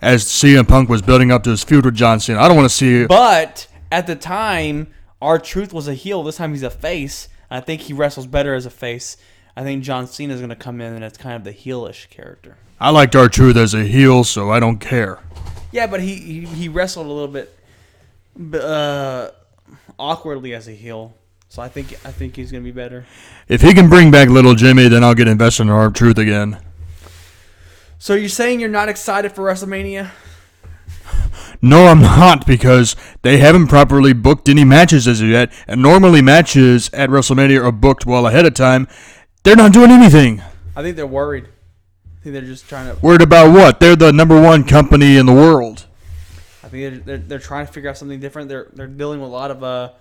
as 0.01 0.25
CM 0.25 0.67
Punk 0.67 0.89
was 0.89 1.03
building 1.03 1.31
up 1.31 1.43
to 1.43 1.51
his 1.51 1.63
feud 1.63 1.85
with 1.85 1.93
John 1.93 2.19
Cena. 2.19 2.39
I 2.39 2.47
don't 2.47 2.57
want 2.57 2.67
to 2.67 2.75
see 2.75 3.01
it. 3.01 3.07
But 3.07 3.67
at 3.91 4.07
the 4.07 4.15
time, 4.15 4.91
R-Truth 5.21 5.73
was 5.73 5.87
a 5.87 5.93
heel. 5.93 6.23
This 6.23 6.37
time 6.37 6.53
he's 6.53 6.63
a 6.63 6.71
face. 6.71 7.29
I 7.51 7.59
think 7.59 7.81
he 7.81 7.93
wrestles 7.93 8.25
better 8.25 8.55
as 8.55 8.65
a 8.65 8.71
face. 8.71 9.15
I 9.55 9.61
think 9.61 9.83
John 9.83 10.07
Cena 10.07 10.33
is 10.33 10.39
going 10.39 10.49
to 10.49 10.55
come 10.55 10.81
in 10.81 10.91
and 10.91 11.03
it's 11.03 11.19
kind 11.19 11.35
of 11.35 11.43
the 11.43 11.53
heelish 11.53 12.09
character. 12.09 12.57
I 12.79 12.89
liked 12.89 13.15
R-Truth 13.15 13.57
as 13.57 13.75
a 13.75 13.83
heel, 13.83 14.23
so 14.23 14.49
I 14.49 14.59
don't 14.59 14.79
care. 14.79 15.19
Yeah, 15.71 15.85
but 15.85 16.01
he 16.01 16.15
he, 16.15 16.45
he 16.47 16.67
wrestled 16.67 17.05
a 17.05 17.11
little 17.11 17.27
bit 17.27 18.59
uh, 18.59 19.29
awkwardly 19.99 20.55
as 20.55 20.67
a 20.67 20.71
heel. 20.71 21.13
So 21.47 21.61
I 21.61 21.69
think 21.69 21.93
I 22.03 22.11
think 22.11 22.35
he's 22.35 22.51
going 22.51 22.63
to 22.63 22.67
be 22.67 22.75
better. 22.75 23.05
If 23.47 23.61
he 23.61 23.75
can 23.75 23.87
bring 23.87 24.09
back 24.09 24.29
Little 24.29 24.55
Jimmy, 24.55 24.87
then 24.87 25.03
I'll 25.03 25.13
get 25.13 25.27
invested 25.27 25.61
in 25.63 25.69
R-Truth 25.69 26.17
again. 26.17 26.59
So 28.03 28.15
you're 28.15 28.27
saying 28.27 28.59
you're 28.59 28.67
not 28.67 28.89
excited 28.89 29.31
for 29.31 29.45
WrestleMania? 29.45 30.11
No, 31.61 31.85
I'm 31.85 32.01
not 32.01 32.45
because 32.45 32.97
they 33.21 33.37
haven't 33.37 33.67
properly 33.67 34.11
booked 34.11 34.49
any 34.49 34.65
matches 34.65 35.07
as 35.07 35.21
of 35.21 35.29
yet. 35.29 35.53
And 35.69 35.81
normally 35.81 36.21
matches 36.21 36.89
at 36.91 37.09
WrestleMania 37.09 37.63
are 37.63 37.71
booked 37.71 38.05
well 38.05 38.27
ahead 38.27 38.45
of 38.45 38.55
time. 38.55 38.89
They're 39.43 39.55
not 39.55 39.71
doing 39.71 39.89
anything. 39.89 40.41
I 40.75 40.81
think 40.81 40.97
they're 40.97 41.07
worried. 41.07 41.45
I 41.45 42.23
think 42.23 42.33
they're 42.33 42.41
just 42.41 42.67
trying 42.67 42.93
to. 42.93 43.01
Worried 43.01 43.21
about 43.21 43.53
what? 43.53 43.79
They're 43.79 43.95
the 43.95 44.11
number 44.11 44.41
one 44.41 44.65
company 44.65 45.15
in 45.15 45.25
the 45.25 45.31
world. 45.31 45.85
I 46.61 46.67
think 46.67 47.05
they're, 47.05 47.17
they're, 47.17 47.25
they're 47.25 47.39
trying 47.39 47.67
to 47.67 47.71
figure 47.71 47.89
out 47.89 47.97
something 47.97 48.19
different. 48.19 48.49
They're 48.49 48.67
they're 48.73 48.87
dealing 48.87 49.21
with 49.21 49.29
a 49.29 49.33
lot 49.33 49.49
of 49.49 49.63
uh 49.63 49.91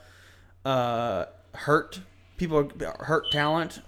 uh 0.68 1.26
hurt 1.54 2.00
people, 2.36 2.68
hurt 2.98 3.30
talent 3.30 3.80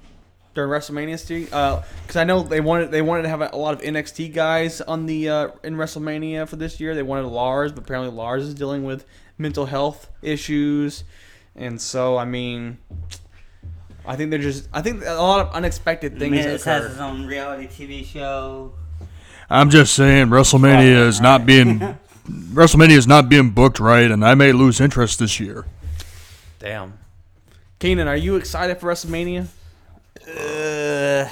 during 0.54 0.70
WrestleMania. 0.70 1.18
Stu. 1.18 1.46
Uh, 1.52 1.82
because 2.02 2.16
I 2.16 2.24
know 2.24 2.42
they 2.42 2.60
wanted 2.60 2.90
they 2.90 3.02
wanted 3.02 3.22
to 3.22 3.28
have 3.28 3.40
a, 3.40 3.50
a 3.52 3.56
lot 3.56 3.74
of 3.74 3.82
NXT 3.82 4.32
guys 4.32 4.80
on 4.80 5.06
the 5.06 5.28
uh, 5.28 5.48
in 5.62 5.76
WrestleMania 5.76 6.48
for 6.48 6.56
this 6.56 6.80
year. 6.80 6.94
They 6.94 7.02
wanted 7.02 7.26
Lars, 7.26 7.72
but 7.72 7.84
apparently 7.84 8.10
Lars 8.14 8.44
is 8.44 8.54
dealing 8.54 8.84
with 8.84 9.04
mental 9.38 9.66
health 9.66 10.10
issues, 10.22 11.04
and 11.54 11.80
so 11.80 12.16
I 12.16 12.24
mean. 12.24 12.78
I 14.06 14.16
think 14.16 14.28
they're 14.28 14.38
just. 14.38 14.68
I 14.70 14.82
think 14.82 15.02
a 15.02 15.14
lot 15.14 15.46
of 15.46 15.54
unexpected 15.54 16.18
things 16.18 16.32
Miz 16.32 16.62
has 16.64 16.90
his 16.90 16.98
own 16.98 17.24
reality 17.24 17.66
TV 17.66 18.04
show. 18.04 18.74
I'm 19.48 19.70
just 19.70 19.94
saying 19.94 20.26
WrestleMania 20.26 21.06
is 21.06 21.22
not 21.22 21.46
being 21.46 21.78
WrestleMania 22.28 22.96
is 22.96 23.06
not 23.06 23.28
being 23.28 23.50
booked 23.50 23.80
right, 23.80 24.10
and 24.10 24.24
I 24.24 24.34
may 24.34 24.52
lose 24.52 24.80
interest 24.80 25.18
this 25.18 25.38
year. 25.38 25.64
Damn. 26.58 26.98
Keenan, 27.78 28.08
are 28.08 28.16
you 28.16 28.36
excited 28.36 28.78
for 28.78 28.90
WrestleMania? 28.90 29.48
Uh, 30.22 31.28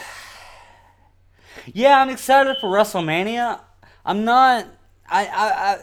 yeah, 1.67 2.01
I'm 2.01 2.11
excited 2.11 2.57
for 2.61 2.69
WrestleMania. 2.69 3.61
I'm 4.05 4.25
not. 4.25 4.67
I, 5.09 5.27
I, 5.27 5.29
I 5.29 5.79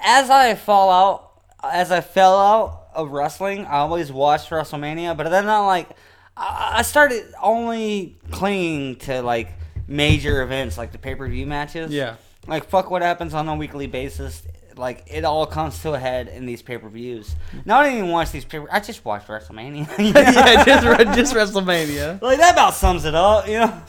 as 0.00 0.30
I 0.30 0.54
fall 0.54 0.90
out, 0.90 1.42
as 1.62 1.90
I 1.90 2.00
fell 2.00 2.38
out 2.38 2.88
of 2.94 3.10
wrestling, 3.10 3.66
I 3.66 3.78
always 3.78 4.12
watched 4.12 4.50
WrestleMania, 4.50 5.16
but 5.16 5.28
then 5.30 5.48
I 5.48 5.58
like, 5.60 5.88
I, 6.36 6.74
I 6.78 6.82
started 6.82 7.24
only 7.42 8.16
clinging 8.30 8.96
to 8.96 9.22
like 9.22 9.52
major 9.86 10.42
events, 10.42 10.78
like 10.78 10.92
the 10.92 10.98
pay 10.98 11.14
per 11.14 11.28
view 11.28 11.46
matches. 11.46 11.90
Yeah. 11.90 12.16
Like 12.46 12.68
fuck 12.68 12.90
what 12.90 13.02
happens 13.02 13.34
on 13.34 13.48
a 13.48 13.56
weekly 13.56 13.86
basis. 13.86 14.42
Like 14.78 15.04
it 15.06 15.24
all 15.24 15.46
comes 15.46 15.80
to 15.82 15.92
a 15.92 15.98
head 15.98 16.28
in 16.28 16.46
these 16.46 16.62
pay 16.62 16.78
per 16.78 16.88
views. 16.88 17.34
Now 17.64 17.80
I 17.80 17.84
don't 17.84 17.98
even 17.98 18.10
watch 18.10 18.30
these 18.30 18.44
pay. 18.44 18.60
I 18.70 18.80
just 18.80 19.04
watch 19.04 19.26
WrestleMania. 19.26 19.88
yeah, 19.98 20.64
just 20.64 21.16
just 21.16 21.34
WrestleMania. 21.34 22.20
Like 22.22 22.38
that 22.38 22.52
about 22.52 22.74
sums 22.74 23.04
it 23.04 23.14
up, 23.14 23.46
you 23.46 23.58
know. 23.58 23.82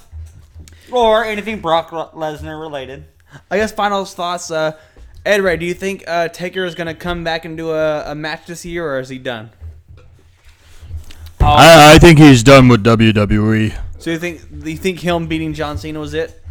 Or 0.91 1.23
anything 1.23 1.59
Brock 1.59 1.91
Lesnar 1.91 2.59
related. 2.59 3.05
I 3.51 3.57
guess 3.57 3.71
final 3.71 4.05
thoughts. 4.05 4.49
Uh, 4.49 4.77
Ed 5.25 5.41
Ray, 5.41 5.57
do 5.57 5.65
you 5.65 5.73
think 5.73 6.03
uh, 6.07 6.29
Taker 6.29 6.65
is 6.65 6.75
gonna 6.75 6.95
come 6.95 7.23
back 7.23 7.45
and 7.45 7.55
do 7.55 7.71
a, 7.71 8.11
a 8.11 8.15
match 8.15 8.47
this 8.47 8.65
year, 8.65 8.95
or 8.95 8.99
is 8.99 9.09
he 9.09 9.19
done? 9.19 9.51
I, 11.41 11.95
I 11.95 11.99
think 11.99 12.19
he's 12.19 12.43
done 12.43 12.67
with 12.67 12.83
WWE. 12.83 13.77
So 13.99 14.11
you 14.11 14.19
think 14.19 14.63
do 14.63 14.69
you 14.69 14.77
think 14.77 14.99
him 14.99 15.27
beating 15.27 15.53
John 15.53 15.77
Cena 15.77 15.99
was 15.99 16.13
it? 16.13 16.41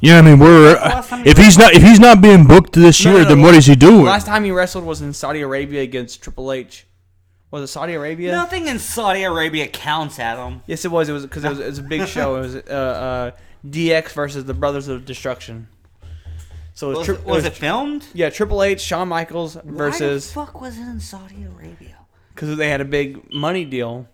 Yeah, 0.00 0.18
I 0.18 0.22
mean 0.22 0.38
we're 0.38 0.74
last 0.74 1.12
if 1.26 1.36
he's 1.36 1.58
not 1.58 1.74
if 1.74 1.82
he's 1.82 1.98
not 1.98 2.20
being 2.20 2.46
booked 2.46 2.74
this 2.74 3.04
No, 3.04 3.10
year, 3.12 3.22
no, 3.22 3.28
then 3.28 3.38
no. 3.38 3.44
what 3.44 3.54
is 3.54 3.66
he 3.66 3.74
doing? 3.74 4.04
Last 4.04 4.26
time 4.26 4.44
he 4.44 4.50
wrestled 4.50 4.84
was 4.84 5.02
in 5.02 5.12
Saudi 5.12 5.40
Arabia 5.40 5.82
against 5.82 6.22
Triple 6.22 6.52
H. 6.52 6.86
Was 7.50 7.62
it 7.62 7.66
Saudi 7.68 7.94
Arabia? 7.94 8.30
Nothing 8.32 8.68
in 8.68 8.78
Saudi 8.78 9.22
Arabia 9.24 9.66
counts, 9.66 10.18
Adam. 10.18 10.62
Yes, 10.66 10.84
it 10.84 10.90
was. 10.90 11.08
It 11.08 11.12
was 11.14 11.22
because 11.24 11.44
it 11.44 11.48
was, 11.48 11.58
it 11.60 11.66
was 11.66 11.78
a 11.78 11.82
big 11.82 12.06
show. 12.16 12.36
It 12.36 12.40
was 12.40 12.56
uh, 12.56 12.60
uh, 12.60 13.30
DX 13.66 14.10
versus 14.12 14.44
the 14.44 14.54
Brothers 14.54 14.86
of 14.88 15.04
Destruction. 15.06 15.66
So 16.74 16.90
it 16.92 16.98
was, 16.98 16.98
Was, 16.98 17.06
tri- 17.06 17.14
it, 17.16 17.24
was 17.24 17.44
it 17.44 17.54
filmed? 17.54 18.06
yeah 18.14 18.30
Triple 18.30 18.62
H, 18.62 18.80
Shawn 18.80 19.08
Michaels 19.08 19.56
versus 19.64 20.32
Why 20.36 20.44
the 20.44 20.46
fuck 20.52 20.60
was 20.60 20.78
it 20.78 20.82
in 20.82 21.00
Saudi 21.00 21.42
Arabia? 21.42 21.96
because 22.34 22.56
they 22.56 22.68
had 22.68 22.80
a 22.80 22.84
big 22.84 23.32
money 23.32 23.64
deal 23.64 24.06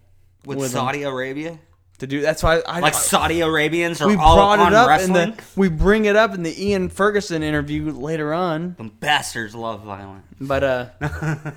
With, 0.46 0.56
With 0.58 0.72
them. 0.72 0.78
Saudi 0.80 1.02
Arabia? 1.02 1.58
To 2.04 2.16
do. 2.16 2.20
That's 2.20 2.42
why 2.42 2.60
I, 2.66 2.80
Like 2.80 2.94
I- 2.94 2.98
Saudi 2.98 3.40
Arabians 3.40 4.00
are 4.00 4.08
we 4.08 4.16
all 4.16 4.36
brought 4.36 4.58
on 4.60 4.72
it 4.72 4.76
up 4.76 4.88
wrestling? 4.88 5.16
in 5.30 5.36
the 5.36 5.42
we 5.56 5.68
bring 5.68 6.04
it 6.04 6.16
up 6.16 6.34
in 6.34 6.42
the 6.42 6.66
Ian 6.66 6.88
Ferguson 6.88 7.42
interview 7.42 7.90
later 7.90 8.32
on. 8.34 8.74
The 8.78 8.84
bastards 8.84 9.54
love 9.54 9.82
violence. 9.82 10.24
But 10.40 10.64
uh, 10.64 10.86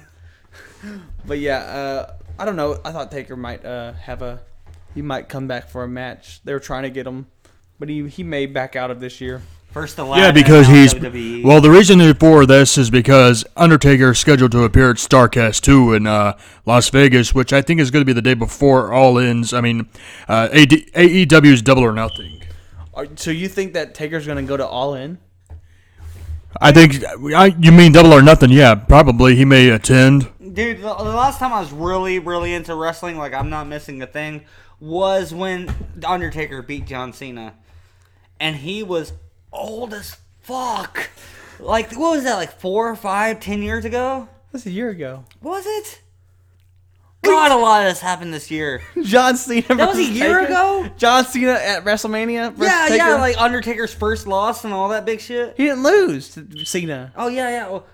but 1.25 1.39
yeah, 1.39 1.57
uh, 1.59 2.13
I 2.39 2.45
don't 2.45 2.55
know. 2.55 2.79
I 2.85 2.91
thought 2.91 3.11
Taker 3.11 3.35
might 3.35 3.65
uh 3.65 3.93
have 3.93 4.21
a 4.21 4.41
he 4.95 5.01
might 5.01 5.29
come 5.29 5.47
back 5.47 5.69
for 5.69 5.83
a 5.83 5.87
match. 5.87 6.41
They 6.43 6.53
were 6.53 6.59
trying 6.59 6.83
to 6.83 6.89
get 6.89 7.05
him, 7.05 7.27
but 7.79 7.89
he 7.89 8.07
he 8.07 8.23
may 8.23 8.45
back 8.45 8.75
out 8.75 8.91
of 8.91 8.99
this 8.99 9.21
year. 9.21 9.41
First 9.77 9.97
to 9.97 10.05
last. 10.05 10.19
Yeah, 10.19 10.31
because 10.31 10.65
he's 10.65 10.91
WWE. 10.95 11.43
well. 11.43 11.61
The 11.61 11.69
reason 11.69 12.15
for 12.15 12.47
this 12.47 12.79
is 12.79 12.89
because 12.89 13.45
Undertaker 13.55 14.09
is 14.09 14.17
scheduled 14.17 14.51
to 14.53 14.63
appear 14.63 14.89
at 14.89 14.95
Starrcast 14.95 15.61
two 15.61 15.93
in 15.93 16.07
uh, 16.07 16.35
Las 16.65 16.89
Vegas, 16.89 17.35
which 17.35 17.53
I 17.53 17.61
think 17.61 17.79
is 17.79 17.91
going 17.91 18.01
to 18.01 18.05
be 18.05 18.11
the 18.11 18.23
day 18.23 18.33
before 18.33 18.91
All 18.91 19.19
Ins. 19.19 19.53
I 19.53 19.61
mean, 19.61 19.87
uh, 20.27 20.49
AD, 20.51 20.71
AEW's 20.71 21.61
Double 21.61 21.83
or 21.83 21.93
Nothing. 21.93 22.41
So 23.17 23.29
you 23.29 23.47
think 23.47 23.73
that 23.73 23.93
Taker's 23.93 24.25
gonna 24.25 24.41
go 24.41 24.57
to 24.57 24.65
All 24.65 24.95
In? 24.95 25.19
I 26.59 26.71
think 26.71 27.03
I, 27.35 27.55
you 27.59 27.71
mean 27.71 27.91
Double 27.91 28.13
or 28.13 28.23
Nothing. 28.23 28.49
Yeah, 28.49 28.73
probably 28.73 29.35
he 29.35 29.45
may 29.45 29.69
attend. 29.69 30.27
Dude, 30.39 30.77
the, 30.77 30.95
the 30.95 31.03
last 31.03 31.37
time 31.37 31.53
I 31.53 31.59
was 31.59 31.71
really, 31.71 32.17
really 32.17 32.51
into 32.51 32.73
wrestling, 32.73 33.19
like 33.19 33.35
I'm 33.35 33.51
not 33.51 33.67
missing 33.67 34.01
a 34.01 34.07
thing, 34.07 34.43
was 34.79 35.35
when 35.35 35.71
Undertaker 36.03 36.63
beat 36.63 36.87
John 36.87 37.13
Cena. 37.13 37.53
And 38.39 38.55
he 38.55 38.81
was 38.81 39.13
old 39.51 39.93
as 39.93 40.17
fuck. 40.41 41.09
Like, 41.59 41.91
what 41.91 42.11
was 42.11 42.23
that, 42.23 42.35
like 42.35 42.59
four, 42.59 42.89
or 42.89 42.95
five, 42.95 43.39
ten 43.39 43.61
years 43.61 43.85
ago? 43.85 44.27
That's 44.51 44.65
a 44.65 44.71
year 44.71 44.89
ago. 44.89 45.25
Was 45.41 45.65
it? 45.65 46.01
God, 47.23 47.51
a 47.51 47.57
lot 47.57 47.81
of 47.83 47.91
this 47.91 47.99
happened 47.99 48.33
this 48.33 48.49
year. 48.49 48.81
John 49.03 49.35
Cena. 49.35 49.75
That 49.75 49.89
was 49.89 49.97
a 49.97 50.03
year 50.03 50.39
Taker? 50.39 50.51
ago? 50.51 50.89
John 50.97 51.25
Cena 51.25 51.53
at 51.53 51.83
WrestleMania. 51.83 52.53
Yeah, 52.57 52.85
Taker? 52.87 52.95
yeah, 52.95 53.15
like 53.15 53.37
Undertaker's 53.37 53.93
first 53.93 54.27
loss 54.27 54.63
and 54.63 54.73
all 54.73 54.89
that 54.89 55.05
big 55.05 55.19
shit. 55.19 55.55
he 55.57 55.65
didn't 55.65 55.83
lose 55.83 56.29
to 56.35 56.65
Cena. 56.65 57.11
Oh, 57.17 57.27
yeah, 57.27 57.49
yeah. 57.49 57.69
Well, 57.69 57.85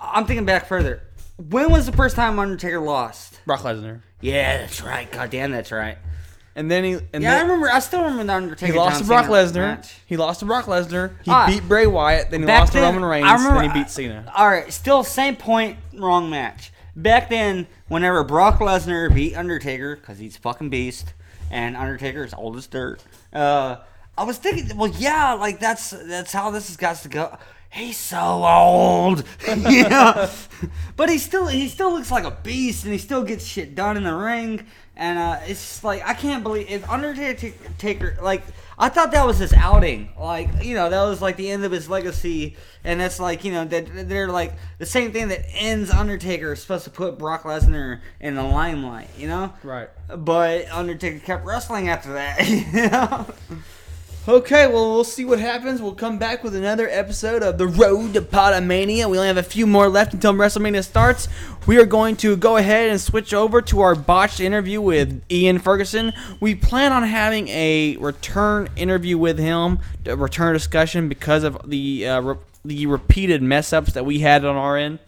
I'm 0.00 0.26
thinking 0.26 0.44
back 0.44 0.66
further. 0.66 1.02
When 1.38 1.70
was 1.70 1.86
the 1.86 1.92
first 1.92 2.14
time 2.14 2.38
Undertaker 2.38 2.80
lost? 2.80 3.40
Brock 3.46 3.60
Lesnar. 3.60 4.02
Yeah, 4.20 4.58
that's 4.58 4.82
right. 4.82 5.10
God 5.10 5.30
damn, 5.30 5.52
that's 5.52 5.72
right. 5.72 5.98
And 6.54 6.70
then 6.70 6.84
he 6.84 6.98
and 7.12 7.22
yeah, 7.22 7.38
I 7.38 7.42
remember. 7.42 7.70
I 7.70 7.78
still 7.78 8.02
remember 8.02 8.24
the 8.24 8.34
Undertaker. 8.34 8.72
he 8.72 8.78
lost 8.78 8.94
John 8.94 9.02
to 9.02 9.06
Brock 9.06 9.26
Lesnar. 9.26 9.92
He 10.06 10.16
lost 10.16 10.40
to 10.40 10.46
Brock 10.46 10.66
Lesnar. 10.66 11.12
He 11.22 11.54
beat 11.54 11.66
Bray 11.66 11.86
Wyatt. 11.86 12.30
Then 12.30 12.40
he 12.40 12.46
Back 12.46 12.60
lost 12.60 12.72
then, 12.74 12.82
to 12.82 12.88
Roman 12.88 13.04
Reigns. 13.04 13.26
I 13.26 13.34
remember, 13.34 13.60
then 13.60 13.70
he 13.70 13.82
beat 13.82 13.90
Cena. 13.90 14.30
All 14.36 14.48
right, 14.48 14.70
still 14.72 15.02
same 15.02 15.36
point, 15.36 15.78
wrong 15.94 16.28
match. 16.28 16.72
Back 16.94 17.30
then, 17.30 17.66
whenever 17.88 18.22
Brock 18.22 18.58
Lesnar 18.58 19.14
beat 19.14 19.34
Undertaker, 19.34 19.96
because 19.96 20.18
he's 20.18 20.36
fucking 20.36 20.68
beast, 20.68 21.14
and 21.50 21.74
Undertaker 21.74 22.22
is 22.22 22.34
old 22.34 22.56
as 22.56 22.66
dirt. 22.66 23.02
Uh, 23.32 23.76
I 24.16 24.24
was 24.24 24.36
thinking, 24.36 24.76
well, 24.76 24.90
yeah, 24.98 25.32
like 25.32 25.58
that's 25.58 25.90
that's 25.90 26.32
how 26.32 26.50
this 26.50 26.68
has 26.68 26.76
got 26.76 26.96
to 26.96 27.08
go. 27.08 27.38
He's 27.70 27.96
so 27.96 28.18
old, 28.18 29.24
yeah, 29.48 30.30
but 30.96 31.08
he 31.08 31.16
still 31.16 31.46
he 31.46 31.68
still 31.68 31.94
looks 31.94 32.10
like 32.10 32.24
a 32.24 32.30
beast, 32.30 32.84
and 32.84 32.92
he 32.92 32.98
still 32.98 33.24
gets 33.24 33.46
shit 33.46 33.74
done 33.74 33.96
in 33.96 34.04
the 34.04 34.14
ring. 34.14 34.66
And 35.02 35.18
uh, 35.18 35.40
it's 35.48 35.60
just 35.60 35.82
like 35.82 36.06
I 36.06 36.14
can't 36.14 36.44
believe 36.44 36.70
if 36.70 36.88
Undertaker 36.88 38.18
like 38.22 38.44
I 38.78 38.88
thought 38.88 39.10
that 39.10 39.26
was 39.26 39.38
his 39.38 39.52
outing, 39.52 40.10
like 40.16 40.48
you 40.62 40.76
know 40.76 40.88
that 40.88 41.02
was 41.02 41.20
like 41.20 41.36
the 41.36 41.50
end 41.50 41.64
of 41.64 41.72
his 41.72 41.90
legacy, 41.90 42.56
and 42.84 43.00
that's 43.00 43.18
like 43.18 43.44
you 43.44 43.50
know 43.50 43.64
that 43.64 44.08
they're 44.08 44.28
like 44.28 44.54
the 44.78 44.86
same 44.86 45.10
thing 45.10 45.26
that 45.26 45.44
ends 45.54 45.90
Undertaker 45.90 46.52
is 46.52 46.62
supposed 46.62 46.84
to 46.84 46.90
put 46.90 47.18
Brock 47.18 47.42
Lesnar 47.42 48.00
in 48.20 48.36
the 48.36 48.44
limelight, 48.44 49.08
you 49.18 49.26
know. 49.26 49.52
Right. 49.64 49.88
But 50.06 50.70
Undertaker 50.70 51.18
kept 51.18 51.44
wrestling 51.44 51.88
after 51.88 52.12
that, 52.12 52.48
you 52.48 52.88
know. 52.88 53.26
Okay, 54.28 54.68
well, 54.68 54.94
we'll 54.94 55.02
see 55.02 55.24
what 55.24 55.40
happens. 55.40 55.82
We'll 55.82 55.96
come 55.96 56.16
back 56.16 56.44
with 56.44 56.54
another 56.54 56.88
episode 56.88 57.42
of 57.42 57.58
The 57.58 57.66
Road 57.66 58.14
to 58.14 58.20
Potomania. 58.20 59.10
We 59.10 59.18
only 59.18 59.26
have 59.26 59.36
a 59.36 59.42
few 59.42 59.66
more 59.66 59.88
left 59.88 60.14
until 60.14 60.32
WrestleMania 60.32 60.84
starts. 60.84 61.26
We 61.66 61.76
are 61.78 61.84
going 61.84 62.14
to 62.18 62.36
go 62.36 62.56
ahead 62.56 62.90
and 62.90 63.00
switch 63.00 63.34
over 63.34 63.60
to 63.62 63.80
our 63.80 63.96
botched 63.96 64.38
interview 64.38 64.80
with 64.80 65.24
Ian 65.28 65.58
Ferguson. 65.58 66.12
We 66.38 66.54
plan 66.54 66.92
on 66.92 67.02
having 67.02 67.48
a 67.48 67.96
return 67.96 68.68
interview 68.76 69.18
with 69.18 69.40
him, 69.40 69.80
a 70.06 70.16
return 70.16 70.52
discussion, 70.52 71.08
because 71.08 71.42
of 71.42 71.68
the 71.68 72.06
uh, 72.06 72.20
re- 72.20 72.36
the 72.64 72.86
repeated 72.86 73.42
mess 73.42 73.72
ups 73.72 73.94
that 73.94 74.06
we 74.06 74.20
had 74.20 74.44
on 74.44 74.54
our 74.54 74.76
end. 74.76 75.00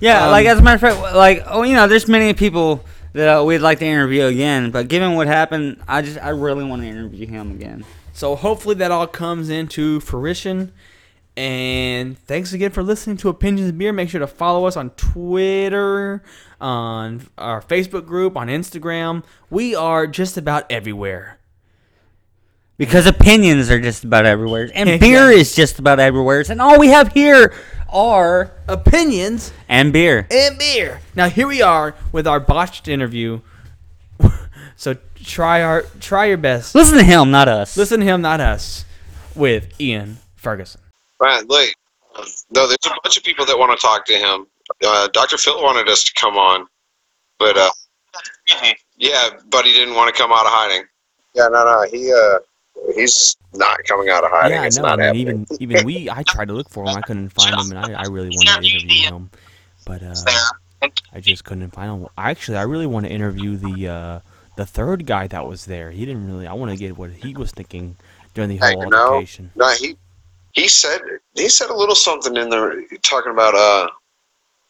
Yeah, 0.00 0.24
Um, 0.24 0.30
like 0.30 0.46
as 0.46 0.58
a 0.58 0.62
matter 0.62 0.86
of 0.86 0.94
fact, 0.96 1.14
like 1.14 1.42
oh, 1.46 1.62
you 1.62 1.74
know, 1.74 1.86
there's 1.88 2.08
many 2.08 2.32
people 2.32 2.82
that 3.12 3.44
we'd 3.44 3.58
like 3.58 3.80
to 3.80 3.84
interview 3.84 4.24
again, 4.24 4.70
but 4.70 4.88
given 4.88 5.14
what 5.14 5.26
happened, 5.26 5.82
I 5.86 6.00
just 6.00 6.18
I 6.18 6.30
really 6.30 6.64
want 6.64 6.80
to 6.80 6.88
interview 6.88 7.26
him 7.26 7.50
again. 7.50 7.84
So 8.14 8.36
hopefully 8.36 8.76
that 8.76 8.90
all 8.90 9.06
comes 9.08 9.50
into 9.50 10.00
fruition. 10.00 10.72
And 11.36 12.16
thanks 12.16 12.52
again 12.52 12.70
for 12.70 12.84
listening 12.84 13.16
to 13.18 13.28
Opinions 13.28 13.68
of 13.70 13.76
Beer. 13.76 13.92
Make 13.92 14.08
sure 14.08 14.20
to 14.20 14.26
follow 14.28 14.66
us 14.66 14.76
on 14.76 14.90
Twitter, 14.90 16.22
on 16.60 17.26
our 17.36 17.60
Facebook 17.60 18.06
group, 18.06 18.36
on 18.36 18.46
Instagram. 18.46 19.24
We 19.50 19.74
are 19.74 20.06
just 20.06 20.36
about 20.36 20.70
everywhere. 20.70 21.40
Because 22.76 23.06
opinions 23.06 23.68
are 23.70 23.80
just 23.80 24.02
about 24.04 24.26
everywhere, 24.26 24.68
and 24.74 24.88
Yeah. 24.88 24.96
beer 25.00 25.30
is 25.30 25.54
just 25.54 25.78
about 25.78 26.00
everywhere, 26.00 26.44
and 26.48 26.60
all 26.60 26.76
we 26.78 26.88
have 26.88 27.12
here 27.12 27.52
are 27.88 28.50
Opinions 28.66 29.52
and 29.68 29.92
beer. 29.92 30.26
and 30.30 30.58
beer. 30.58 31.00
Now 31.14 31.28
here 31.28 31.46
we 31.46 31.62
are 31.62 31.94
with 32.10 32.26
our 32.26 32.40
botched 32.40 32.88
interview. 32.88 33.40
So 34.76 34.96
try 35.16 35.62
our 35.62 35.82
try 36.00 36.26
your 36.26 36.36
best. 36.36 36.74
Listen 36.74 36.98
to 36.98 37.04
him, 37.04 37.30
not 37.30 37.48
us. 37.48 37.76
Listen 37.76 38.00
to 38.00 38.06
him, 38.06 38.22
not 38.22 38.40
us. 38.40 38.84
With 39.34 39.80
Ian 39.80 40.18
Ferguson. 40.36 40.80
Right, 41.20 41.44
look, 41.48 41.70
no, 42.50 42.66
there's 42.66 42.78
a 42.86 42.90
bunch 43.02 43.16
of 43.16 43.24
people 43.24 43.44
that 43.46 43.58
want 43.58 43.78
to 43.78 43.84
talk 43.84 44.04
to 44.06 44.14
him. 44.14 44.46
Uh, 44.84 45.08
Dr. 45.08 45.38
Phil 45.38 45.60
wanted 45.62 45.88
us 45.88 46.04
to 46.04 46.12
come 46.14 46.36
on, 46.36 46.66
but 47.38 47.56
uh, 47.56 47.70
yeah, 48.96 49.30
but 49.50 49.64
he 49.64 49.72
didn't 49.72 49.94
want 49.94 50.14
to 50.14 50.20
come 50.20 50.32
out 50.32 50.46
of 50.46 50.52
hiding. 50.52 50.86
Yeah, 51.34 51.48
no, 51.48 51.64
no, 51.64 51.86
he 51.90 52.12
uh, 52.12 52.38
he's 52.94 53.36
not 53.54 53.78
coming 53.84 54.08
out 54.08 54.24
of 54.24 54.30
hiding. 54.30 54.52
Yeah, 54.52 54.66
it's 54.66 54.78
no, 54.78 54.84
I 54.84 54.96
mean, 54.96 55.00
happening. 55.00 55.20
even 55.20 55.46
even 55.60 55.86
we, 55.86 56.08
I 56.08 56.22
tried 56.22 56.48
to 56.48 56.54
look 56.54 56.68
for 56.70 56.84
him, 56.84 56.96
I 56.96 57.00
couldn't 57.00 57.30
find 57.30 57.54
him, 57.54 57.76
and 57.76 57.78
I, 57.78 58.02
I 58.02 58.06
really 58.06 58.30
wanted 58.30 58.62
to 58.62 58.74
interview 58.74 59.02
him, 59.02 59.30
but 59.84 60.02
uh, 60.02 60.14
I 61.12 61.20
just 61.20 61.44
couldn't 61.44 61.70
find 61.70 61.90
him. 61.90 62.08
Actually, 62.16 62.58
I 62.58 62.62
really 62.62 62.86
want 62.86 63.06
to 63.06 63.12
interview 63.12 63.56
the 63.56 63.88
uh, 63.88 64.20
the 64.56 64.66
third 64.66 65.06
guy 65.06 65.26
that 65.28 65.46
was 65.46 65.66
there. 65.66 65.90
He 65.90 66.04
didn't 66.04 66.26
really. 66.26 66.46
I 66.46 66.52
want 66.54 66.70
to 66.70 66.76
get 66.76 66.96
what 66.96 67.10
he 67.10 67.34
was 67.34 67.52
thinking 67.52 67.96
during 68.34 68.50
the 68.50 68.56
Hey, 68.56 68.74
whole 68.74 68.90
no, 68.90 68.98
altercation. 68.98 69.50
no, 69.54 69.68
he 69.70 69.96
he 70.52 70.68
said 70.68 71.00
he 71.34 71.48
said 71.48 71.70
a 71.70 71.74
little 71.74 71.94
something 71.94 72.36
in 72.36 72.50
there 72.50 72.82
talking 73.02 73.32
about 73.32 73.54
uh, 73.54 73.88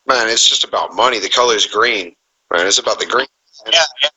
man, 0.06 0.28
it's 0.28 0.48
just 0.48 0.64
about 0.64 0.94
money. 0.94 1.18
The 1.18 1.28
color's 1.28 1.66
green, 1.66 2.14
man. 2.52 2.66
It's 2.66 2.78
about 2.78 2.98
the 2.98 3.06
green. 3.06 3.26
Yeah, 3.70 3.82
yeah. 4.02 4.08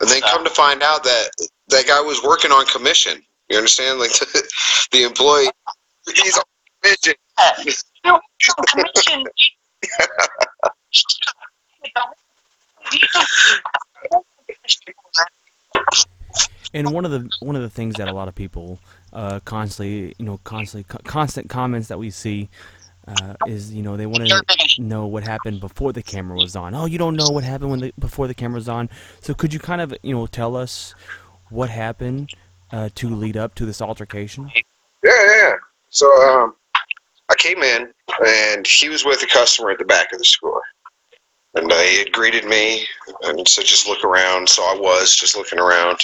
And 0.00 0.08
then 0.08 0.20
come 0.22 0.44
to 0.44 0.50
find 0.50 0.82
out 0.82 1.02
that 1.04 1.30
that 1.68 1.86
guy 1.86 2.00
was 2.00 2.22
working 2.22 2.52
on 2.52 2.66
commission. 2.66 3.22
You 3.48 3.56
understand? 3.56 3.98
Like 3.98 4.10
the, 4.12 4.48
the 4.92 5.02
employee, 5.04 5.48
he's 6.14 6.36
on 6.36 6.44
commission. 6.82 7.14
No, 8.04 8.20
commission. 8.68 9.24
And 16.74 16.92
one 16.92 17.04
of 17.04 17.10
the 17.10 17.30
one 17.40 17.56
of 17.56 17.62
the 17.62 17.70
things 17.70 17.94
that 17.96 18.08
a 18.08 18.12
lot 18.12 18.28
of 18.28 18.34
people 18.34 18.78
uh, 19.12 19.40
constantly, 19.40 20.14
you 20.18 20.24
know, 20.24 20.38
constantly 20.44 20.84
co- 20.84 21.02
constant 21.04 21.48
comments 21.48 21.88
that 21.88 21.98
we 21.98 22.10
see 22.10 22.50
uh, 23.06 23.34
is, 23.46 23.72
you 23.72 23.82
know, 23.82 23.96
they 23.96 24.06
want 24.06 24.28
to 24.28 24.82
know 24.82 25.06
what 25.06 25.22
happened 25.22 25.60
before 25.60 25.92
the 25.92 26.02
camera 26.02 26.36
was 26.36 26.54
on. 26.54 26.74
Oh, 26.74 26.84
you 26.84 26.98
don't 26.98 27.16
know 27.16 27.30
what 27.30 27.42
happened 27.42 27.70
when 27.70 27.80
the 27.80 27.92
before 27.98 28.26
the 28.26 28.34
camera 28.34 28.56
was 28.56 28.68
on. 28.68 28.90
So 29.20 29.32
could 29.32 29.54
you 29.54 29.60
kind 29.60 29.80
of, 29.80 29.94
you 30.02 30.14
know, 30.14 30.26
tell 30.26 30.56
us 30.56 30.94
what 31.48 31.70
happened 31.70 32.34
uh, 32.70 32.90
to 32.96 33.08
lead 33.08 33.36
up 33.36 33.54
to 33.54 33.64
this 33.64 33.80
altercation? 33.80 34.50
Yeah, 35.02 35.36
yeah. 35.40 35.52
So 35.88 36.06
um, 36.22 36.54
I 37.30 37.34
came 37.36 37.62
in, 37.62 37.92
and 38.26 38.66
he 38.66 38.90
was 38.90 39.06
with 39.06 39.22
a 39.22 39.26
customer 39.26 39.70
at 39.70 39.78
the 39.78 39.86
back 39.86 40.12
of 40.12 40.18
the 40.18 40.24
store, 40.24 40.60
and 41.58 41.72
uh, 41.72 41.78
he 41.78 41.98
had 41.98 42.12
greeted 42.12 42.44
me, 42.44 42.86
and 43.22 43.48
said, 43.48 43.64
"Just 43.64 43.88
look 43.88 44.04
around." 44.04 44.48
So 44.48 44.62
I 44.62 44.76
was 44.78 45.14
just 45.14 45.36
looking 45.36 45.58
around, 45.58 45.98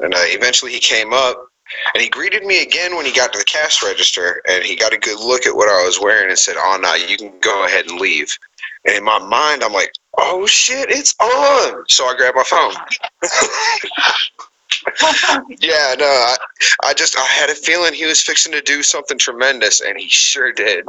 and 0.00 0.14
uh, 0.14 0.24
eventually 0.24 0.72
he 0.72 0.80
came 0.80 1.12
up, 1.12 1.48
and 1.94 2.02
he 2.02 2.08
greeted 2.08 2.44
me 2.44 2.62
again 2.62 2.96
when 2.96 3.06
he 3.06 3.12
got 3.12 3.32
to 3.32 3.38
the 3.38 3.44
cash 3.44 3.82
register, 3.82 4.42
and 4.48 4.64
he 4.64 4.76
got 4.76 4.92
a 4.92 4.98
good 4.98 5.20
look 5.20 5.46
at 5.46 5.54
what 5.54 5.68
I 5.68 5.84
was 5.84 6.00
wearing, 6.00 6.28
and 6.28 6.38
said, 6.38 6.56
"Oh 6.58 6.78
no, 6.80 6.94
you 6.94 7.16
can 7.16 7.32
go 7.40 7.64
ahead 7.64 7.86
and 7.86 8.00
leave." 8.00 8.36
And 8.84 8.96
in 8.96 9.04
my 9.04 9.18
mind, 9.18 9.62
I'm 9.62 9.72
like, 9.72 9.92
"Oh 10.16 10.46
shit, 10.46 10.90
it's 10.90 11.14
on!" 11.20 11.84
So 11.88 12.06
I 12.06 12.16
grabbed 12.16 12.36
my 12.36 12.44
phone. 12.44 12.74
yeah, 15.60 15.94
no, 15.98 16.06
I, 16.06 16.36
I 16.84 16.94
just 16.94 17.18
I 17.18 17.24
had 17.24 17.50
a 17.50 17.54
feeling 17.54 17.94
he 17.94 18.06
was 18.06 18.22
fixing 18.22 18.52
to 18.52 18.60
do 18.60 18.82
something 18.82 19.18
tremendous, 19.18 19.80
and 19.80 19.98
he 19.98 20.08
sure 20.08 20.52
did. 20.52 20.86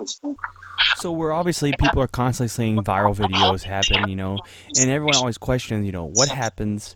So 0.98 1.12
we're 1.12 1.32
obviously 1.32 1.74
people 1.80 2.02
are 2.02 2.08
constantly 2.08 2.50
seeing 2.50 2.78
viral 2.78 3.16
videos 3.16 3.64
happen, 3.64 4.10
you 4.10 4.16
know, 4.16 4.40
and 4.80 4.90
everyone 4.90 5.16
always 5.16 5.38
questions, 5.38 5.86
you 5.86 5.92
know, 5.92 6.06
what 6.14 6.30
happens 6.30 6.96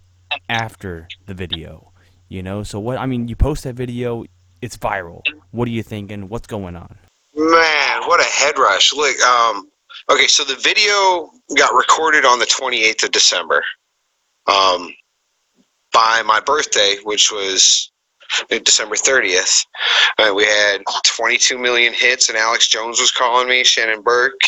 after 0.50 1.08
the 1.26 1.34
video, 1.34 1.92
you 2.30 2.44
know. 2.44 2.64
So 2.64 2.80
what 2.80 2.98
I 2.98 3.06
mean, 3.06 3.28
you 3.28 3.36
post 3.36 3.64
that 3.64 3.76
video, 3.76 4.26
it's 4.62 4.78
viral. 4.78 5.22
What 5.52 5.68
are 5.68 5.72
you 5.72 5.84
thinking? 5.84 6.30
What's 6.30 6.48
going 6.48 6.76
on? 6.76 6.98
Man, 7.36 8.02
what 8.08 8.20
a 8.20 8.24
head 8.24 8.58
rush! 8.58 8.94
Look, 8.94 9.20
um, 9.22 9.70
okay, 10.10 10.28
so 10.28 10.44
the 10.44 10.56
video 10.56 11.32
got 11.58 11.74
recorded 11.74 12.26
on 12.26 12.40
the 12.40 12.46
28th 12.46 13.04
of 13.04 13.12
December, 13.12 13.64
um, 14.48 14.94
by 15.94 16.22
my 16.26 16.40
birthday, 16.40 16.98
which 17.04 17.32
was 17.32 17.92
December 18.50 18.96
30th. 18.96 19.66
Uh, 20.18 20.34
we 20.36 20.46
had 20.46 20.84
22 21.06 21.58
million 21.58 21.94
hits, 21.94 22.30
and 22.30 22.38
Alex 22.38 22.68
Jones 22.68 23.00
was 23.00 23.12
calling 23.12 23.48
me. 23.48 23.64
Shannon 23.64 24.02
Burke. 24.02 24.40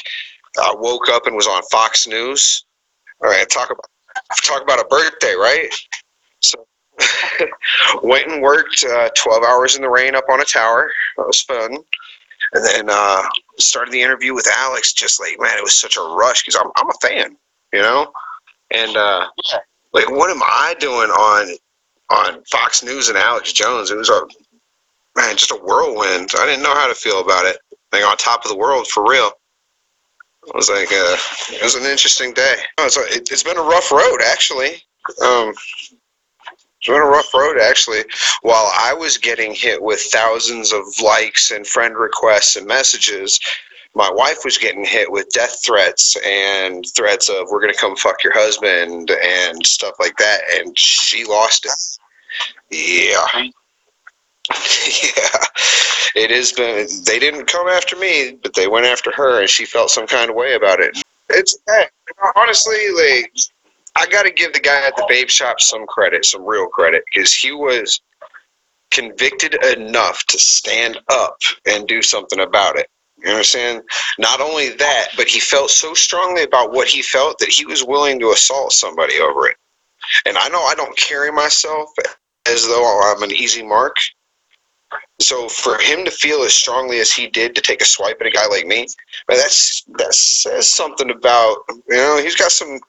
I 0.58 0.74
woke 0.78 1.10
up 1.10 1.28
and 1.28 1.36
was 1.36 1.48
on 1.48 1.62
Fox 1.72 2.08
News. 2.08 2.66
All 3.24 3.30
right, 3.30 3.50
talk 3.50 3.70
about 3.72 3.86
talk 4.44 4.62
about 4.62 4.80
a 4.80 4.86
birthday, 4.86 5.34
right? 5.34 5.68
So 6.42 6.66
went 8.04 8.32
and 8.32 8.42
worked 8.42 8.84
uh, 8.84 9.10
12 9.16 9.44
hours 9.44 9.76
in 9.76 9.82
the 9.82 9.90
rain 9.90 10.16
up 10.16 10.26
on 10.30 10.42
a 10.42 10.46
tower. 10.46 10.92
That 11.18 11.28
was 11.28 11.42
fun. 11.42 11.78
And 12.54 12.66
then 12.66 12.86
uh, 12.90 13.24
started 13.58 13.92
the 13.92 14.02
interview 14.02 14.34
with 14.34 14.48
Alex. 14.58 14.94
Just 14.94 15.20
like 15.20 15.36
man, 15.40 15.58
it 15.58 15.64
was 15.64 15.74
such 15.74 15.98
a 15.98 16.02
rush 16.02 16.44
because 16.44 16.60
I'm 16.62 16.72
I'm 16.78 16.90
a 16.90 17.08
fan, 17.08 17.36
you 17.74 17.82
know. 17.82 18.12
And 18.72 18.96
uh, 18.96 19.28
like, 19.94 20.10
what 20.10 20.30
am 20.30 20.42
I 20.44 20.76
doing 20.80 21.10
on 21.10 21.56
on 22.10 22.44
Fox 22.46 22.84
News 22.84 23.10
and 23.10 23.18
Alex 23.18 23.54
Jones? 23.54 23.92
It 23.92 23.98
was 23.98 24.10
a 24.10 24.22
man, 25.16 25.38
just 25.38 25.52
a 25.52 25.56
whirlwind. 25.56 26.32
I 26.38 26.46
didn't 26.46 26.64
know 26.64 26.74
how 26.74 26.88
to 26.88 26.96
feel 26.96 27.22
about 27.22 27.46
it. 27.46 27.58
Like 27.92 28.04
on 28.04 28.18
top 28.18 28.44
of 28.44 28.52
the 28.52 28.58
world 28.58 28.88
for 28.88 29.08
real. 29.10 29.32
It 30.48 30.54
was 30.54 30.70
like 30.70 30.92
uh, 30.92 31.18
it 31.56 31.64
was 31.64 31.76
an 31.76 31.86
interesting 31.86 32.34
day. 32.34 32.56
Oh, 32.78 32.86
it's, 32.86 32.98
it, 32.98 33.32
it's 33.32 33.44
been 33.44 33.58
a 33.58 33.64
rough 33.64 33.92
road 33.92 34.20
actually. 34.28 34.76
Um, 35.24 35.54
it's 36.86 36.88
been 36.88 37.02
a 37.02 37.06
rough 37.06 37.34
road 37.34 37.58
actually. 37.60 38.04
While 38.42 38.70
I 38.78 38.94
was 38.94 39.18
getting 39.18 39.56
hit 39.56 39.82
with 39.82 40.02
thousands 40.02 40.72
of 40.72 40.84
likes 41.04 41.50
and 41.50 41.66
friend 41.66 41.98
requests 41.98 42.58
and 42.58 42.68
messages, 42.68 43.40
my 43.96 44.12
wife 44.12 44.40
was 44.44 44.58
getting 44.58 44.86
hit 44.86 45.10
with 45.10 45.30
death 45.30 45.62
threats 45.66 46.18
and 46.26 46.86
threats 46.96 47.30
of 47.30 47.48
we're 47.50 47.62
gonna 47.62 47.74
come 47.74 47.96
fuck 47.96 48.24
your 48.24 48.34
husband 48.34 49.10
and 49.12 49.66
stuff 49.66 49.96
like 50.00 50.16
that, 50.18 50.42
and 50.56 50.78
she 50.78 51.24
lost 51.26 51.66
it. 51.66 51.98
Yeah. 52.70 53.26
yeah, 54.54 55.46
it 56.16 56.30
has 56.30 56.52
been. 56.52 56.88
They 57.06 57.18
didn't 57.18 57.46
come 57.46 57.68
after 57.68 57.96
me, 57.96 58.38
but 58.44 58.54
they 58.54 58.68
went 58.68 58.86
after 58.86 59.12
her, 59.12 59.42
and 59.42 59.50
she 59.50 59.66
felt 59.66 59.90
some 59.90 60.06
kind 60.06 60.30
of 60.30 60.36
way 60.36 60.54
about 60.54 60.80
it. 60.80 61.02
It's 61.30 61.58
hey, 61.68 61.86
honestly 62.36 62.92
like 62.96 63.34
I 63.96 64.06
got 64.06 64.24
to 64.24 64.32
give 64.32 64.54
the 64.54 64.60
guy 64.60 64.86
at 64.86 64.96
the 64.96 65.08
vape 65.10 65.30
shop 65.30 65.62
some 65.62 65.86
credit, 65.88 66.26
some 66.26 66.46
real 66.46 66.68
credit, 66.68 67.04
because 67.12 67.34
he 67.34 67.54
was 67.54 68.02
convicted 68.92 69.56
enough 69.66 70.24
to 70.26 70.38
stand 70.38 71.00
up 71.10 71.38
and 71.66 71.88
do 71.88 72.02
something 72.02 72.42
about 72.42 72.78
it. 72.78 72.88
You 73.26 73.32
understand? 73.32 73.82
Not 74.20 74.40
only 74.40 74.70
that, 74.70 75.10
but 75.18 75.28
he 75.28 75.40
felt 75.40 75.72
so 75.72 75.96
strongly 75.96 76.44
about 76.44 76.72
what 76.72 76.88
he 76.88 77.02
felt 77.02 77.40
that 77.40 77.50
he 77.50 77.66
was 77.66 77.84
willing 77.84 78.20
to 78.20 78.30
assault 78.30 78.72
somebody 78.72 79.20
over 79.20 79.48
it. 79.48 79.58
And 80.28 80.38
I 80.38 80.48
know 80.50 80.62
I 80.62 80.76
don't 80.76 80.96
carry 80.96 81.32
myself 81.32 81.90
as 82.48 82.68
though 82.68 83.02
I'm 83.12 83.24
an 83.24 83.32
easy 83.32 83.64
mark. 83.64 83.96
So 85.20 85.50
for 85.50 85.80
him 85.80 86.06
to 86.06 86.12
feel 86.12 86.44
as 86.44 86.54
strongly 86.54 87.00
as 87.00 87.12
he 87.12 87.28
did 87.28 87.56
to 87.56 87.62
take 87.62 87.82
a 87.82 87.86
swipe 87.86 88.18
at 88.22 88.28
a 88.28 88.32
guy 88.32 88.46
like 88.48 88.68
me, 88.68 88.86
man, 89.28 89.38
that's 89.38 89.84
that 89.98 90.14
says 90.14 90.70
something 90.70 91.10
about 91.10 91.58
you 91.90 91.96
know 91.96 92.20
he's 92.22 92.36
got 92.36 92.52
some 92.52 92.80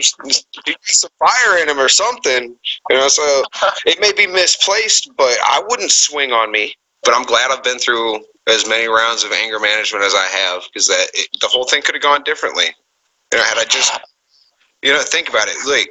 some 0.00 1.10
fire 1.18 1.58
in 1.62 1.68
him 1.68 1.78
or 1.78 1.88
something. 1.88 2.54
You 2.90 2.96
know, 2.96 3.08
so 3.08 3.42
it 3.86 4.00
may 4.00 4.12
be 4.12 4.26
misplaced, 4.26 5.10
but 5.16 5.38
I 5.42 5.62
wouldn't 5.68 5.92
swing 5.92 6.32
on 6.32 6.50
me. 6.50 6.74
But 7.04 7.14
I'm 7.14 7.24
glad 7.24 7.50
I've 7.50 7.62
been 7.62 7.78
through 7.78 8.24
as 8.48 8.66
many 8.66 8.88
rounds 8.88 9.24
of 9.24 9.32
anger 9.32 9.60
management 9.60 10.04
as 10.04 10.14
I 10.14 10.26
have 10.26 10.62
because 10.72 10.88
that 10.88 11.08
it, 11.14 11.28
the 11.40 11.46
whole 11.46 11.64
thing 11.64 11.82
could 11.82 11.94
have 11.94 12.02
gone 12.02 12.22
differently. 12.22 12.64
You 13.32 13.38
know, 13.38 13.44
had 13.44 13.58
I 13.58 13.64
just, 13.64 13.92
you 14.82 14.92
know, 14.92 15.02
think 15.02 15.28
about 15.28 15.48
it. 15.48 15.56
Like, 15.68 15.90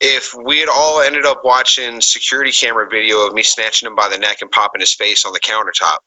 if 0.00 0.34
we 0.44 0.60
had 0.60 0.68
all 0.68 1.00
ended 1.00 1.24
up 1.24 1.42
watching 1.42 2.02
security 2.02 2.52
camera 2.52 2.86
video 2.88 3.26
of 3.26 3.32
me 3.32 3.42
snatching 3.42 3.86
him 3.86 3.94
by 3.94 4.10
the 4.10 4.18
neck 4.18 4.42
and 4.42 4.50
popping 4.50 4.80
his 4.80 4.92
face 4.92 5.24
on 5.24 5.32
the 5.32 5.40
countertop, 5.40 5.98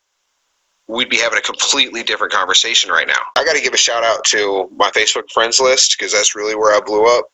we'd 0.87 1.09
be 1.09 1.17
having 1.17 1.39
a 1.39 1.41
completely 1.41 2.03
different 2.03 2.31
conversation 2.31 2.91
right 2.91 3.07
now. 3.07 3.21
I 3.35 3.43
got 3.43 3.55
to 3.55 3.61
give 3.61 3.73
a 3.73 3.77
shout 3.77 4.03
out 4.03 4.23
to 4.25 4.69
my 4.75 4.91
Facebook 4.91 5.31
friends 5.31 5.59
list 5.59 5.95
because 5.97 6.13
that's 6.13 6.35
really 6.35 6.55
where 6.55 6.75
I 6.75 6.81
blew 6.81 7.05
up. 7.05 7.25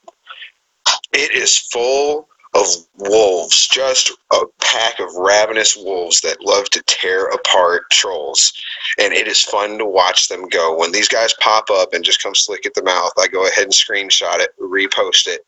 It 1.13 1.31
is 1.31 1.57
full 1.57 2.29
of 2.55 2.67
wolves, 2.97 3.67
just 3.67 4.11
a 4.31 4.45
pack 4.61 4.99
of 4.99 5.13
ravenous 5.15 5.75
wolves 5.75 6.21
that 6.21 6.41
love 6.41 6.69
to 6.69 6.81
tear 6.87 7.25
apart 7.25 7.83
trolls. 7.91 8.53
And 8.97 9.13
it 9.13 9.27
is 9.27 9.43
fun 9.43 9.77
to 9.77 9.85
watch 9.85 10.29
them 10.29 10.47
go. 10.47 10.77
When 10.77 10.91
these 10.91 11.09
guys 11.09 11.33
pop 11.39 11.69
up 11.69 11.93
and 11.93 12.03
just 12.03 12.23
come 12.23 12.33
slick 12.33 12.65
at 12.65 12.73
the 12.73 12.83
mouth, 12.83 13.11
I 13.17 13.27
go 13.27 13.45
ahead 13.45 13.65
and 13.65 13.73
screenshot 13.73 14.39
it, 14.39 14.51
repost 14.59 15.27
it, 15.27 15.45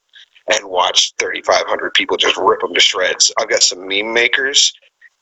and 0.51 0.69
watch 0.69 1.13
3,500 1.17 1.93
people 1.93 2.17
just 2.17 2.37
rip 2.37 2.59
them 2.59 2.73
to 2.73 2.79
shreds. 2.79 3.31
I've 3.37 3.49
got 3.49 3.63
some 3.63 3.87
meme 3.87 4.13
makers 4.13 4.73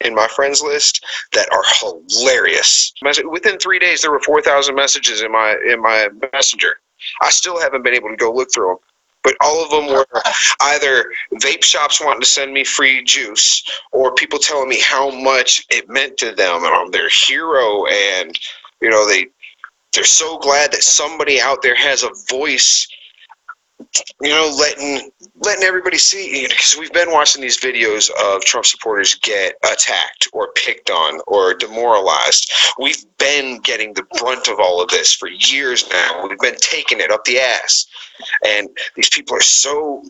in 0.02 0.16
my 0.16 0.28
friends 0.28 0.62
list 0.62 1.06
that 1.34 1.48
are 1.54 1.64
hilarious. 2.10 2.94
Within 3.30 3.60
three 3.60 3.80
days, 3.80 4.02
there 4.02 4.12
were 4.12 4.20
4,000 4.20 4.76
messages 4.76 5.22
in 5.22 5.32
my 5.32 5.56
in 5.68 5.82
my 5.82 6.10
messenger. 6.34 6.80
I 7.22 7.30
still 7.30 7.60
haven't 7.60 7.84
been 7.84 7.94
able 7.94 8.10
to 8.10 8.16
go 8.16 8.32
look 8.32 8.50
through 8.54 8.68
them 8.70 8.78
but 9.26 9.36
all 9.42 9.64
of 9.64 9.72
them 9.72 9.88
were 9.88 10.06
either 10.62 11.12
vape 11.34 11.64
shops 11.64 12.00
wanting 12.00 12.22
to 12.22 12.28
send 12.28 12.54
me 12.54 12.64
free 12.64 13.04
juice 13.04 13.64
or 13.92 14.14
people 14.14 14.40
telling 14.40 14.70
me 14.70 14.80
how 14.80 15.10
much 15.10 15.66
it 15.72 15.90
meant 15.90 16.16
to 16.18 16.32
them. 16.32 16.64
And 16.64 16.74
I'm 16.74 16.92
their 16.92 17.10
hero. 17.10 17.86
And 17.88 18.40
you 18.82 18.90
know 18.90 19.06
they 19.08 19.28
they're 19.94 20.04
so 20.04 20.38
glad 20.38 20.72
that 20.74 20.84
somebody 20.84 21.42
out 21.42 21.62
there 21.64 21.76
has 21.76 22.04
a 22.04 22.12
voice 22.30 22.88
you 24.22 24.30
know 24.30 24.56
letting 24.58 25.10
letting 25.40 25.64
everybody 25.64 25.98
see 25.98 26.48
because 26.48 26.74
you 26.74 26.78
know, 26.78 26.82
we've 26.82 26.94
been 26.94 27.12
watching 27.12 27.42
these 27.42 27.58
videos 27.58 28.10
of 28.24 28.44
Trump 28.44 28.66
supporters 28.66 29.16
get 29.16 29.56
attacked 29.64 30.28
or 30.34 30.52
picked 30.56 30.90
on 30.90 31.20
or 31.28 31.54
demoralized. 31.54 32.52
We've 32.80 33.04
been 33.18 33.60
getting 33.62 33.94
the 33.94 34.06
brunt 34.18 34.48
of 34.48 34.60
all 34.60 34.82
of 34.82 34.90
this 34.90 35.14
for 35.14 35.28
years 35.28 35.90
now. 35.90 36.26
We've 36.28 36.40
been 36.40 36.56
taking 36.58 37.00
it 37.00 37.12
up 37.12 37.26
the 37.26 37.40
ass. 37.40 37.86
And 38.46 38.70
these 38.96 39.10
people 39.10 39.36
are 39.36 39.42
so 39.42 40.04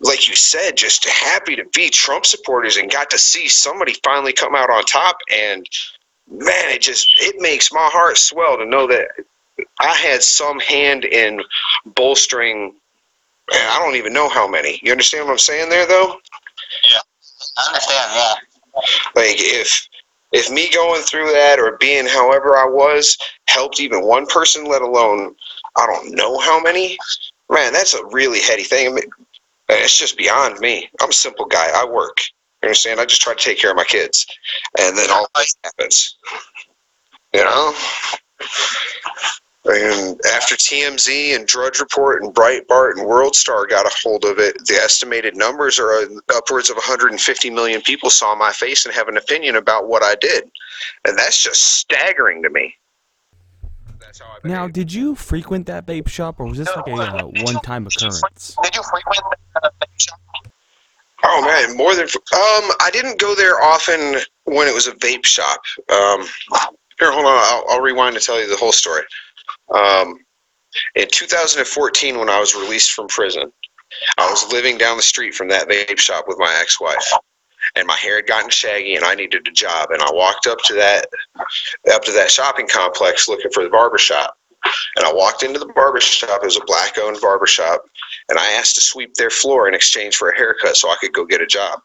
like 0.00 0.28
you 0.28 0.36
said, 0.36 0.76
just 0.76 1.08
happy 1.08 1.56
to 1.56 1.64
be 1.74 1.90
Trump 1.90 2.24
supporters 2.24 2.76
and 2.76 2.90
got 2.90 3.10
to 3.10 3.18
see 3.18 3.48
somebody 3.48 3.94
finally 4.04 4.32
come 4.32 4.54
out 4.54 4.70
on 4.70 4.84
top. 4.84 5.18
And 5.32 5.68
man, 6.30 6.70
it 6.70 6.82
just 6.82 7.08
it 7.20 7.40
makes 7.40 7.72
my 7.72 7.88
heart 7.92 8.16
swell 8.16 8.56
to 8.58 8.64
know 8.64 8.86
that 8.86 9.08
I 9.80 9.94
had 9.94 10.22
some 10.22 10.60
hand 10.60 11.04
in 11.04 11.42
bolstering 11.84 12.74
Man, 13.50 13.68
I 13.70 13.78
don't 13.78 13.96
even 13.96 14.12
know 14.12 14.28
how 14.28 14.46
many. 14.46 14.78
You 14.82 14.92
understand 14.92 15.24
what 15.24 15.32
I'm 15.32 15.38
saying 15.38 15.70
there, 15.70 15.86
though? 15.86 16.16
Yeah, 16.84 17.00
I 17.56 17.66
understand. 17.68 18.10
Yeah. 18.14 18.34
Like 19.14 19.36
if 19.38 19.88
if 20.32 20.50
me 20.50 20.70
going 20.70 21.02
through 21.02 21.32
that 21.32 21.58
or 21.58 21.76
being 21.78 22.06
however 22.06 22.56
I 22.56 22.66
was 22.66 23.16
helped 23.48 23.80
even 23.80 24.04
one 24.04 24.26
person, 24.26 24.64
let 24.66 24.82
alone 24.82 25.34
I 25.76 25.86
don't 25.86 26.14
know 26.14 26.38
how 26.38 26.60
many. 26.60 26.98
Man, 27.50 27.72
that's 27.72 27.94
a 27.94 28.04
really 28.06 28.40
heady 28.40 28.62
thing. 28.64 28.88
I 28.88 28.90
mean, 28.90 29.04
it's 29.70 29.96
just 29.96 30.18
beyond 30.18 30.60
me. 30.60 30.88
I'm 31.00 31.10
a 31.10 31.14
simple 31.14 31.46
guy. 31.46 31.70
I 31.74 31.84
work. 31.84 32.18
You 32.62 32.68
understand? 32.68 33.00
I 33.00 33.06
just 33.06 33.22
try 33.22 33.34
to 33.34 33.42
take 33.42 33.58
care 33.58 33.70
of 33.70 33.76
my 33.76 33.84
kids, 33.84 34.26
and 34.78 34.96
then 34.96 35.10
all 35.10 35.26
this 35.34 35.56
happens. 35.64 36.16
You 37.32 37.44
know. 37.44 37.74
And 39.64 40.18
after 40.34 40.54
TMZ 40.54 41.34
and 41.34 41.46
Drudge 41.46 41.80
Report 41.80 42.22
and 42.22 42.34
Breitbart 42.34 42.92
and 42.92 43.06
World 43.06 43.34
Star 43.34 43.66
got 43.66 43.86
a 43.86 43.90
hold 44.02 44.24
of 44.24 44.38
it, 44.38 44.56
the 44.66 44.74
estimated 44.74 45.36
numbers 45.36 45.78
are 45.78 46.08
upwards 46.34 46.70
of 46.70 46.76
150 46.76 47.50
million 47.50 47.80
people 47.82 48.08
saw 48.08 48.34
my 48.34 48.52
face 48.52 48.86
and 48.86 48.94
have 48.94 49.08
an 49.08 49.16
opinion 49.16 49.56
about 49.56 49.88
what 49.88 50.02
I 50.02 50.14
did. 50.20 50.44
And 51.06 51.18
that's 51.18 51.42
just 51.42 51.60
staggering 51.78 52.42
to 52.44 52.50
me. 52.50 52.74
Now, 54.44 54.68
did 54.68 54.92
you 54.92 55.14
frequent 55.14 55.66
that 55.66 55.86
vape 55.86 56.08
shop, 56.08 56.40
or 56.40 56.46
was 56.46 56.58
this 56.58 56.74
like 56.74 56.86
a 56.86 56.92
uh, 56.92 57.24
one-time 57.24 57.86
occurrence? 57.86 58.56
Did 58.62 58.74
you 58.74 58.82
frequent 58.82 59.20
the 59.54 59.72
vape 59.82 60.00
shop? 60.00 60.20
Oh 61.24 61.44
man, 61.44 61.76
more 61.76 61.94
than 61.96 62.04
um, 62.04 62.70
I 62.80 62.90
didn't 62.92 63.18
go 63.18 63.34
there 63.34 63.60
often 63.60 64.18
when 64.44 64.68
it 64.68 64.74
was 64.74 64.86
a 64.86 64.92
vape 64.92 65.26
shop. 65.26 65.60
Um, 65.90 66.24
here, 66.98 67.12
hold 67.12 67.26
on, 67.26 67.38
I'll, 67.38 67.64
I'll 67.70 67.80
rewind 67.80 68.14
to 68.14 68.20
tell 68.20 68.40
you 68.40 68.48
the 68.48 68.56
whole 68.56 68.72
story. 68.72 69.02
Um, 69.74 70.18
in 70.94 71.08
2014, 71.10 72.18
when 72.18 72.28
I 72.28 72.38
was 72.38 72.54
released 72.54 72.92
from 72.92 73.08
prison, 73.08 73.52
I 74.18 74.30
was 74.30 74.52
living 74.52 74.78
down 74.78 74.96
the 74.96 75.02
street 75.02 75.34
from 75.34 75.48
that 75.48 75.68
vape 75.68 75.98
shop 75.98 76.26
with 76.28 76.38
my 76.38 76.54
ex-wife, 76.60 77.12
and 77.74 77.86
my 77.86 77.96
hair 77.96 78.16
had 78.16 78.26
gotten 78.26 78.50
shaggy, 78.50 78.96
and 78.96 79.04
I 79.04 79.14
needed 79.14 79.46
a 79.48 79.52
job. 79.52 79.90
And 79.90 80.02
I 80.02 80.10
walked 80.12 80.46
up 80.46 80.58
to 80.64 80.74
that 80.74 81.06
up 81.92 82.04
to 82.04 82.12
that 82.12 82.30
shopping 82.30 82.68
complex 82.68 83.28
looking 83.28 83.50
for 83.50 83.62
the 83.62 83.70
barber 83.70 83.98
shop. 83.98 84.36
And 84.96 85.06
I 85.06 85.12
walked 85.12 85.42
into 85.42 85.58
the 85.58 85.72
barber 85.74 86.00
shop. 86.00 86.40
It 86.42 86.46
was 86.46 86.56
a 86.56 86.64
black-owned 86.66 87.20
barber 87.20 87.46
shop, 87.46 87.82
and 88.28 88.38
I 88.38 88.52
asked 88.52 88.74
to 88.74 88.80
sweep 88.80 89.14
their 89.14 89.30
floor 89.30 89.68
in 89.68 89.74
exchange 89.74 90.16
for 90.16 90.30
a 90.30 90.36
haircut 90.36 90.76
so 90.76 90.90
I 90.90 90.96
could 91.00 91.12
go 91.12 91.24
get 91.24 91.40
a 91.40 91.46
job. 91.46 91.80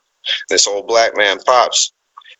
This 0.49 0.67
old 0.67 0.87
black 0.87 1.15
man, 1.15 1.39
pops, 1.45 1.93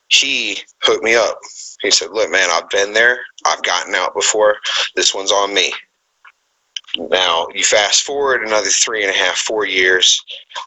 he 0.08 0.60
hooked 0.82 1.04
me 1.04 1.16
up. 1.16 1.40
He 1.84 1.92
said, 1.92 2.12
"Look, 2.12 2.32
man, 2.32 2.50
I've 2.50 2.70
been 2.70 2.94
there. 2.94 3.24
I've 3.46 3.62
gotten 3.62 3.94
out 3.94 4.16
before. 4.16 4.58
This 4.96 5.14
one's 5.14 5.32
on 5.32 5.54
me." 5.54 5.72
Now 6.96 7.48
you 7.54 7.64
fast 7.64 8.04
forward 8.04 8.44
another 8.44 8.70
three 8.70 9.04
and 9.04 9.12
a 9.12 9.18
half, 9.18 9.38
four 9.38 9.66
years, 9.66 10.24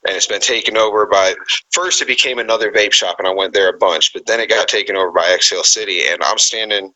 and 0.06 0.16
it's 0.16 0.26
been 0.26 0.40
taken 0.40 0.76
over 0.76 1.06
by. 1.06 1.34
First, 1.72 2.02
it 2.02 2.08
became 2.08 2.38
another 2.38 2.70
vape 2.70 2.92
shop, 2.92 3.16
and 3.18 3.26
I 3.26 3.32
went 3.32 3.54
there 3.54 3.68
a 3.70 3.78
bunch. 3.78 4.12
But 4.12 4.26
then 4.26 4.40
it 4.40 4.48
got 4.48 4.68
taken 4.68 4.96
over 4.96 5.10
by 5.10 5.32
Exhale 5.32 5.64
City, 5.64 6.06
and 6.08 6.22
I'm 6.22 6.38
standing 6.38 6.92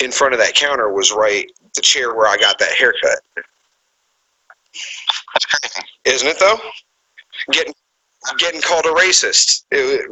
in 0.00 0.10
front 0.10 0.34
of 0.34 0.40
that 0.40 0.54
counter. 0.54 0.90
Was 0.92 1.12
right 1.12 1.50
the 1.74 1.82
chair 1.82 2.14
where 2.14 2.26
I 2.26 2.36
got 2.36 2.58
that 2.58 2.72
haircut. 2.72 3.20
That's 5.34 5.46
crazy. 5.46 5.86
Isn't 6.04 6.28
it 6.28 6.38
though? 6.40 6.58
Getting 7.52 7.74
getting 8.38 8.62
called 8.62 8.86
a 8.86 8.92
racist. 8.92 9.64
It, 9.70 10.10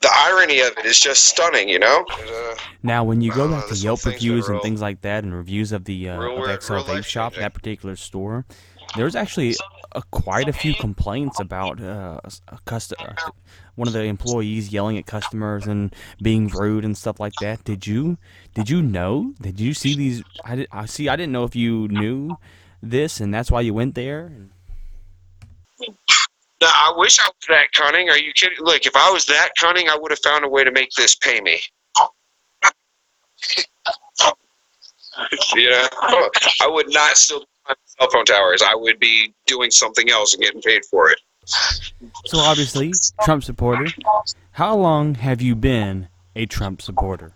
the 0.00 0.10
irony 0.14 0.60
of 0.60 0.72
it 0.78 0.84
is 0.84 1.00
just 1.00 1.24
stunning, 1.24 1.68
you 1.68 1.78
know. 1.78 2.04
Uh, 2.10 2.54
Now, 2.82 3.04
when 3.04 3.20
you 3.20 3.32
go 3.32 3.46
uh, 3.46 3.60
back 3.60 3.68
to 3.68 3.74
Yelp 3.74 4.04
reviews 4.04 4.48
and 4.48 4.60
things 4.62 4.80
like 4.80 5.00
that, 5.02 5.24
and 5.24 5.34
reviews 5.34 5.72
of 5.72 5.84
the 5.84 6.08
uh, 6.08 6.18
real 6.18 6.44
of 6.44 6.62
XL 6.62 6.74
Vape 6.74 7.04
Shop, 7.04 7.34
that 7.34 7.54
particular 7.54 7.96
store, 7.96 8.44
there's 8.96 9.16
actually 9.16 9.54
a, 9.92 10.02
quite 10.10 10.48
a 10.48 10.52
few 10.52 10.74
complaints 10.74 11.40
about 11.40 11.80
uh, 11.80 12.20
a 12.48 12.58
customer, 12.64 13.16
one 13.74 13.88
of 13.88 13.94
the 13.94 14.04
employees 14.04 14.72
yelling 14.72 14.98
at 14.98 15.06
customers 15.06 15.66
and 15.66 15.94
being 16.22 16.48
rude 16.48 16.84
and 16.84 16.96
stuff 16.96 17.20
like 17.20 17.34
that. 17.40 17.64
Did 17.64 17.86
you 17.86 18.18
did 18.54 18.70
you 18.70 18.82
know? 18.82 19.34
Did 19.40 19.60
you 19.60 19.74
see 19.74 19.94
these? 19.96 20.22
I, 20.44 20.56
did, 20.56 20.68
I 20.72 20.86
see. 20.86 21.08
I 21.08 21.16
didn't 21.16 21.32
know 21.32 21.44
if 21.44 21.54
you 21.56 21.88
knew 21.88 22.36
this, 22.82 23.20
and 23.20 23.32
that's 23.32 23.50
why 23.50 23.60
you 23.60 23.74
went 23.74 23.94
there. 23.94 24.32
No, 26.60 26.68
I 26.68 26.92
wish 26.96 27.20
I 27.20 27.24
was 27.26 27.46
that 27.48 27.72
cunning. 27.72 28.10
Are 28.10 28.18
you 28.18 28.32
kidding? 28.32 28.58
Look, 28.60 28.84
if 28.86 28.96
I 28.96 29.10
was 29.10 29.26
that 29.26 29.50
cunning, 29.58 29.88
I 29.88 29.96
would 29.96 30.10
have 30.10 30.18
found 30.20 30.44
a 30.44 30.48
way 30.48 30.64
to 30.64 30.72
make 30.72 30.90
this 30.96 31.14
pay 31.14 31.40
me. 31.40 31.60
you 35.54 35.70
know, 35.70 35.88
I 36.60 36.66
would 36.66 36.92
not 36.92 37.16
still 37.16 37.40
be 37.40 37.74
cell 37.86 38.10
phone 38.10 38.24
towers. 38.24 38.62
I 38.62 38.74
would 38.74 38.98
be 38.98 39.34
doing 39.46 39.70
something 39.70 40.10
else 40.10 40.34
and 40.34 40.42
getting 40.42 40.62
paid 40.62 40.84
for 40.84 41.10
it. 41.10 41.20
So 42.26 42.38
obviously, 42.38 42.92
Trump 43.22 43.44
supporter. 43.44 43.86
How 44.52 44.76
long 44.76 45.14
have 45.14 45.40
you 45.40 45.54
been 45.54 46.08
a 46.36 46.46
Trump 46.46 46.82
supporter? 46.82 47.32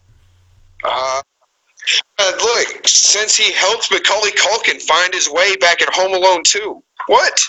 Uh, 0.85 1.23
uh, 2.19 2.33
look, 2.39 2.87
since 2.87 3.37
he 3.37 3.53
helped 3.53 3.91
Macaulay 3.91 4.31
Culkin 4.33 4.81
find 4.83 5.15
his 5.15 5.31
way 5.31 5.57
back 5.57 5.81
at 5.83 5.89
Home 5.95 6.15
Alone 6.15 6.43
2. 6.45 6.83
What? 7.07 7.41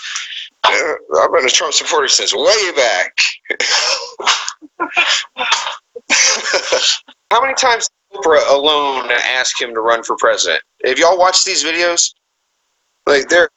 Uh, 0.64 0.94
I've 1.20 1.32
been 1.32 1.44
a 1.44 1.50
Trump 1.50 1.74
supporter 1.74 2.08
since 2.08 2.34
way 2.34 2.72
back. 2.74 3.16
How 7.30 7.42
many 7.42 7.54
times 7.54 7.88
Oprah 8.12 8.50
alone 8.50 9.10
ask 9.10 9.60
him 9.60 9.74
to 9.74 9.80
run 9.80 10.02
for 10.02 10.16
president? 10.16 10.62
Have 10.84 10.98
y'all 10.98 11.18
watched 11.18 11.44
these 11.44 11.62
videos? 11.62 12.14
Like 13.06 13.28
they're 13.28 13.50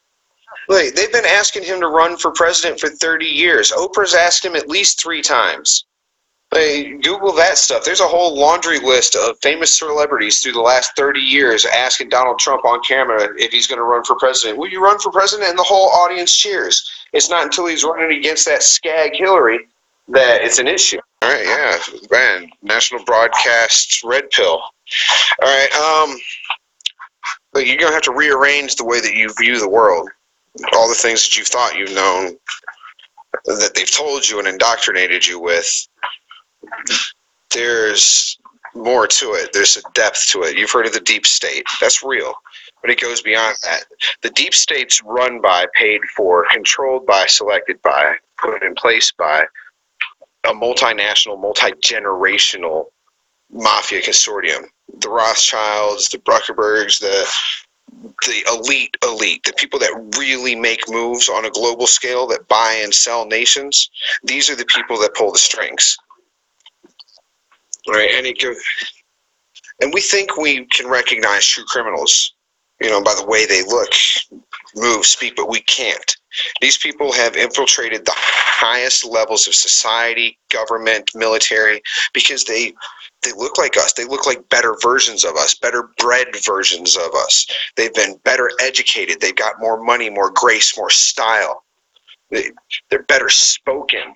like 0.68 0.93
they've 0.95 1.12
been 1.12 1.26
asking 1.26 1.64
him 1.64 1.80
to 1.80 1.88
run 1.88 2.18
for 2.18 2.32
president 2.32 2.80
for 2.80 2.89
30 2.89 3.26
years. 3.26 3.72
Oprah's 3.72 4.14
asked 4.14 4.43
him 4.43 4.55
at 4.55 4.68
least 4.68 5.01
three 5.01 5.22
times. 5.22 5.87
Like, 6.54 7.02
Google 7.04 7.34
that 7.34 7.58
stuff. 7.58 7.84
There's 7.84 8.00
a 8.00 8.08
whole 8.08 8.38
laundry 8.38 8.80
list 8.80 9.16
of 9.16 9.38
famous 9.41 9.78
celebrities 9.78 10.39
through 10.41 10.54
the 10.54 10.62
last 10.62 10.95
30 10.95 11.20
years 11.20 11.66
asking 11.66 12.10
Donald 12.10 12.39
Trump 12.39 12.64
on 12.64 12.80
camera 12.88 13.28
if 13.38 13.52
he's 13.52 13.68
going 13.68 13.80
to 13.80 13.84
run 13.84 14.04
for 14.06 14.16
president. 14.16 14.58
Will 14.58 14.70
you 14.70 14.82
run 14.82 14.98
for 15.00 15.12
president? 15.12 15.50
And 15.50 15.60
the 15.60 15.64
whole 15.64 15.89
audience 15.89 16.34
cheers. 16.34 16.89
It's 17.12 17.30
not 17.30 17.43
until 17.43 17.68
he's 17.68 17.84
running 17.84 18.18
against 18.18 18.45
that 18.45 18.64
skag 18.64 19.12
Hillary 19.16 19.68
that 20.10 20.41
it's 20.41 20.60
an 20.60 20.68
issue. 20.68 21.00
All 21.22 21.30
right, 21.30 21.45
yeah, 21.45 21.78
man. 22.12 22.50
National 22.62 23.04
broadcast 23.04 24.04
red 24.04 24.30
pill. 24.30 24.62
All 25.41 25.43
right, 25.43 25.72
um, 25.74 26.18
but 27.52 27.66
you're 27.66 27.78
gonna 27.78 27.93
have 27.93 28.04
to 28.04 28.14
rearrange 28.14 28.76
the 28.76 28.86
way 28.86 29.02
that 29.02 29.14
you 29.14 29.34
view 29.38 29.60
the 29.60 29.70
world. 29.70 30.10
All 30.74 30.88
the 30.88 30.95
things 30.95 31.24
that 31.24 31.36
you've 31.36 31.48
thought 31.48 31.76
you've 31.76 31.93
known, 31.93 32.38
that 33.45 33.72
they've 33.76 33.89
told 33.89 34.28
you 34.28 34.39
and 34.39 34.48
indoctrinated 34.48 35.26
you 35.28 35.39
with. 35.39 35.88
There's 37.51 38.38
more 38.76 39.07
to 39.07 39.34
it. 39.34 39.51
There's 39.53 39.78
a 39.78 39.82
depth 39.93 40.28
to 40.32 40.43
it. 40.43 40.57
You've 40.57 40.72
heard 40.72 40.86
of 40.86 40.93
the 40.93 40.99
deep 40.99 41.26
state. 41.26 41.65
That's 41.82 42.03
real. 42.03 42.34
But 42.82 42.91
it 42.91 43.01
goes 43.01 43.22
beyond 43.22 43.57
that. 43.63 43.86
The 44.22 44.30
deep 44.32 44.53
state's 44.53 45.01
run 45.03 45.41
by, 45.41 45.65
paid 45.74 46.01
for, 46.15 46.45
controlled 46.51 47.05
by, 47.05 47.26
selected 47.26 47.82
by, 47.82 48.15
put 48.38 48.63
in 48.63 48.76
place 48.76 49.11
by 49.18 49.45
a 50.43 50.53
multinational, 50.53 51.39
multi 51.39 51.72
generational 51.84 52.86
mafia 53.51 54.01
consortium. 54.01 54.65
The 54.99 55.09
Rothschilds, 55.09 56.09
the 56.09 56.20
Bruckerbergs, 56.20 56.99
the 56.99 57.28
the 58.28 58.43
elite 58.47 58.95
elite, 59.01 59.43
the 59.43 59.53
people 59.53 59.80
that 59.80 60.15
really 60.18 60.55
make 60.55 60.89
moves 60.89 61.30
on 61.30 61.45
a 61.45 61.49
global 61.49 61.88
scale 61.88 62.28
that 62.28 62.47
buy 62.47 62.80
and 62.84 62.93
sell 62.93 63.26
nations, 63.26 63.89
these 64.24 64.49
are 64.49 64.55
the 64.55 64.65
people 64.65 64.99
that 64.99 65.15
pull 65.15 65.32
the 65.32 65.39
strings. 65.39 65.97
Right, 67.88 68.12
and 68.16 68.26
it 68.26 68.44
and 69.82 69.94
we 69.94 70.02
think 70.02 70.38
we 70.38 70.66
can 70.66 70.88
recognize 70.88 71.46
true 71.46 71.64
criminals, 71.66 72.34
you 72.82 72.90
know, 72.90 73.02
by 73.02 73.14
the 73.16 73.26
way 73.26 73.46
they 73.46 73.64
look, 73.64 73.92
move, 74.76 75.06
speak, 75.06 75.36
but 75.36 75.50
we 75.50 75.62
can't. 75.62 76.18
These 76.62 76.78
people 76.78 77.12
have 77.14 77.36
infiltrated 77.36 78.06
the 78.06 78.14
highest 78.16 79.06
levels 79.06 79.48
of 79.48 79.56
society, 79.56 80.38
government, 80.52 81.12
military, 81.16 81.82
because 82.14 82.44
they 82.44 82.74
they 83.24 83.32
look 83.34 83.58
like 83.58 83.78
us. 83.78 83.94
They 83.94 84.06
look 84.06 84.28
like 84.28 84.48
better 84.50 84.76
versions 84.82 85.24
of 85.24 85.36
us, 85.36 85.56
better 85.56 85.90
bred 85.98 86.28
versions 86.46 86.96
of 86.96 87.10
us. 87.16 87.48
They've 87.76 87.94
been 87.94 88.20
better 88.24 88.52
educated. 88.60 89.20
They've 89.20 89.36
got 89.36 89.60
more 89.60 89.84
money, 89.84 90.10
more 90.10 90.32
grace, 90.32 90.78
more 90.78 90.92
style. 90.92 91.64
They, 92.30 92.52
they're 92.90 93.04
better 93.04 93.30
spoken. 93.30 94.14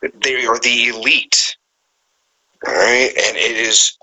They 0.00 0.46
are 0.46 0.58
the 0.58 0.88
elite. 0.88 1.56
All 2.66 2.74
right, 2.74 3.10
and 3.16 3.36
it 3.36 3.56
is. 3.56 3.96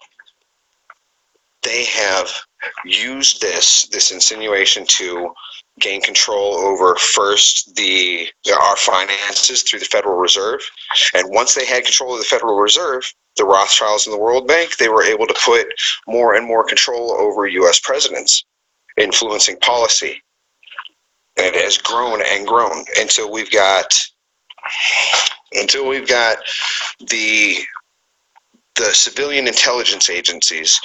They 1.63 1.85
have 1.85 2.29
used 2.85 3.41
this 3.41 3.87
this 3.91 4.11
insinuation 4.11 4.85
to 4.87 5.31
gain 5.79 6.01
control 6.01 6.55
over 6.55 6.95
first 6.95 7.75
the 7.75 8.27
our 8.53 8.75
finances 8.77 9.63
through 9.63 9.79
the 9.79 9.85
Federal 9.85 10.17
Reserve, 10.17 10.61
and 11.13 11.29
once 11.33 11.55
they 11.55 11.65
had 11.65 11.85
control 11.85 12.13
of 12.13 12.19
the 12.19 12.25
Federal 12.25 12.59
Reserve, 12.59 13.03
the 13.37 13.45
Rothschilds 13.45 14.07
and 14.07 14.13
the 14.13 14.19
World 14.19 14.47
Bank, 14.47 14.77
they 14.77 14.89
were 14.89 15.03
able 15.03 15.27
to 15.27 15.35
put 15.43 15.67
more 16.07 16.35
and 16.35 16.47
more 16.47 16.63
control 16.65 17.11
over 17.13 17.47
U.S. 17.47 17.79
presidents, 17.79 18.45
influencing 18.97 19.57
policy, 19.59 20.21
and 21.37 21.55
it 21.55 21.63
has 21.63 21.77
grown 21.77 22.21
and 22.25 22.47
grown 22.47 22.85
until 22.99 23.31
we've 23.31 23.51
got 23.51 23.93
until 25.53 25.87
we've 25.87 26.07
got 26.07 26.37
the 26.99 27.57
the 28.79 28.93
civilian 28.93 29.47
intelligence 29.47 30.09
agencies 30.09 30.79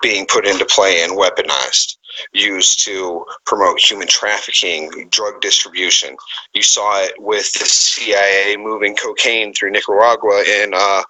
being 0.00 0.24
put 0.26 0.46
into 0.46 0.64
play 0.64 1.02
and 1.02 1.12
weaponized 1.12 1.96
used 2.32 2.84
to 2.84 3.24
promote 3.44 3.80
human 3.80 4.06
trafficking, 4.06 5.08
drug 5.10 5.40
distribution. 5.40 6.16
You 6.52 6.62
saw 6.62 7.02
it 7.02 7.14
with 7.18 7.52
the 7.54 7.66
CIA 7.66 8.56
moving 8.56 8.94
cocaine 8.94 9.52
through 9.52 9.72
Nicaragua 9.72 10.44
in 10.44 10.72
uh, 10.74 11.02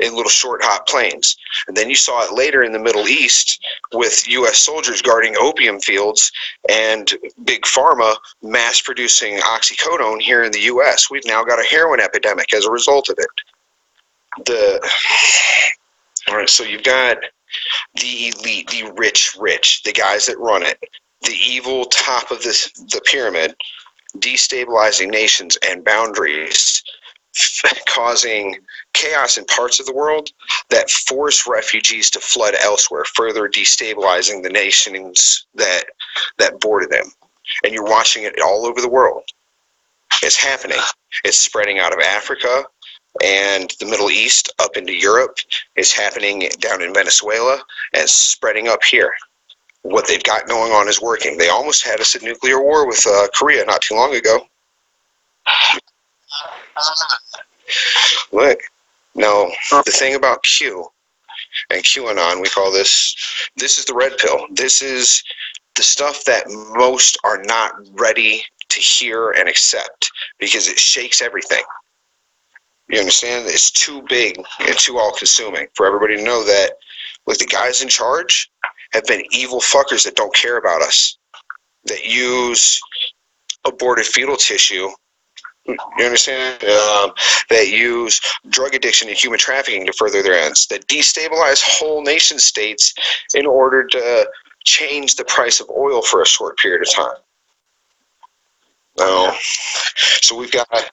in 0.00 0.14
little 0.14 0.30
short 0.30 0.62
hot 0.62 0.86
planes. 0.88 1.36
And 1.68 1.76
then 1.76 1.88
you 1.88 1.94
saw 1.94 2.24
it 2.24 2.36
later 2.36 2.64
in 2.64 2.72
the 2.72 2.78
Middle 2.78 3.06
East 3.06 3.64
with 3.92 4.26
U.S. 4.28 4.58
soldiers 4.58 5.00
guarding 5.00 5.36
opium 5.38 5.78
fields 5.78 6.32
and 6.68 7.12
big 7.44 7.62
pharma 7.62 8.16
mass 8.42 8.80
producing 8.80 9.38
oxycodone 9.38 10.20
here 10.20 10.42
in 10.42 10.50
the 10.50 10.62
U.S. 10.62 11.10
We've 11.10 11.24
now 11.26 11.44
got 11.44 11.60
a 11.60 11.68
heroin 11.68 12.00
epidemic 12.00 12.52
as 12.52 12.64
a 12.64 12.70
result 12.70 13.08
of 13.08 13.16
it. 13.18 13.28
The 14.44 14.90
all 16.28 16.36
right, 16.36 16.48
so 16.48 16.62
you've 16.64 16.82
got 16.82 17.18
the 17.94 18.28
elite, 18.28 18.68
the 18.68 18.92
rich, 18.96 19.36
rich, 19.38 19.82
the 19.82 19.92
guys 19.92 20.26
that 20.26 20.38
run 20.38 20.62
it, 20.62 20.78
the 21.22 21.36
evil 21.46 21.86
top 21.86 22.30
of 22.30 22.42
this 22.42 22.70
the 22.72 23.00
pyramid, 23.04 23.54
destabilizing 24.18 25.10
nations 25.10 25.56
and 25.66 25.84
boundaries, 25.84 26.82
causing 27.88 28.56
chaos 28.92 29.38
in 29.38 29.44
parts 29.46 29.80
of 29.80 29.86
the 29.86 29.94
world 29.94 30.30
that 30.70 30.90
force 30.90 31.46
refugees 31.48 32.10
to 32.10 32.20
flood 32.20 32.54
elsewhere, 32.60 33.04
further 33.04 33.48
destabilizing 33.48 34.42
the 34.42 34.50
nations 34.50 35.46
that 35.54 35.84
that 36.38 36.60
border 36.60 36.86
them. 36.86 37.06
And 37.64 37.72
you're 37.72 37.84
watching 37.84 38.24
it 38.24 38.40
all 38.40 38.66
over 38.66 38.80
the 38.80 38.88
world. 38.88 39.22
It's 40.22 40.36
happening. 40.36 40.80
It's 41.24 41.38
spreading 41.38 41.78
out 41.78 41.94
of 41.94 42.00
Africa 42.00 42.64
and 43.22 43.72
the 43.80 43.86
Middle 43.86 44.10
East 44.10 44.52
up 44.58 44.76
into 44.76 44.92
Europe. 44.92 45.36
is 45.76 45.92
happening 45.92 46.48
down 46.60 46.82
in 46.82 46.94
Venezuela 46.94 47.62
and 47.94 48.08
spreading 48.08 48.68
up 48.68 48.82
here. 48.84 49.12
What 49.82 50.06
they've 50.06 50.22
got 50.22 50.48
going 50.48 50.72
on 50.72 50.88
is 50.88 51.00
working. 51.00 51.36
They 51.38 51.48
almost 51.48 51.84
had 51.84 52.00
us 52.00 52.14
a 52.14 52.24
nuclear 52.24 52.62
war 52.62 52.86
with 52.86 53.06
uh, 53.06 53.28
Korea 53.34 53.64
not 53.64 53.80
too 53.80 53.94
long 53.94 54.14
ago. 54.14 54.46
Look, 58.32 58.60
no, 59.14 59.50
the 59.70 59.90
thing 59.90 60.14
about 60.14 60.42
Q 60.42 60.88
and 61.70 61.82
QAnon, 61.82 62.40
we 62.40 62.48
call 62.48 62.72
this, 62.72 63.14
this 63.56 63.78
is 63.78 63.84
the 63.84 63.94
red 63.94 64.16
pill. 64.18 64.46
This 64.50 64.82
is 64.82 65.22
the 65.74 65.82
stuff 65.82 66.24
that 66.24 66.44
most 66.76 67.18
are 67.24 67.42
not 67.42 67.72
ready 67.92 68.44
to 68.68 68.80
hear 68.80 69.30
and 69.30 69.48
accept 69.48 70.10
because 70.38 70.68
it 70.68 70.78
shakes 70.78 71.22
everything. 71.22 71.64
You 72.88 73.00
understand? 73.00 73.46
It's 73.46 73.70
too 73.70 74.02
big 74.08 74.38
and 74.60 74.78
too 74.78 74.98
all 74.98 75.12
consuming 75.12 75.66
for 75.74 75.86
everybody 75.86 76.16
to 76.16 76.22
know 76.22 76.44
that 76.44 76.72
like 77.26 77.38
the 77.38 77.46
guys 77.46 77.82
in 77.82 77.88
charge 77.88 78.50
have 78.92 79.04
been 79.04 79.22
evil 79.30 79.60
fuckers 79.60 80.04
that 80.04 80.16
don't 80.16 80.34
care 80.34 80.56
about 80.56 80.80
us. 80.80 81.18
That 81.84 82.04
use 82.04 82.80
aborted 83.64 84.06
fetal 84.06 84.36
tissue 84.36 84.88
you 85.98 86.04
understand? 86.04 86.62
Um, 86.64 87.12
that 87.50 87.68
use 87.68 88.20
drug 88.48 88.74
addiction 88.74 89.08
and 89.08 89.16
human 89.16 89.38
trafficking 89.38 89.86
to 89.86 89.92
further 89.92 90.22
their 90.22 90.34
ends. 90.34 90.66
That 90.68 90.86
destabilize 90.86 91.62
whole 91.62 92.02
nation 92.02 92.38
states 92.38 92.94
in 93.34 93.46
order 93.46 93.86
to 93.86 94.28
change 94.64 95.16
the 95.16 95.24
price 95.24 95.60
of 95.60 95.68
oil 95.70 96.02
for 96.02 96.22
a 96.22 96.26
short 96.26 96.56
period 96.58 96.86
of 96.86 96.94
time. 96.94 97.16
No. 98.98 99.36
So 100.22 100.36
we've 100.36 100.50
got 100.50 100.90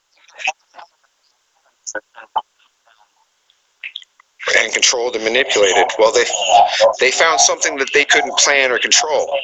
and 4.58 4.74
controlled 4.74 5.16
and 5.16 5.24
manipulated. 5.24 5.86
Well, 5.98 6.12
they 6.12 6.26
they 7.00 7.12
found 7.12 7.40
something 7.40 7.78
that 7.78 7.92
they 7.94 8.06
couldn't 8.06 8.38
plan 8.38 8.72
or 8.72 8.80
control. 8.80 9.38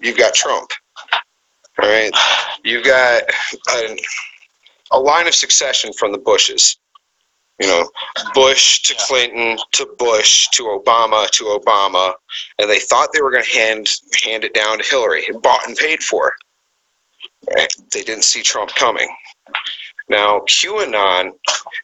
You've 0.00 0.16
got 0.16 0.34
Trump. 0.34 0.70
All 1.82 1.88
right. 1.88 2.12
You've 2.64 2.84
got 2.84 3.22
a, 3.70 3.98
a 4.92 4.98
line 4.98 5.26
of 5.26 5.34
succession 5.34 5.92
from 5.92 6.12
the 6.12 6.18
Bushes. 6.18 6.76
You 7.60 7.68
know, 7.68 7.88
Bush 8.34 8.82
to 8.82 8.94
Clinton 8.98 9.56
to 9.72 9.86
Bush 9.98 10.48
to 10.54 10.64
Obama 10.64 11.30
to 11.30 11.44
Obama, 11.44 12.14
and 12.58 12.68
they 12.68 12.80
thought 12.80 13.10
they 13.12 13.22
were 13.22 13.30
going 13.30 13.44
to 13.44 13.50
hand 13.56 13.88
hand 14.24 14.42
it 14.42 14.54
down 14.54 14.78
to 14.78 14.84
Hillary, 14.84 15.24
bought 15.40 15.66
and 15.68 15.76
paid 15.76 16.02
for. 16.02 16.34
Right? 17.54 17.72
They 17.92 18.02
didn't 18.02 18.24
see 18.24 18.42
Trump 18.42 18.70
coming. 18.74 19.08
Now, 20.08 20.40
QAnon 20.40 21.32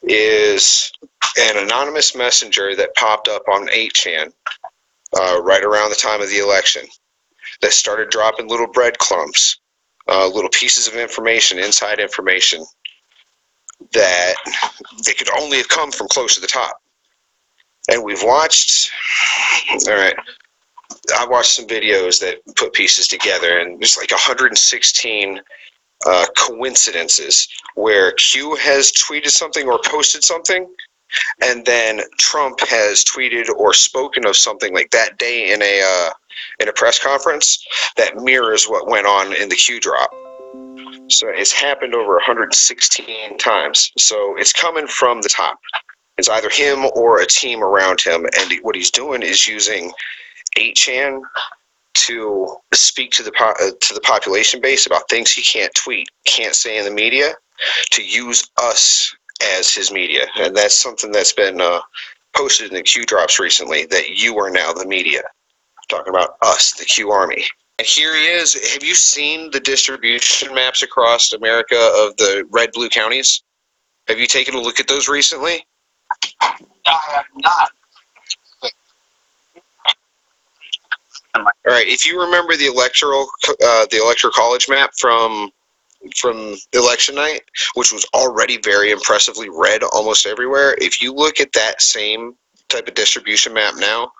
is 0.02 0.92
an 1.38 1.56
anonymous 1.56 2.14
messenger 2.14 2.74
that 2.76 2.94
popped 2.94 3.28
up 3.28 3.42
on 3.48 3.68
8chan 3.68 4.32
uh, 5.18 5.42
right 5.42 5.62
around 5.62 5.90
the 5.90 5.96
time 5.96 6.20
of 6.20 6.28
the 6.28 6.38
election 6.38 6.82
that 7.62 7.72
started 7.72 8.10
dropping 8.10 8.48
little 8.48 8.66
breadcrumbs, 8.66 9.58
uh, 10.08 10.26
little 10.28 10.50
pieces 10.50 10.86
of 10.86 10.94
information, 10.94 11.58
inside 11.58 11.98
information 11.98 12.64
that 13.92 14.34
they 15.06 15.14
could 15.14 15.30
only 15.38 15.56
have 15.56 15.68
come 15.68 15.90
from 15.90 16.08
close 16.08 16.34
to 16.34 16.40
the 16.40 16.46
top. 16.46 16.76
And 17.90 18.04
we've 18.04 18.22
watched, 18.22 18.90
all 19.88 19.94
right, 19.94 20.14
I 21.16 21.26
watched 21.26 21.52
some 21.52 21.66
videos 21.66 22.20
that 22.20 22.38
put 22.56 22.72
pieces 22.72 23.08
together, 23.08 23.58
and 23.58 23.80
there's 23.80 23.96
like 23.96 24.10
116 24.10 25.40
uh, 26.06 26.26
coincidences 26.36 27.48
where 27.74 28.12
Q 28.12 28.54
has 28.56 28.92
tweeted 28.92 29.30
something 29.30 29.68
or 29.68 29.78
posted 29.84 30.24
something, 30.24 30.66
and 31.42 31.64
then 31.66 32.02
Trump 32.18 32.60
has 32.60 33.04
tweeted 33.04 33.48
or 33.50 33.74
spoken 33.74 34.26
of 34.26 34.36
something 34.36 34.74
like 34.74 34.90
that 34.90 35.18
day 35.18 35.52
in 35.52 35.62
a 35.62 35.82
uh, 35.84 36.10
in 36.60 36.68
a 36.68 36.72
press 36.72 36.98
conference 36.98 37.64
that 37.96 38.16
mirrors 38.16 38.66
what 38.66 38.88
went 38.88 39.06
on 39.06 39.34
in 39.34 39.48
the 39.48 39.56
Q 39.56 39.80
drop. 39.80 40.10
So 41.08 41.28
it's 41.28 41.52
happened 41.52 41.94
over 41.94 42.14
116 42.14 43.38
times. 43.38 43.90
So 43.98 44.36
it's 44.38 44.52
coming 44.52 44.86
from 44.86 45.22
the 45.22 45.28
top. 45.28 45.58
It's 46.18 46.28
either 46.28 46.50
him 46.50 46.86
or 46.94 47.20
a 47.20 47.26
team 47.26 47.62
around 47.62 48.00
him, 48.00 48.26
and 48.38 48.52
what 48.62 48.76
he's 48.76 48.90
doing 48.90 49.22
is 49.22 49.46
using 49.46 49.90
8chan 50.56 51.22
to 51.94 52.56
speak 52.72 53.10
to 53.12 53.22
the 53.22 53.32
po- 53.32 53.54
uh, 53.60 53.70
to 53.80 53.94
the 53.94 54.00
population 54.00 54.60
base 54.60 54.86
about 54.86 55.08
things 55.08 55.32
he 55.32 55.42
can't 55.42 55.74
tweet, 55.74 56.08
can't 56.24 56.54
say 56.54 56.78
in 56.78 56.84
the 56.84 56.90
media, 56.90 57.34
to 57.90 58.02
use 58.02 58.48
us 58.58 59.14
as 59.56 59.74
his 59.74 59.90
media, 59.90 60.26
and 60.38 60.54
that's 60.54 60.76
something 60.76 61.10
that's 61.10 61.32
been 61.32 61.60
uh, 61.60 61.80
posted 62.36 62.68
in 62.68 62.74
the 62.74 62.82
Q 62.82 63.04
drops 63.04 63.38
recently. 63.38 63.86
That 63.86 64.10
you 64.10 64.38
are 64.38 64.50
now 64.50 64.72
the 64.72 64.86
media, 64.86 65.22
talking 65.88 66.12
about 66.12 66.36
us, 66.42 66.72
the 66.72 66.84
Q 66.84 67.10
Army. 67.10 67.44
And 67.78 67.86
here 67.86 68.14
he 68.14 68.26
is. 68.26 68.52
Have 68.74 68.84
you 68.84 68.94
seen 68.94 69.50
the 69.50 69.60
distribution 69.60 70.54
maps 70.54 70.82
across 70.82 71.32
America 71.32 71.76
of 71.76 72.16
the 72.18 72.44
red 72.50 72.72
blue 72.72 72.90
counties? 72.90 73.42
Have 74.06 74.18
you 74.18 74.26
taken 74.26 74.54
a 74.54 74.60
look 74.60 74.80
at 74.80 74.86
those 74.86 75.08
recently? 75.08 75.64
I 76.42 76.56
have 76.86 77.24
not. 77.36 77.70
All 81.34 81.44
right. 81.66 81.86
If 81.86 82.06
you 82.06 82.20
remember 82.20 82.56
the 82.56 82.66
electoral, 82.66 83.26
uh, 83.48 83.86
the 83.90 84.00
electoral 84.02 84.32
college 84.32 84.68
map 84.68 84.92
from 84.98 85.50
from 86.16 86.56
election 86.72 87.14
night, 87.14 87.42
which 87.74 87.92
was 87.92 88.06
already 88.14 88.56
very 88.56 88.90
impressively 88.90 89.48
red 89.50 89.82
almost 89.82 90.26
everywhere. 90.26 90.74
If 90.78 91.02
you 91.02 91.12
look 91.12 91.40
at 91.40 91.52
that 91.52 91.82
same 91.82 92.34
type 92.68 92.88
of 92.88 92.94
distribution 92.94 93.52
map 93.52 93.74
now, 93.76 94.10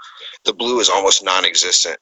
the 0.45 0.53
blue 0.53 0.81
is 0.81 0.91
almost 0.91 1.25
non-existent. 1.25 1.97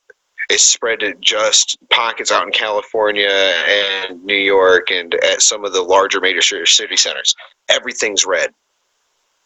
It's 0.51 0.65
spread 0.65 1.01
to 1.01 1.15
just 1.21 1.79
pockets 1.91 2.33
out 2.33 2.47
in 2.47 2.53
California 2.53 3.29
and 3.29 4.25
New 4.25 4.35
York 4.35 4.91
and 4.91 5.15
at 5.15 5.43
some 5.43 5.65
of 5.65 5.73
the 5.73 5.83
larger 5.83 6.21
major 6.21 6.67
city 6.67 6.97
centers. 6.97 7.35
Everything's 7.69 8.25
red. 8.25 8.51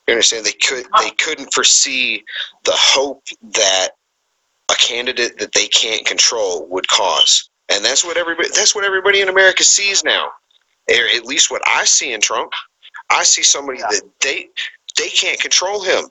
You 0.06 0.14
understand? 0.14 0.46
They 0.46 0.52
could 0.52 0.86
they 1.00 1.10
couldn't 1.10 1.52
foresee 1.52 2.24
the 2.64 2.72
hope 2.74 3.24
that 3.42 3.90
a 4.72 4.76
candidate 4.76 5.38
that 5.38 5.52
they 5.52 5.66
can't 5.68 6.06
control 6.06 6.66
would 6.68 6.88
cause. 6.88 7.50
And 7.68 7.84
that's 7.84 8.04
what 8.04 8.16
everybody 8.16 8.48
that's 8.54 8.74
what 8.74 8.84
everybody 8.84 9.20
in 9.20 9.28
America 9.28 9.64
sees 9.64 10.02
now. 10.04 10.30
Or 10.90 11.06
at 11.14 11.24
least 11.24 11.50
what 11.50 11.62
I 11.66 11.84
see 11.84 12.12
in 12.12 12.20
Trump. 12.20 12.52
I 13.10 13.22
see 13.22 13.42
somebody 13.42 13.78
that 13.80 14.02
they 14.20 14.48
they 14.96 15.08
can't 15.08 15.40
control 15.40 15.82
him. 15.82 16.04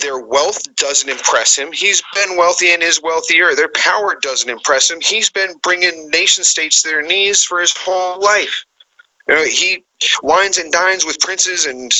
Their 0.00 0.18
wealth 0.18 0.74
doesn't 0.76 1.08
impress 1.08 1.56
him. 1.56 1.70
He's 1.72 2.02
been 2.14 2.36
wealthy 2.36 2.70
and 2.72 2.82
is 2.82 3.02
wealthier. 3.02 3.54
Their 3.54 3.68
power 3.68 4.16
doesn't 4.20 4.48
impress 4.48 4.90
him. 4.90 5.00
He's 5.00 5.28
been 5.28 5.54
bringing 5.62 6.08
nation 6.10 6.44
states 6.44 6.82
to 6.82 6.88
their 6.88 7.02
knees 7.02 7.42
for 7.42 7.60
his 7.60 7.74
whole 7.76 8.20
life. 8.20 8.64
You 9.28 9.34
know, 9.34 9.44
he 9.44 9.84
wines 10.22 10.58
and 10.58 10.72
dines 10.72 11.04
with 11.04 11.20
princes 11.20 11.66
and 11.66 11.92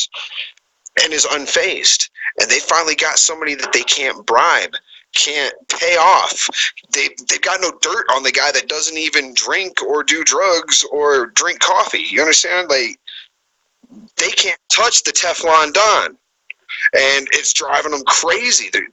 and 1.02 1.12
is 1.12 1.26
unfazed. 1.26 2.08
And 2.40 2.50
they 2.50 2.58
finally 2.58 2.94
got 2.94 3.18
somebody 3.18 3.54
that 3.54 3.72
they 3.72 3.82
can't 3.82 4.24
bribe, 4.26 4.74
can't 5.14 5.54
pay 5.68 5.96
off. 5.96 6.48
They 6.92 7.08
they've 7.28 7.40
got 7.40 7.60
no 7.60 7.72
dirt 7.80 8.06
on 8.14 8.22
the 8.22 8.32
guy 8.32 8.50
that 8.52 8.68
doesn't 8.68 8.96
even 8.96 9.34
drink 9.34 9.82
or 9.82 10.02
do 10.02 10.24
drugs 10.24 10.84
or 10.90 11.26
drink 11.26 11.60
coffee. 11.60 12.04
You 12.08 12.20
understand? 12.20 12.68
Like 12.68 12.98
they 14.16 14.30
can't 14.30 14.58
touch 14.70 15.02
the 15.04 15.12
Teflon 15.12 15.72
Don 15.72 16.16
and 16.94 17.28
it's 17.32 17.52
driving 17.52 17.92
them 17.92 18.04
crazy. 18.06 18.68
They're, 18.72 18.88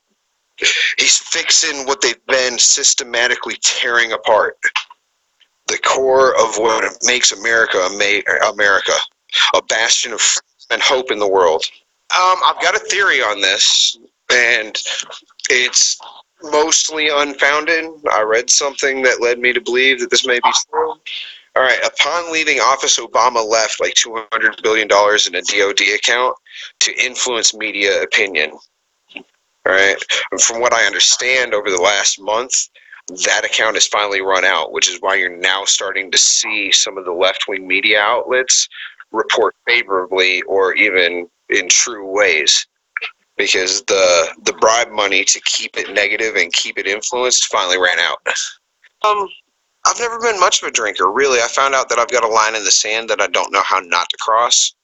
he's 0.97 1.17
fixing 1.17 1.85
what 1.85 2.01
they've 2.01 2.25
been 2.27 2.57
systematically 2.57 3.55
tearing 3.61 4.11
apart. 4.11 4.57
The 5.67 5.77
core 5.79 6.33
of 6.39 6.57
what 6.57 6.97
makes 7.03 7.31
America 7.31 7.77
America, 7.77 8.93
a 9.55 9.61
bastion 9.63 10.13
of 10.13 10.21
and 10.71 10.81
hope 10.81 11.11
in 11.11 11.19
the 11.19 11.27
world. 11.27 11.63
Um, 12.15 12.37
I've 12.45 12.61
got 12.61 12.75
a 12.75 12.79
theory 12.79 13.21
on 13.21 13.41
this, 13.41 13.97
and 14.31 14.75
it's 15.49 15.99
mostly 16.41 17.09
unfounded. 17.09 17.85
I 18.11 18.21
read 18.21 18.49
something 18.49 19.01
that 19.03 19.21
led 19.21 19.39
me 19.39 19.53
to 19.53 19.61
believe 19.61 19.99
that 19.99 20.09
this 20.09 20.25
may 20.25 20.39
be 20.39 20.51
true. 20.71 20.95
All 21.55 21.63
right. 21.63 21.79
Upon 21.83 22.31
leaving 22.31 22.59
office, 22.59 22.99
Obama 22.99 23.45
left 23.45 23.81
like 23.81 23.95
$200 23.95 24.61
billion 24.61 24.87
in 25.27 25.35
a 25.35 25.41
DOD 25.41 25.95
account 25.95 26.35
to 26.79 27.03
influence 27.03 27.53
media 27.53 28.01
opinion. 28.01 28.51
All 29.15 29.23
right. 29.73 29.97
And 30.31 30.41
from 30.41 30.61
what 30.61 30.73
I 30.73 30.85
understand 30.85 31.53
over 31.53 31.69
the 31.69 31.81
last 31.81 32.21
month, 32.21 32.69
that 33.25 33.43
account 33.43 33.75
has 33.75 33.87
finally 33.87 34.21
run 34.21 34.45
out, 34.45 34.71
which 34.71 34.89
is 34.89 34.99
why 35.01 35.15
you're 35.15 35.35
now 35.35 35.65
starting 35.65 36.11
to 36.11 36.17
see 36.17 36.71
some 36.71 36.97
of 36.97 37.05
the 37.05 37.11
left 37.11 37.45
wing 37.47 37.67
media 37.67 37.99
outlets 37.99 38.69
report 39.11 39.55
favorably 39.67 40.43
or 40.43 40.75
even 40.75 41.27
in 41.49 41.67
true 41.67 42.05
ways 42.05 42.67
because 43.39 43.81
the 43.83 44.27
the 44.43 44.53
bribe 44.53 44.91
money 44.91 45.23
to 45.23 45.41
keep 45.45 45.77
it 45.77 45.91
negative 45.91 46.35
and 46.35 46.53
keep 46.53 46.77
it 46.77 46.85
influenced 46.85 47.45
finally 47.45 47.79
ran 47.79 47.97
out. 47.97 48.19
Um, 49.03 49.27
I've 49.87 49.97
never 49.97 50.19
been 50.19 50.39
much 50.39 50.61
of 50.61 50.67
a 50.67 50.71
drinker, 50.71 51.09
really. 51.09 51.39
I 51.39 51.47
found 51.47 51.73
out 51.73 51.87
that 51.89 51.97
I've 51.97 52.11
got 52.11 52.25
a 52.25 52.27
line 52.27 52.53
in 52.53 52.65
the 52.65 52.71
sand 52.71 53.09
that 53.09 53.21
I 53.21 53.27
don't 53.27 53.51
know 53.51 53.63
how 53.63 53.79
not 53.79 54.09
to 54.09 54.17
cross 54.17 54.75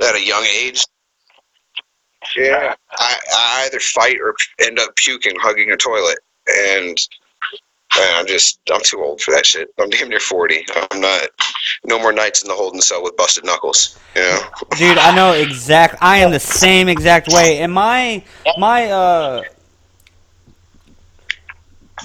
at 0.00 0.14
a 0.16 0.24
young 0.24 0.44
age. 0.44 0.82
Yeah, 2.34 2.74
I, 2.92 3.16
I 3.30 3.62
either 3.66 3.78
fight 3.78 4.16
or 4.20 4.34
end 4.60 4.78
up 4.78 4.96
puking, 4.96 5.36
hugging 5.38 5.70
a 5.70 5.76
toilet, 5.76 6.18
and 6.48 6.98
I'm 7.92 8.26
just 8.26 8.60
I'm 8.72 8.80
too 8.82 9.02
old 9.02 9.20
for 9.20 9.32
that 9.32 9.46
shit. 9.46 9.72
I'm 9.78 9.88
damn 9.90 10.08
near 10.08 10.20
forty. 10.20 10.64
I'm 10.92 11.00
not. 11.00 11.28
No 11.84 11.98
more 11.98 12.12
nights 12.12 12.42
in 12.42 12.48
the 12.48 12.54
holding 12.54 12.80
cell 12.80 13.02
with 13.02 13.16
busted 13.16 13.44
knuckles. 13.44 13.98
You 14.14 14.22
know. 14.22 14.40
Dude, 14.76 14.98
I 14.98 15.14
know 15.14 15.32
exact. 15.32 15.96
I 16.00 16.18
am 16.18 16.30
the 16.30 16.40
same 16.40 16.88
exact 16.88 17.28
way. 17.28 17.60
And 17.60 17.72
my 17.72 18.22
my 18.58 18.90
uh 18.90 19.42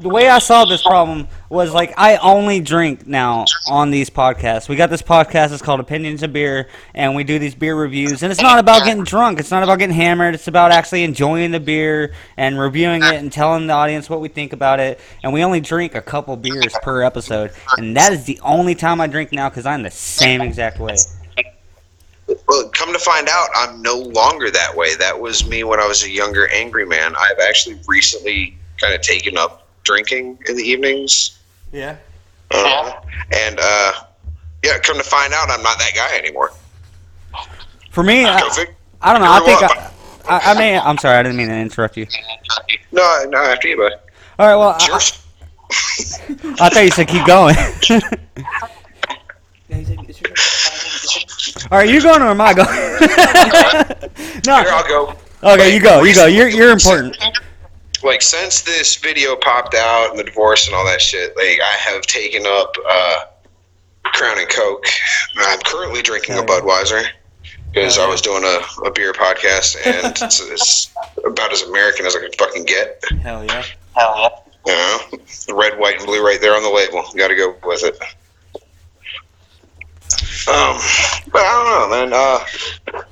the 0.02 0.10
way 0.10 0.30
I 0.30 0.40
solved 0.40 0.72
this 0.72 0.82
problem 0.82 1.28
was 1.54 1.72
like 1.72 1.94
I 1.98 2.18
only 2.18 2.60
drink 2.60 3.06
now 3.06 3.46
on 3.70 3.92
these 3.92 4.10
podcasts. 4.10 4.68
We 4.68 4.76
got 4.76 4.90
this 4.90 5.04
podcast. 5.04 5.54
It's 5.54 5.62
called 5.62 5.80
Opinions 5.80 6.24
of 6.24 6.34
Beer, 6.34 6.68
and 6.96 7.16
we 7.16 7.24
do 7.24 7.38
these 7.38 7.54
beer 7.54 7.76
reviews. 7.76 8.24
And 8.24 8.32
it's 8.32 8.42
not 8.42 8.60
about 8.60 8.84
getting 8.84 9.04
drunk. 9.04 9.40
It's 9.40 9.52
not 9.52 9.62
about 9.64 9.78
getting 9.78 9.96
hammered. 9.96 10.34
It's 10.34 10.48
about 10.48 10.72
actually 10.72 11.04
enjoying 11.04 11.52
the 11.52 11.60
beer 11.60 12.14
and 12.36 12.60
reviewing 12.60 13.04
it 13.04 13.14
and 13.14 13.32
telling 13.32 13.68
the 13.68 13.74
audience 13.74 14.10
what 14.10 14.20
we 14.20 14.28
think 14.28 14.52
about 14.52 14.80
it. 14.80 15.00
And 15.24 15.32
we 15.32 15.44
only 15.44 15.62
drink 15.62 15.96
a 15.96 16.02
couple 16.02 16.36
beers 16.36 16.74
per 16.82 17.04
episode, 17.04 17.52
and 17.78 17.96
that 17.96 18.12
is 18.12 18.26
the 18.26 18.40
only 18.42 18.74
time 18.74 19.00
I 19.00 19.08
drink 19.08 19.32
now 19.32 19.50
because 19.50 19.66
I'm 19.66 19.84
the 19.84 19.92
same 19.92 20.42
exact 20.42 20.80
way. 20.80 20.96
Well, 22.48 22.70
come 22.70 22.92
to 22.94 23.00
find 23.00 23.28
out, 23.30 23.50
I'm 23.56 23.82
no 23.82 24.00
longer 24.00 24.50
that 24.50 24.76
way. 24.76 24.96
That 24.96 25.20
was 25.20 25.48
me 25.48 25.64
when 25.64 25.80
I 25.80 25.86
was 25.86 26.04
a 26.04 26.10
younger, 26.10 26.48
angry 26.48 26.86
man. 26.86 27.16
I've 27.16 27.40
actually 27.40 27.80
recently 27.88 28.58
kind 28.80 28.94
of 28.94 29.02
taken 29.02 29.38
up 29.38 29.68
drinking 29.84 30.40
in 30.48 30.56
the 30.56 30.64
evenings. 30.64 31.40
Yeah. 31.74 31.98
Uh, 32.52 33.02
and 33.36 33.60
uh, 33.60 33.94
yeah, 34.64 34.78
come 34.80 34.98
to 34.98 35.04
find 35.04 35.34
out, 35.34 35.50
I'm 35.50 35.64
not 35.64 35.78
that 35.80 35.92
guy 35.96 36.18
anymore. 36.18 36.52
For 37.90 38.04
me, 38.04 38.26
I, 38.26 38.38
I 39.02 39.12
don't 39.12 39.22
know. 39.22 39.32
I 39.32 39.40
think 39.40 39.64
I, 39.64 39.92
I, 40.30 40.52
I 40.52 40.60
mean, 40.60 40.80
I'm 40.84 40.98
sorry, 41.00 41.18
I 41.18 41.24
didn't 41.24 41.38
mean 41.38 41.50
to 41.50 41.56
interrupt 41.56 41.98
you. 41.98 42.08
No, 42.92 43.26
no, 43.28 43.40
after 43.40 43.68
you, 43.68 43.78
bud. 43.78 43.94
All 44.40 44.48
right, 44.48 44.56
well, 44.56 44.78
I, 44.80 45.00
I 46.64 46.70
thought 46.70 46.84
you 46.84 46.92
said 46.92 47.08
keep 47.08 47.26
going. 47.26 47.56
All 51.72 51.72
All 51.72 51.78
right, 51.80 51.90
you 51.90 52.02
going 52.02 52.22
or 52.22 52.28
am 52.28 52.42
I 52.42 52.54
going? 52.54 52.68
no. 54.46 54.62
Here, 54.62 54.72
I'll 54.72 54.88
go. 54.88 55.16
Okay, 55.44 55.74
you 55.74 55.82
go. 55.82 56.04
You 56.04 56.14
go. 56.14 56.26
You're 56.28 56.48
you're 56.48 56.72
important. 56.72 57.18
Like 58.04 58.22
since 58.22 58.62
this 58.62 58.98
video 58.98 59.36
popped 59.36 59.76
out 59.76 60.10
and 60.10 60.20
the 60.20 60.24
divorce 60.24 60.68
and 60.68 60.76
all 60.76 60.86
that 60.86 61.02
shit, 61.02 61.36
like 61.38 61.60
I 61.62 61.76
have 61.78 62.02
taken 62.04 62.46
up 62.46 62.76
uh, 62.88 63.26
Crown 64.04 64.40
and 64.40 64.50
Coke. 64.50 64.86
I'm 65.38 65.60
currently 65.62 66.02
drinking 66.02 66.38
a 66.38 66.42
Budweiser 66.42 67.06
because 67.72 67.98
I 67.98 68.08
was 68.08 68.22
doing 68.22 68.44
a, 68.44 68.88
a 68.88 68.92
beer 68.92 69.14
podcast 69.14 69.78
and 69.86 70.16
it's, 70.22 70.42
it's 70.42 70.94
about 71.26 71.52
as 71.52 71.64
American 71.64 72.06
as 72.06 72.16
I 72.16 72.20
can 72.20 72.32
fucking 72.34 72.66
get. 72.66 73.04
Hell 73.22 73.44
yeah. 73.46 73.64
Hell 73.96 74.44
yeah. 74.66 75.00
You 75.12 75.18
know, 75.18 75.56
red, 75.56 75.78
white, 75.78 75.98
and 75.98 76.06
blue 76.06 76.26
right 76.26 76.40
there 76.40 76.56
on 76.56 76.64
the 76.64 76.70
label. 76.70 77.04
Got 77.18 77.30
to 77.30 77.36
go 77.36 77.56
with 77.66 77.84
it. 77.84 77.98
Um, 80.48 80.78
but 81.32 81.42
I 81.42 81.90
don't 81.90 81.90
know, 81.90 81.96
man. 81.96 82.14
Uh, 82.14 83.04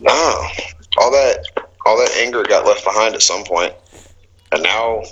no, 0.00 0.48
all 0.98 1.10
that, 1.10 1.44
all 1.84 1.98
that 1.98 2.10
anger 2.18 2.42
got 2.42 2.66
left 2.66 2.84
behind 2.84 3.14
at 3.14 3.22
some 3.22 3.44
point, 3.44 3.74
and 4.54 4.62
now, 4.62 5.02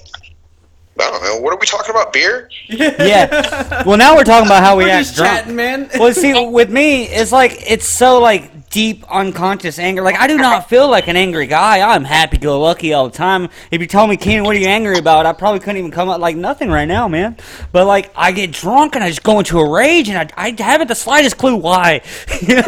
I 0.99 1.11
don't 1.11 1.22
know. 1.22 1.40
What 1.40 1.53
are 1.53 1.59
we 1.59 1.66
talking 1.66 1.90
about? 1.90 2.12
Beer? 2.12 2.49
Yeah. 2.68 3.82
Well, 3.84 3.97
now 3.99 4.14
we're 4.16 4.24
talking 4.24 4.47
about 4.47 4.62
how 4.62 4.76
we 4.76 4.84
We're 4.84 4.90
act 4.90 5.07
just 5.07 5.16
drunk. 5.16 5.30
chatting, 5.30 5.57
man. 5.57 5.90
well, 5.99 6.12
see, 6.14 6.47
with 6.47 6.70
me, 6.70 7.05
it's 7.05 7.32
like 7.32 7.57
it's 7.66 7.86
so 7.86 8.20
like 8.20 8.70
deep 8.70 9.05
unconscious 9.11 9.78
anger. 9.78 10.03
Like 10.03 10.16
I 10.16 10.26
do 10.26 10.36
not 10.38 10.68
feel 10.68 10.88
like 10.88 11.09
an 11.09 11.16
angry 11.16 11.47
guy. 11.47 11.80
I'm 11.80 12.05
happy-go-lucky 12.05 12.93
all 12.95 13.09
the 13.09 13.16
time. 13.16 13.49
If 13.70 13.80
you 13.80 13.86
told 13.86 14.09
me, 14.11 14.16
Keenan, 14.16 14.45
what 14.45 14.57
are 14.57 14.59
you 14.59 14.68
angry 14.68 14.99
about? 14.99 15.26
I 15.26 15.32
probably 15.32 15.61
couldn't 15.61 15.76
even 15.78 15.90
come 15.90 16.09
up 16.09 16.20
like 16.20 16.36
nothing 16.36 16.70
right 16.70 16.86
now, 16.86 17.09
man. 17.09 17.36
But 17.72 17.86
like 17.86 18.11
I 18.16 18.32
get 18.32 18.53
drunk 18.53 18.95
and 18.95 19.05
I 19.05 19.09
just 19.09 19.22
go 19.22 19.38
into 19.38 19.59
a 19.59 19.68
rage, 19.70 20.09
and 20.09 20.18
I, 20.18 20.28
I 20.36 20.62
haven't 20.62 20.88
the 20.88 20.95
slightest 20.95 21.36
clue 21.38 21.57
why. 21.57 22.03
You? 22.40 22.62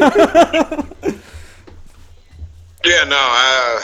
Yeah, 2.84 3.04
no. 3.04 3.16
Uh, 3.16 3.80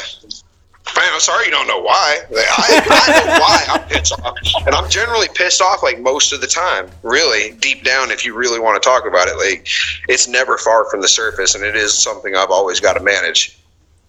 man, 0.97 1.09
I'm 1.13 1.21
sorry 1.21 1.47
you 1.47 1.51
don't 1.51 1.67
know 1.67 1.81
why. 1.81 2.21
I, 2.31 2.83
I 2.91 3.25
know 3.25 3.41
why 3.41 3.65
I'm 3.69 3.89
pissed 3.89 4.13
off, 4.21 4.37
and 4.67 4.75
I'm 4.75 4.89
generally 4.91 5.29
pissed 5.35 5.61
off 5.61 5.83
like 5.83 6.01
most 6.01 6.33
of 6.33 6.41
the 6.41 6.47
time. 6.47 6.91
Really, 7.03 7.53
deep 7.57 7.85
down, 7.85 8.11
if 8.11 8.25
you 8.25 8.35
really 8.35 8.61
want 8.61 8.81
to 8.83 8.87
talk 8.87 9.07
about 9.07 9.29
it, 9.29 9.37
like 9.37 9.67
it's 10.09 10.29
never 10.29 10.59
far 10.59 10.89
from 10.91 11.01
the 11.01 11.09
surface, 11.09 11.55
and 11.55 11.65
it 11.65 11.77
is 11.77 11.97
something 11.97 12.35
I've 12.37 12.51
always 12.51 12.81
got 12.81 12.95
to 12.95 13.03
manage. 13.03 13.59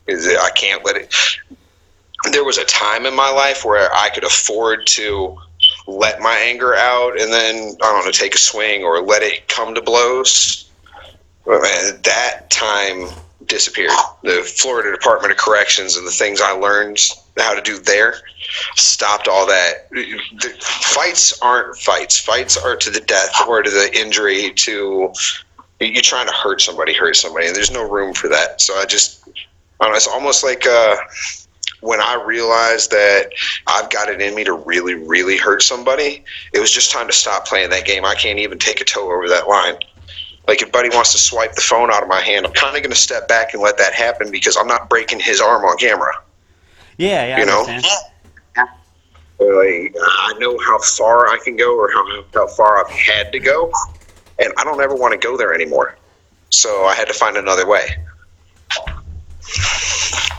I 0.09 0.49
can't 0.55 0.83
let 0.85 0.97
it. 0.97 1.15
There 2.31 2.43
was 2.43 2.57
a 2.57 2.65
time 2.65 3.05
in 3.05 3.15
my 3.15 3.31
life 3.31 3.63
where 3.63 3.93
I 3.93 4.09
could 4.09 4.23
afford 4.23 4.85
to 4.87 5.37
let 5.87 6.19
my 6.19 6.35
anger 6.35 6.75
out, 6.75 7.19
and 7.19 7.31
then 7.31 7.75
I 7.81 7.91
don't 7.91 8.05
know, 8.05 8.11
take 8.11 8.35
a 8.35 8.39
swing 8.39 8.83
or 8.83 9.01
let 9.01 9.23
it 9.23 9.47
come 9.47 9.73
to 9.75 9.81
blows. 9.81 10.69
But 11.45 11.61
man, 11.61 11.99
that 12.03 12.49
time 12.49 13.07
disappeared. 13.45 13.91
The 14.23 14.43
Florida 14.57 14.91
Department 14.91 15.31
of 15.31 15.37
Corrections 15.37 15.97
and 15.97 16.05
the 16.05 16.11
things 16.11 16.41
I 16.41 16.51
learned 16.51 16.99
how 17.37 17.53
to 17.53 17.61
do 17.61 17.79
there 17.79 18.15
stopped 18.75 19.27
all 19.27 19.45
that. 19.47 19.89
The 19.91 20.53
fights 20.61 21.39
aren't 21.41 21.77
fights. 21.77 22.19
Fights 22.19 22.57
are 22.57 22.75
to 22.75 22.89
the 22.89 23.01
death 23.01 23.33
or 23.47 23.61
to 23.61 23.69
the 23.69 23.89
injury. 23.97 24.51
To 24.51 25.13
you're 25.79 26.01
trying 26.01 26.27
to 26.27 26.33
hurt 26.33 26.61
somebody, 26.61 26.93
hurt 26.93 27.15
somebody, 27.15 27.47
and 27.47 27.55
there's 27.55 27.71
no 27.71 27.89
room 27.89 28.13
for 28.13 28.27
that. 28.27 28.61
So 28.61 28.75
I 28.75 28.85
just, 28.85 29.27
I 29.79 29.89
know, 29.89 29.95
it's 29.95 30.07
almost 30.07 30.43
like 30.43 30.67
uh, 30.67 30.95
when 31.81 31.99
I 31.99 32.21
realized 32.23 32.91
that 32.91 33.31
I've 33.67 33.89
got 33.89 34.09
it 34.09 34.21
in 34.21 34.35
me 34.35 34.43
to 34.43 34.53
really, 34.53 34.95
really 34.95 35.37
hurt 35.37 35.63
somebody. 35.63 36.23
It 36.53 36.59
was 36.59 36.71
just 36.71 36.91
time 36.91 37.07
to 37.07 37.13
stop 37.13 37.47
playing 37.47 37.71
that 37.71 37.85
game. 37.85 38.05
I 38.05 38.15
can't 38.15 38.39
even 38.39 38.59
take 38.59 38.81
a 38.81 38.85
toe 38.85 39.11
over 39.11 39.27
that 39.29 39.47
line. 39.47 39.75
Like 40.51 40.61
if 40.61 40.69
Buddy 40.69 40.89
wants 40.89 41.13
to 41.13 41.17
swipe 41.17 41.53
the 41.53 41.61
phone 41.61 41.89
out 41.89 42.03
of 42.03 42.09
my 42.09 42.19
hand, 42.19 42.45
I'm 42.45 42.51
kind 42.51 42.75
of 42.75 42.83
going 42.83 42.91
to 42.91 42.99
step 42.99 43.29
back 43.29 43.53
and 43.53 43.63
let 43.63 43.77
that 43.77 43.93
happen 43.93 44.29
because 44.31 44.57
I'm 44.57 44.67
not 44.67 44.89
breaking 44.89 45.21
his 45.21 45.39
arm 45.39 45.63
on 45.63 45.77
camera. 45.77 46.11
yeah, 46.97 47.25
yeah. 47.25 47.35
I 47.37 47.39
You 47.39 47.45
know? 47.45 47.65
understand. 47.65 48.69
Like 49.39 49.95
I 49.97 50.33
know 50.39 50.59
how 50.59 50.77
far 50.79 51.29
I 51.29 51.39
can 51.41 51.55
go 51.55 51.79
or 51.79 51.89
how 51.89 52.23
how 52.33 52.47
far 52.47 52.83
I've 52.83 52.91
had 52.91 53.31
to 53.31 53.39
go, 53.39 53.71
and 54.39 54.51
I 54.57 54.65
don't 54.65 54.81
ever 54.81 54.93
want 54.93 55.13
to 55.13 55.17
go 55.25 55.37
there 55.37 55.53
anymore. 55.53 55.95
So 56.49 56.83
I 56.83 56.95
had 56.95 57.07
to 57.07 57.13
find 57.13 57.37
another 57.37 57.65
way. 57.65 57.87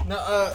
No, 0.06 0.16
uh, 0.18 0.54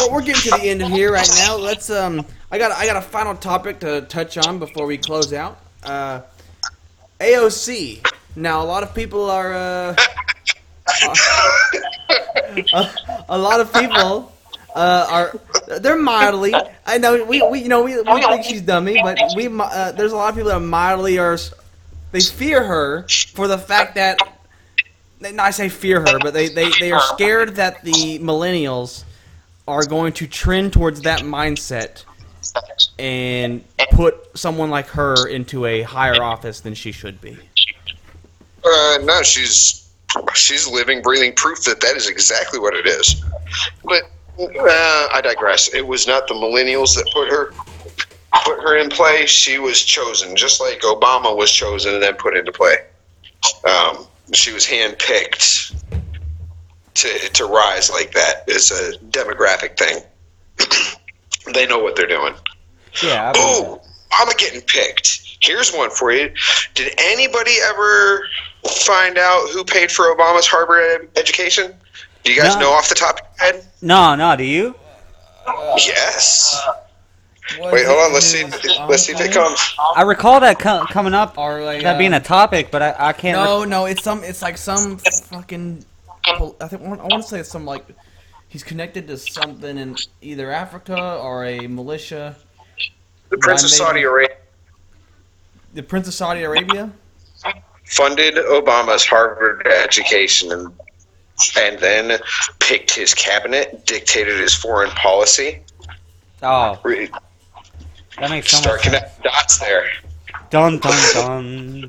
we're, 0.00 0.14
we're 0.14 0.22
getting 0.22 0.42
to 0.42 0.58
the 0.58 0.70
end 0.70 0.80
of 0.80 0.90
here 0.90 1.12
right 1.12 1.28
now. 1.38 1.56
Let's 1.56 1.90
um, 1.90 2.24
I 2.52 2.58
got 2.58 2.70
I 2.70 2.86
got 2.86 2.96
a 2.96 3.02
final 3.02 3.34
topic 3.34 3.80
to 3.80 4.02
touch 4.02 4.38
on 4.38 4.60
before 4.60 4.86
we 4.86 4.96
close 4.96 5.32
out. 5.32 5.58
Uh, 5.82 6.20
AOC. 7.18 8.06
Now 8.36 8.62
a 8.62 8.66
lot 8.66 8.82
of 8.82 8.94
people 8.94 9.30
are 9.30 9.52
uh, 9.52 9.96
a, 13.28 13.38
lot 13.38 13.60
of 13.60 13.72
people 13.72 14.32
uh, 14.74 15.06
are 15.10 15.78
they're 15.80 15.96
mildly. 15.96 16.54
I 16.86 16.98
know 16.98 17.24
we, 17.24 17.42
we 17.42 17.60
you 17.60 17.68
know 17.68 17.82
we, 17.82 17.96
we 17.96 18.22
think 18.22 18.44
she's 18.44 18.62
dummy, 18.62 19.00
but 19.02 19.18
we 19.36 19.48
uh, 19.48 19.92
there's 19.92 20.12
a 20.12 20.16
lot 20.16 20.30
of 20.30 20.34
people 20.36 20.50
that 20.50 20.60
mildly 20.60 21.18
are 21.18 21.38
they 22.12 22.20
fear 22.20 22.64
her 22.64 23.06
for 23.34 23.46
the 23.46 23.58
fact 23.58 23.94
that 23.94 24.18
not 25.20 25.38
I 25.38 25.50
say 25.50 25.68
fear 25.68 26.00
her, 26.00 26.18
but 26.18 26.32
they, 26.32 26.48
they, 26.48 26.70
they 26.80 26.92
are 26.92 27.00
scared 27.00 27.56
that 27.56 27.82
the 27.82 28.18
millennials 28.20 29.04
are 29.68 29.84
going 29.84 30.12
to 30.14 30.26
trend 30.26 30.72
towards 30.72 31.02
that 31.02 31.20
mindset 31.20 32.04
and 32.98 33.62
put 33.92 34.36
someone 34.36 34.70
like 34.70 34.86
her 34.88 35.28
into 35.28 35.66
a 35.66 35.82
higher 35.82 36.22
office 36.22 36.60
than 36.60 36.74
she 36.74 36.90
should 36.90 37.20
be. 37.20 37.38
Uh, 38.64 38.98
no, 39.04 39.22
she's 39.22 39.88
she's 40.34 40.66
living, 40.66 41.02
breathing 41.02 41.32
proof 41.34 41.64
that 41.64 41.80
that 41.80 41.96
is 41.96 42.08
exactly 42.08 42.58
what 42.58 42.74
it 42.74 42.86
is. 42.86 43.22
But 43.84 44.02
uh, 44.38 45.08
I 45.12 45.20
digress. 45.22 45.72
It 45.74 45.86
was 45.86 46.06
not 46.06 46.26
the 46.28 46.34
millennials 46.34 46.94
that 46.96 47.08
put 47.12 47.30
her 47.30 47.52
put 48.44 48.62
her 48.62 48.76
in 48.76 48.90
play. 48.90 49.26
She 49.26 49.58
was 49.58 49.82
chosen, 49.82 50.36
just 50.36 50.60
like 50.60 50.80
Obama 50.80 51.36
was 51.36 51.50
chosen 51.50 51.94
and 51.94 52.02
then 52.02 52.14
put 52.14 52.36
into 52.36 52.52
play. 52.52 52.76
Um, 53.68 54.06
she 54.32 54.52
was 54.52 54.66
handpicked 54.66 55.74
to 56.94 57.08
to 57.08 57.44
rise 57.46 57.90
like 57.90 58.12
that. 58.12 58.44
It's 58.46 58.70
a 58.70 58.98
demographic 59.06 59.76
thing. 59.78 60.02
they 61.54 61.66
know 61.66 61.78
what 61.78 61.96
they're 61.96 62.06
doing. 62.06 62.34
Yeah. 63.02 63.32
Believe 63.32 63.78
I'm 64.12 64.28
getting 64.36 64.60
picked. 64.62 65.36
Here's 65.40 65.72
one 65.72 65.90
for 65.90 66.12
you. 66.12 66.30
Did 66.74 66.92
anybody 66.98 67.52
ever 67.64 68.26
find 68.68 69.18
out 69.18 69.48
who 69.50 69.64
paid 69.64 69.90
for 69.90 70.14
Obama's 70.14 70.46
Harvard 70.46 71.08
education? 71.16 71.74
Do 72.24 72.32
you 72.32 72.40
guys 72.40 72.54
No. 72.54 72.62
know 72.62 72.70
off 72.72 72.88
the 72.88 72.94
top 72.94 73.18
of 73.18 73.26
your 73.38 73.52
head? 73.52 73.66
No, 73.82 74.14
no. 74.14 74.36
Do 74.36 74.44
you? 74.44 74.74
Yes. 75.76 76.60
Wait, 77.58 77.86
hold 77.86 77.98
on. 77.98 78.12
Let's 78.12 78.26
see. 78.26 78.44
Let's 78.44 79.04
see 79.04 79.12
if 79.12 79.20
it 79.20 79.32
comes. 79.32 79.58
I 79.96 80.02
recall 80.02 80.38
that 80.40 80.58
co- 80.58 80.84
coming 80.90 81.14
up, 81.14 81.36
Or 81.38 81.62
like, 81.62 81.82
that 81.82 81.98
being 81.98 82.12
uh, 82.14 82.18
a 82.18 82.20
topic, 82.20 82.70
but 82.70 82.82
I, 82.82 82.94
I 83.08 83.12
can't. 83.12 83.36
re- 83.38 83.44
no, 83.44 83.64
no, 83.64 83.86
it's 83.86 84.02
some, 84.04 84.22
it's 84.22 84.42
like 84.42 84.56
some 84.58 84.98
fucking. 84.98 85.84
I 86.26 86.68
think 86.68 86.82
I 86.82 86.86
want 86.88 87.10
to 87.10 87.22
say 87.22 87.40
it's 87.40 87.48
some 87.48 87.64
like 87.64 87.84
he's 88.48 88.62
connected 88.62 89.08
to 89.08 89.16
something 89.16 89.78
in 89.78 89.96
either 90.20 90.52
Africa 90.52 91.18
or 91.20 91.44
a 91.46 91.66
militia. 91.66 92.36
The 93.30 93.38
Prince 93.38 93.64
of 93.64 93.70
Saudi 93.70 94.02
Arabia 94.02 94.36
The 95.74 95.82
Prince 95.82 96.08
of 96.08 96.14
Saudi 96.14 96.42
Arabia. 96.42 96.90
Funded 97.90 98.34
Obama's 98.36 99.04
Harvard 99.04 99.66
education 99.66 100.50
and 100.52 100.72
and 101.58 101.78
then 101.78 102.18
picked 102.58 102.90
his 102.94 103.14
cabinet, 103.14 103.86
dictated 103.86 104.38
his 104.38 104.52
foreign 104.54 104.90
policy. 104.90 105.60
oh, 106.42 106.78
Re- 106.84 107.08
that 108.18 108.28
makes 108.30 108.50
so 108.50 108.58
Start 108.58 108.76
much 108.76 108.84
sense. 108.84 108.94
connecting 108.94 109.22
dots 109.24 109.58
there. 109.58 109.86
Dun 110.50 110.78
dun 110.80 111.86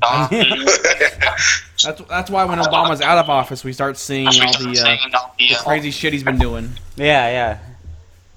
That's 1.84 2.00
that's 2.08 2.30
why 2.30 2.44
when 2.44 2.58
Obama's 2.58 3.00
out 3.00 3.18
of 3.18 3.28
office, 3.28 3.62
we 3.64 3.72
start 3.72 3.96
seeing 3.98 4.26
all 4.28 4.32
the, 4.32 4.98
uh, 5.12 5.26
the 5.38 5.56
crazy 5.64 5.90
shit 5.90 6.12
he's 6.12 6.22
been 6.22 6.38
doing. 6.38 6.70
yeah, 6.96 7.28
yeah. 7.28 7.58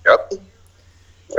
Yep. 0.07 0.34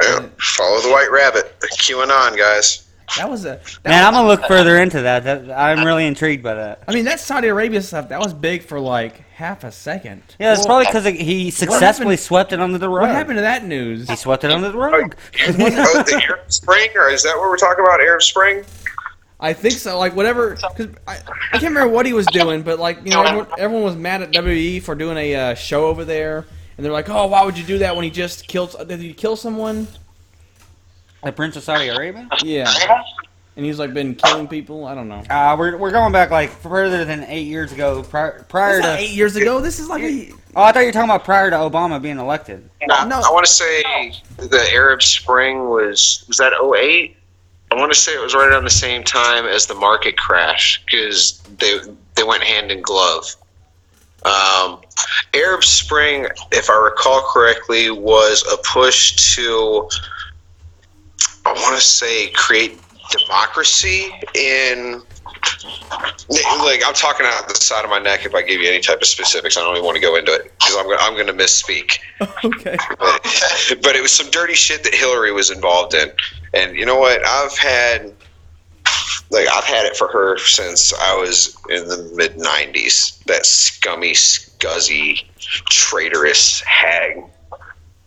Yeah, 0.02 0.26
follow 0.38 0.80
the 0.82 0.88
white 0.90 1.08
rabbit. 1.10 1.54
QAnon, 1.78 2.36
guys. 2.38 2.85
That 3.16 3.30
was 3.30 3.44
a. 3.44 3.60
That 3.82 3.90
Man, 3.90 4.04
I'm 4.04 4.12
gonna 4.12 4.26
look 4.28 4.44
further 4.46 4.78
into 4.78 5.02
that. 5.02 5.24
that. 5.24 5.50
I'm 5.50 5.84
really 5.84 6.06
intrigued 6.06 6.42
by 6.42 6.54
that. 6.54 6.82
I 6.88 6.92
mean, 6.92 7.04
that 7.04 7.20
Saudi 7.20 7.48
Arabia 7.48 7.80
stuff 7.82 8.08
that 8.08 8.20
was 8.20 8.34
big 8.34 8.62
for 8.62 8.80
like 8.80 9.18
half 9.30 9.64
a 9.64 9.70
second. 9.70 10.22
Yeah, 10.38 10.52
it's 10.52 10.66
Well, 10.66 10.82
probably 10.82 10.86
because 10.86 11.26
he 11.26 11.50
successfully 11.50 12.16
swept 12.16 12.52
it 12.52 12.60
under 12.60 12.78
the 12.78 12.88
rug. 12.88 13.02
What 13.02 13.10
happened 13.10 13.36
to 13.36 13.42
that 13.42 13.64
news? 13.64 14.08
He 14.08 14.16
swept 14.16 14.44
it 14.44 14.50
under 14.50 14.70
the 14.70 14.78
rug. 14.78 15.16
oh, 15.48 15.52
the 15.52 16.22
Arab 16.28 16.52
Spring, 16.52 16.90
or 16.96 17.08
is 17.10 17.22
that 17.22 17.36
what 17.36 17.48
we're 17.48 17.56
talking 17.56 17.84
about? 17.84 18.00
Arab 18.00 18.22
Spring? 18.22 18.64
I 19.38 19.52
think 19.52 19.74
so. 19.74 19.98
Like 19.98 20.16
whatever, 20.16 20.56
because 20.76 20.94
I, 21.06 21.18
I 21.52 21.58
can't 21.58 21.74
remember 21.74 21.88
what 21.88 22.06
he 22.06 22.12
was 22.12 22.26
doing, 22.26 22.62
but 22.62 22.78
like 22.78 22.98
you 23.04 23.10
know, 23.12 23.22
everyone, 23.22 23.48
everyone 23.58 23.84
was 23.84 23.96
mad 23.96 24.22
at 24.22 24.30
WWE 24.32 24.82
for 24.82 24.94
doing 24.94 25.16
a 25.18 25.34
uh, 25.34 25.54
show 25.54 25.86
over 25.86 26.04
there, 26.04 26.46
and 26.76 26.84
they're 26.84 26.92
like, 26.92 27.10
"Oh, 27.10 27.26
why 27.26 27.44
would 27.44 27.58
you 27.58 27.64
do 27.64 27.78
that 27.78 27.94
when 27.94 28.04
he 28.04 28.10
just 28.10 28.48
killed? 28.48 28.74
Did 28.88 29.00
he 29.00 29.12
kill 29.12 29.36
someone?" 29.36 29.86
The 31.26 31.32
Prince 31.32 31.56
of 31.56 31.64
Saudi 31.64 31.88
Arabia? 31.88 32.28
Yeah. 32.44 32.72
and 33.56 33.66
he's 33.66 33.80
like 33.80 33.92
been 33.92 34.14
killing 34.14 34.46
people. 34.46 34.84
I 34.86 34.94
don't 34.94 35.08
know. 35.08 35.22
Uh, 35.28 35.56
we're, 35.58 35.76
we're 35.76 35.90
going 35.90 36.12
back 36.12 36.30
like 36.30 36.50
further 36.50 37.04
than 37.04 37.24
eight 37.24 37.48
years 37.48 37.72
ago. 37.72 38.04
Prior, 38.04 38.44
prior 38.48 38.80
That's 38.80 39.02
to 39.02 39.08
eight 39.08 39.14
years 39.14 39.34
ago. 39.34 39.60
This 39.60 39.80
is 39.80 39.88
like 39.88 40.02
a, 40.02 40.30
Oh, 40.54 40.62
I 40.62 40.72
thought 40.72 40.80
you 40.80 40.86
were 40.86 40.92
talking 40.92 41.10
about 41.10 41.24
prior 41.24 41.50
to 41.50 41.56
Obama 41.56 42.00
being 42.00 42.18
elected. 42.18 42.70
No, 42.86 42.94
I 42.94 43.30
want 43.30 43.44
to 43.44 43.50
say 43.50 43.82
the 44.36 44.68
Arab 44.72 45.02
Spring 45.02 45.68
was 45.68 46.24
was 46.28 46.36
that 46.36 46.52
08? 46.52 47.16
I 47.72 47.74
want 47.74 47.92
to 47.92 47.98
say 47.98 48.14
it 48.14 48.22
was 48.22 48.34
right 48.34 48.48
around 48.48 48.64
the 48.64 48.70
same 48.70 49.02
time 49.02 49.46
as 49.46 49.66
the 49.66 49.74
market 49.74 50.16
crash 50.16 50.82
because 50.84 51.42
they 51.58 51.78
they 52.14 52.22
went 52.22 52.44
hand 52.44 52.70
in 52.70 52.82
glove. 52.82 53.34
Um, 54.24 54.80
Arab 55.34 55.64
Spring, 55.64 56.26
if 56.52 56.70
I 56.70 56.76
recall 56.76 57.20
correctly, 57.32 57.90
was 57.90 58.44
a 58.50 58.56
push 58.58 59.34
to 59.34 59.88
I 61.46 61.52
want 61.52 61.76
to 61.76 61.80
say 61.80 62.30
create 62.30 62.80
democracy 63.10 64.12
in 64.34 65.00
like 66.64 66.82
I'm 66.84 66.94
talking 66.94 67.24
out 67.24 67.48
the 67.48 67.54
side 67.54 67.84
of 67.84 67.90
my 67.90 68.00
neck 68.00 68.26
if 68.26 68.34
I 68.34 68.42
give 68.42 68.60
you 68.60 68.68
any 68.68 68.80
type 68.80 69.00
of 69.00 69.06
specifics. 69.06 69.56
I 69.56 69.60
don't 69.60 69.74
even 69.76 69.84
want 69.84 69.94
to 69.94 70.02
go 70.02 70.16
into 70.16 70.34
it 70.34 70.52
because 70.58 70.76
I'm, 70.76 70.86
go- 70.86 70.96
I'm 70.98 71.14
going 71.14 71.28
to 71.28 71.32
misspeak. 71.32 71.98
okay. 72.44 72.76
But, 72.98 73.82
but 73.82 73.94
it 73.94 74.02
was 74.02 74.10
some 74.10 74.28
dirty 74.30 74.54
shit 74.54 74.82
that 74.82 74.92
Hillary 74.92 75.30
was 75.30 75.52
involved 75.52 75.94
in. 75.94 76.10
And 76.54 76.76
you 76.76 76.84
know 76.84 76.98
what? 76.98 77.24
I've 77.24 77.56
had 77.56 78.12
like 79.30 79.46
I've 79.52 79.64
had 79.64 79.86
it 79.86 79.96
for 79.96 80.08
her 80.08 80.38
since 80.38 80.92
I 80.92 81.14
was 81.16 81.56
in 81.68 81.86
the 81.86 82.10
mid 82.14 82.36
'90s. 82.36 83.22
That 83.24 83.46
scummy, 83.46 84.12
scuzzy, 84.12 85.26
traitorous 85.38 86.60
hag. 86.62 87.22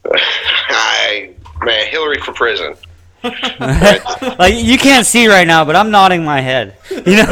I 0.11 1.33
man, 1.61 1.87
Hillary 1.87 2.19
for 2.19 2.33
prison. 2.33 2.75
like 4.39 4.53
you 4.55 4.77
can't 4.77 5.05
see 5.05 5.27
right 5.27 5.47
now, 5.47 5.65
but 5.65 5.75
I'm 5.75 5.91
nodding 5.91 6.23
my 6.23 6.41
head. 6.41 6.77
You 6.89 7.17
know. 7.17 7.23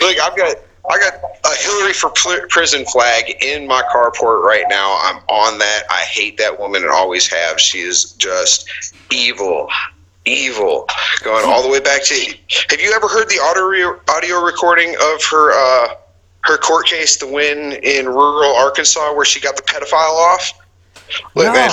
Look, 0.00 0.20
I've 0.20 0.36
got 0.36 0.56
I 0.88 0.98
got 0.98 1.14
a 1.44 1.54
Hillary 1.56 1.92
for 1.92 2.10
pl- 2.10 2.46
prison 2.48 2.84
flag 2.86 3.42
in 3.42 3.66
my 3.66 3.82
carport 3.92 4.42
right 4.42 4.64
now. 4.68 4.98
I'm 5.02 5.16
on 5.28 5.58
that. 5.58 5.82
I 5.90 6.02
hate 6.02 6.36
that 6.38 6.58
woman 6.58 6.82
and 6.82 6.90
always 6.90 7.28
have. 7.28 7.60
She 7.60 7.80
is 7.80 8.12
just 8.12 8.68
evil, 9.10 9.68
evil. 10.24 10.86
Going 11.22 11.44
all 11.46 11.62
the 11.62 11.68
way 11.68 11.80
back 11.80 12.04
to. 12.04 12.14
Have 12.70 12.80
you 12.80 12.92
ever 12.92 13.08
heard 13.08 13.28
the 13.28 13.40
audio 13.42 14.00
audio 14.08 14.44
recording 14.44 14.90
of 14.90 15.24
her 15.30 15.52
uh, 15.52 15.94
her 16.42 16.58
court 16.58 16.86
case, 16.86 17.16
the 17.16 17.26
win 17.26 17.72
in 17.82 18.06
rural 18.06 18.54
Arkansas, 18.56 19.12
where 19.14 19.24
she 19.24 19.40
got 19.40 19.56
the 19.56 19.62
pedophile 19.62 19.94
off? 19.94 20.52
Look, 21.34 21.52
man, 21.52 21.70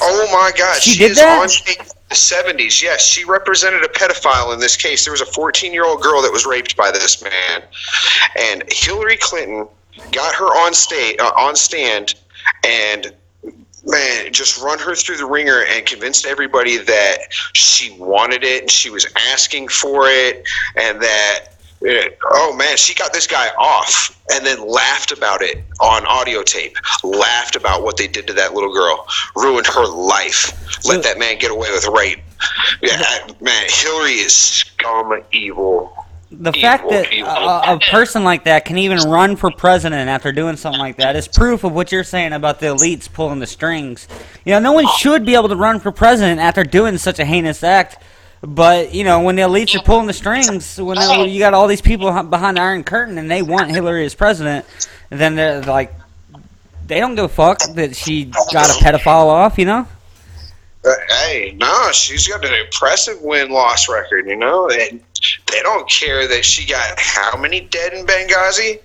Oh 0.00 0.28
my 0.32 0.52
God! 0.56 0.80
She 0.80 0.92
She, 0.92 0.98
did 0.98 1.10
is 1.12 1.16
that? 1.18 1.38
on 1.38 1.44
in 1.44 1.86
the 2.08 2.14
seventies. 2.14 2.82
Yes, 2.82 3.04
she 3.06 3.24
represented 3.24 3.82
a 3.82 3.88
pedophile 3.88 4.52
in 4.52 4.60
this 4.60 4.76
case. 4.76 5.04
There 5.04 5.12
was 5.12 5.20
a 5.22 5.26
fourteen-year-old 5.26 6.02
girl 6.02 6.22
that 6.22 6.32
was 6.32 6.44
raped 6.46 6.76
by 6.76 6.90
this 6.90 7.22
man, 7.22 7.62
and 8.38 8.64
Hillary 8.68 9.16
Clinton 9.16 9.66
got 10.10 10.34
her 10.34 10.46
on 10.46 10.74
state 10.74 11.20
uh, 11.20 11.32
on 11.36 11.56
stand 11.56 12.14
and 12.64 13.12
man 13.84 14.32
just 14.32 14.60
run 14.60 14.78
her 14.78 14.94
through 14.94 15.16
the 15.16 15.26
wringer 15.26 15.64
and 15.68 15.84
convinced 15.86 16.24
everybody 16.26 16.78
that 16.78 17.18
she 17.54 17.92
wanted 17.98 18.44
it 18.44 18.62
and 18.62 18.70
she 18.70 18.90
was 18.90 19.06
asking 19.32 19.68
for 19.68 20.06
it 20.06 20.44
and 20.76 21.00
that 21.00 21.51
oh 22.30 22.54
man 22.56 22.76
she 22.76 22.94
got 22.94 23.12
this 23.12 23.26
guy 23.26 23.48
off 23.58 24.20
and 24.32 24.44
then 24.44 24.66
laughed 24.66 25.12
about 25.12 25.42
it 25.42 25.64
on 25.80 26.06
audio 26.06 26.42
tape 26.42 26.76
laughed 27.02 27.56
about 27.56 27.82
what 27.82 27.96
they 27.96 28.06
did 28.06 28.26
to 28.26 28.32
that 28.32 28.54
little 28.54 28.72
girl 28.72 29.06
ruined 29.36 29.66
her 29.66 29.86
life 29.86 30.84
let 30.86 31.02
that 31.02 31.18
man 31.18 31.38
get 31.38 31.50
away 31.50 31.70
with 31.72 31.86
rape 31.88 32.20
yeah 32.82 33.26
man 33.40 33.64
hillary 33.68 34.12
is 34.12 34.34
scum 34.34 35.12
evil 35.32 35.92
the 36.40 36.52
fact 36.52 36.88
that 36.88 37.12
a, 37.12 37.74
a 37.74 37.78
person 37.90 38.24
like 38.24 38.44
that 38.44 38.64
can 38.64 38.78
even 38.78 38.98
run 38.98 39.36
for 39.36 39.50
president 39.50 40.08
after 40.08 40.32
doing 40.32 40.56
something 40.56 40.80
like 40.80 40.96
that 40.96 41.14
is 41.14 41.28
proof 41.28 41.62
of 41.62 41.72
what 41.72 41.92
you're 41.92 42.04
saying 42.04 42.32
about 42.32 42.58
the 42.58 42.66
elites 42.66 43.12
pulling 43.12 43.38
the 43.38 43.46
strings. 43.46 44.08
You 44.44 44.52
know, 44.52 44.60
no 44.60 44.72
one 44.72 44.86
should 44.96 45.26
be 45.26 45.34
able 45.34 45.50
to 45.50 45.56
run 45.56 45.78
for 45.78 45.92
president 45.92 46.40
after 46.40 46.64
doing 46.64 46.96
such 46.96 47.18
a 47.18 47.24
heinous 47.24 47.62
act. 47.62 48.02
But 48.42 48.92
you 48.92 49.04
know, 49.04 49.20
when 49.20 49.36
the 49.36 49.42
elites 49.42 49.78
are 49.78 49.82
pulling 49.84 50.06
the 50.06 50.12
strings, 50.12 50.76
when 50.80 50.98
they- 50.98 51.28
you 51.28 51.38
got 51.38 51.54
all 51.54 51.68
these 51.68 51.80
people 51.80 52.10
behind 52.24 52.56
the 52.56 52.60
Iron 52.62 52.82
Curtain 52.84 53.16
and 53.18 53.30
they 53.30 53.40
want 53.42 53.70
Hillary 53.70 54.04
as 54.04 54.14
president, 54.14 54.66
then 55.10 55.36
they're 55.36 55.62
like, 55.62 55.94
they 56.88 56.98
don't 56.98 57.14
give 57.14 57.24
a 57.24 57.28
fuck 57.28 57.60
that 57.74 57.94
she 57.94 58.24
got 58.52 58.68
a 58.70 58.74
pedophile 58.84 59.26
off. 59.26 59.58
You 59.58 59.66
know? 59.66 59.86
Uh, 60.84 60.90
hey, 61.08 61.54
no, 61.58 61.92
she's 61.92 62.26
got 62.26 62.44
an 62.44 62.52
impressive 62.54 63.22
win 63.22 63.50
loss 63.50 63.88
record, 63.88 64.26
you 64.26 64.34
know? 64.34 64.68
They, 64.68 65.00
they 65.48 65.62
don't 65.62 65.88
care 65.88 66.26
that 66.26 66.44
she 66.44 66.66
got 66.66 66.98
how 66.98 67.36
many 67.36 67.60
dead 67.60 67.92
in 67.92 68.04
Benghazi? 68.04 68.80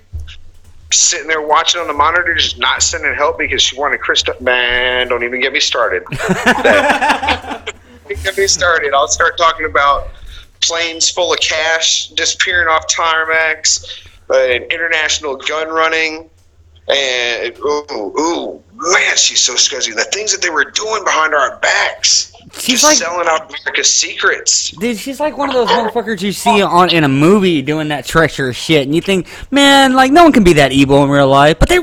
Sitting 0.94 1.28
there 1.28 1.42
watching 1.42 1.82
on 1.82 1.88
the 1.88 1.94
monitor, 1.94 2.36
just 2.36 2.60
not 2.60 2.84
sending 2.84 3.16
help 3.16 3.40
because 3.40 3.64
she 3.64 3.76
wanted 3.78 4.00
Krista. 4.00 4.40
Man, 4.40 5.08
don't 5.10 5.24
even 5.24 5.42
get 5.42 5.52
me 5.52 5.60
started. 5.60 6.04
Get 8.10 8.38
me 8.38 8.48
started. 8.48 8.94
I'll 8.94 9.08
start 9.08 9.38
talking 9.38 9.66
about 9.66 10.10
planes 10.62 11.10
full 11.10 11.34
of 11.34 11.40
cash 11.40 12.10
disappearing 12.10 12.68
off 12.68 12.88
tarmacs, 12.88 13.86
and 14.30 14.64
international 14.72 15.36
gun 15.36 15.70
running. 15.70 16.30
And 16.90 17.58
ooh, 17.60 18.14
ooh, 18.18 18.64
man, 18.76 19.18
she's 19.18 19.42
so 19.42 19.56
scuzzy. 19.56 19.94
The 19.94 20.06
things 20.14 20.32
that 20.32 20.42
they 20.42 20.50
were 20.50 20.64
doing 20.64 21.04
behind 21.04 21.34
our 21.34 21.58
backs, 21.58 22.32
She's 22.58 22.82
like- 22.82 22.96
selling 22.96 23.28
out 23.28 23.50
America's 23.50 23.90
secrets. 23.94 24.72
Dude, 24.72 24.98
she's 24.98 25.20
like 25.20 25.38
one 25.38 25.50
of 25.50 25.56
those 25.56 25.68
motherfuckers 25.68 26.22
you 26.22 26.32
see 26.32 26.62
on 26.62 26.90
in 26.90 27.04
a 27.04 27.10
movie 27.10 27.62
doing 27.62 27.90
that 27.90 28.06
treacherous 28.06 28.56
shit, 28.56 28.84
and 28.84 28.96
you 28.96 29.02
think, 29.02 29.28
man, 29.52 29.94
like 29.96 30.14
no 30.14 30.24
one 30.24 30.32
can 30.32 30.46
be 30.46 30.54
that 30.54 30.72
evil 30.72 31.04
in 31.04 31.10
real 31.10 31.28
life, 31.28 31.60
but 31.60 31.68
they 31.68 31.80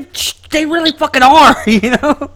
they 0.51 0.65
really 0.65 0.93
fucking 0.93 1.23
are, 1.23 1.57
you 1.67 1.91
know? 1.91 2.31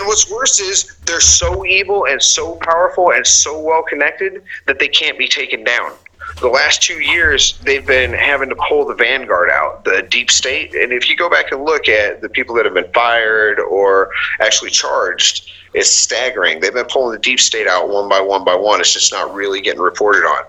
And 0.00 0.06
what's 0.06 0.30
worse 0.30 0.60
is 0.60 0.96
they're 1.04 1.20
so 1.20 1.66
evil 1.66 2.06
and 2.06 2.22
so 2.22 2.54
powerful 2.56 3.12
and 3.12 3.26
so 3.26 3.60
well 3.60 3.82
connected 3.82 4.42
that 4.66 4.78
they 4.78 4.88
can't 4.88 5.18
be 5.18 5.28
taken 5.28 5.62
down. 5.62 5.92
The 6.40 6.48
last 6.48 6.80
two 6.80 7.00
years, 7.00 7.58
they've 7.64 7.86
been 7.86 8.14
having 8.14 8.48
to 8.48 8.56
pull 8.66 8.86
the 8.86 8.94
vanguard 8.94 9.50
out, 9.50 9.84
the 9.84 10.06
deep 10.08 10.30
state. 10.30 10.74
And 10.74 10.90
if 10.90 11.10
you 11.10 11.16
go 11.16 11.28
back 11.28 11.52
and 11.52 11.66
look 11.66 11.86
at 11.86 12.22
the 12.22 12.30
people 12.30 12.54
that 12.54 12.64
have 12.64 12.72
been 12.72 12.90
fired 12.94 13.60
or 13.60 14.10
actually 14.40 14.70
charged, 14.70 15.50
it's 15.74 15.90
staggering. 15.90 16.60
They've 16.60 16.72
been 16.72 16.86
pulling 16.86 17.12
the 17.12 17.20
deep 17.20 17.38
state 17.38 17.66
out 17.66 17.90
one 17.90 18.08
by 18.08 18.22
one 18.22 18.42
by 18.42 18.54
one. 18.54 18.80
It's 18.80 18.94
just 18.94 19.12
not 19.12 19.34
really 19.34 19.60
getting 19.60 19.82
reported 19.82 20.24
on. 20.24 20.44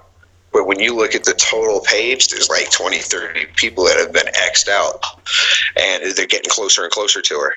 But 0.53 0.65
when 0.65 0.79
you 0.79 0.95
look 0.95 1.13
at 1.13 1.25
the 1.25 1.33
total 1.33 1.81
page, 1.81 2.29
there's 2.29 2.49
like 2.49 2.71
20, 2.71 2.99
30 2.99 3.47
people 3.57 3.83
that 3.83 3.97
have 3.97 4.13
been 4.13 4.27
X'd 4.27 4.69
out. 4.69 5.03
And 5.75 6.15
they're 6.15 6.25
getting 6.25 6.49
closer 6.49 6.83
and 6.83 6.91
closer 6.91 7.21
to 7.21 7.35
her. 7.37 7.55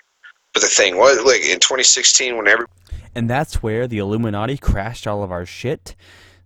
But 0.54 0.62
the 0.62 0.68
thing 0.68 0.96
was, 0.96 1.20
like 1.24 1.42
in 1.42 1.58
2016, 1.58 2.36
when 2.36 2.46
every 2.46 2.66
And 3.14 3.28
that's 3.28 3.60
where 3.60 3.88
the 3.88 3.98
Illuminati 3.98 4.56
crashed 4.56 5.04
all 5.04 5.24
of 5.24 5.32
our 5.32 5.44
shit. 5.44 5.96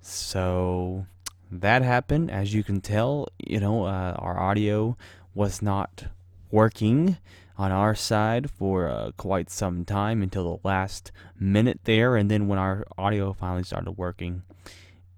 So 0.00 1.06
that 1.50 1.82
happened. 1.82 2.30
As 2.30 2.54
you 2.54 2.64
can 2.64 2.80
tell, 2.80 3.28
you 3.38 3.60
know, 3.60 3.84
uh, 3.84 4.16
our 4.18 4.40
audio 4.40 4.96
was 5.34 5.60
not 5.60 6.06
working 6.50 7.18
on 7.58 7.70
our 7.70 7.94
side 7.94 8.50
for 8.50 8.88
uh, 8.88 9.10
quite 9.18 9.50
some 9.50 9.84
time 9.84 10.22
until 10.22 10.56
the 10.56 10.66
last 10.66 11.12
minute 11.38 11.80
there. 11.84 12.16
And 12.16 12.30
then 12.30 12.48
when 12.48 12.58
our 12.58 12.86
audio 12.96 13.34
finally 13.34 13.64
started 13.64 13.92
working, 13.92 14.42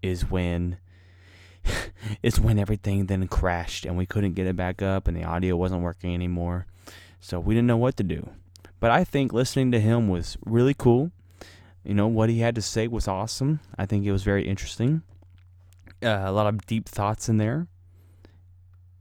is 0.03 0.29
when. 0.29 0.79
is 2.23 2.41
when 2.41 2.59
everything 2.59 3.05
then 3.05 3.29
crashed 3.29 3.85
and 3.85 3.95
we 3.95 4.07
couldn't 4.07 4.33
get 4.33 4.47
it 4.47 4.57
back 4.57 4.81
up 4.81 5.07
and 5.07 5.15
the 5.15 5.23
audio 5.23 5.55
wasn't 5.55 5.83
working 5.83 6.15
anymore. 6.15 6.67
So 7.21 7.39
we 7.39 7.55
didn't 7.55 7.67
know 7.67 7.77
what 7.77 7.99
to 7.99 8.03
do. 8.03 8.31
But 8.81 8.91
I 8.91 9.05
think 9.05 9.33
listening 9.33 9.71
to 9.73 9.81
him 9.81 10.09
was 10.09 10.39
really 10.45 10.75
cool. 10.75 11.13
You 11.85 11.95
know, 11.95 12.09
what 12.09 12.31
he 12.31 12.41
had 12.41 12.55
to 12.57 12.63
say 12.63 12.89
was 12.89 13.07
awesome. 13.07 13.61
I 13.79 13.87
think 13.87 14.05
it 14.05 14.13
was 14.13 14.23
very 14.23 14.49
interesting. 14.49 15.03
Uh, 16.03 16.23
a 16.25 16.33
lot 16.33 16.47
of 16.47 16.67
deep 16.67 16.89
thoughts 16.89 17.29
in 17.29 17.37
there. 17.37 17.69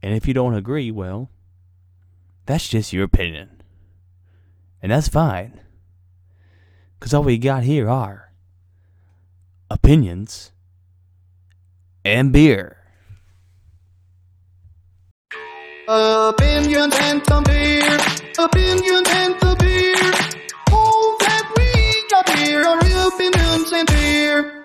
And 0.02 0.14
if 0.14 0.28
you 0.28 0.34
don't 0.34 0.54
agree, 0.54 0.90
well, 0.90 1.30
that's 2.46 2.68
just 2.68 2.92
your 2.92 3.04
opinion. 3.04 3.62
And 4.82 4.92
that's 4.92 5.08
fine. 5.08 5.60
Because 6.98 7.14
all 7.14 7.22
we 7.22 7.38
got 7.38 7.62
here 7.64 7.88
are 7.88 8.32
opinions 9.70 10.52
and 12.04 12.32
beer. 12.32 12.79
Opinion 15.92 16.92
and 16.94 17.20
some 17.26 17.42
beer, 17.42 17.98
opinion 18.38 19.02
and 19.08 19.34
some 19.40 19.58
beer. 19.58 19.96
All 20.70 21.18
that 21.18 21.52
we 21.56 22.04
got 22.08 22.30
here 22.38 22.62
are 22.62 23.08
opinions 23.08 23.72
and 23.72 23.88
beer. 23.88 24.59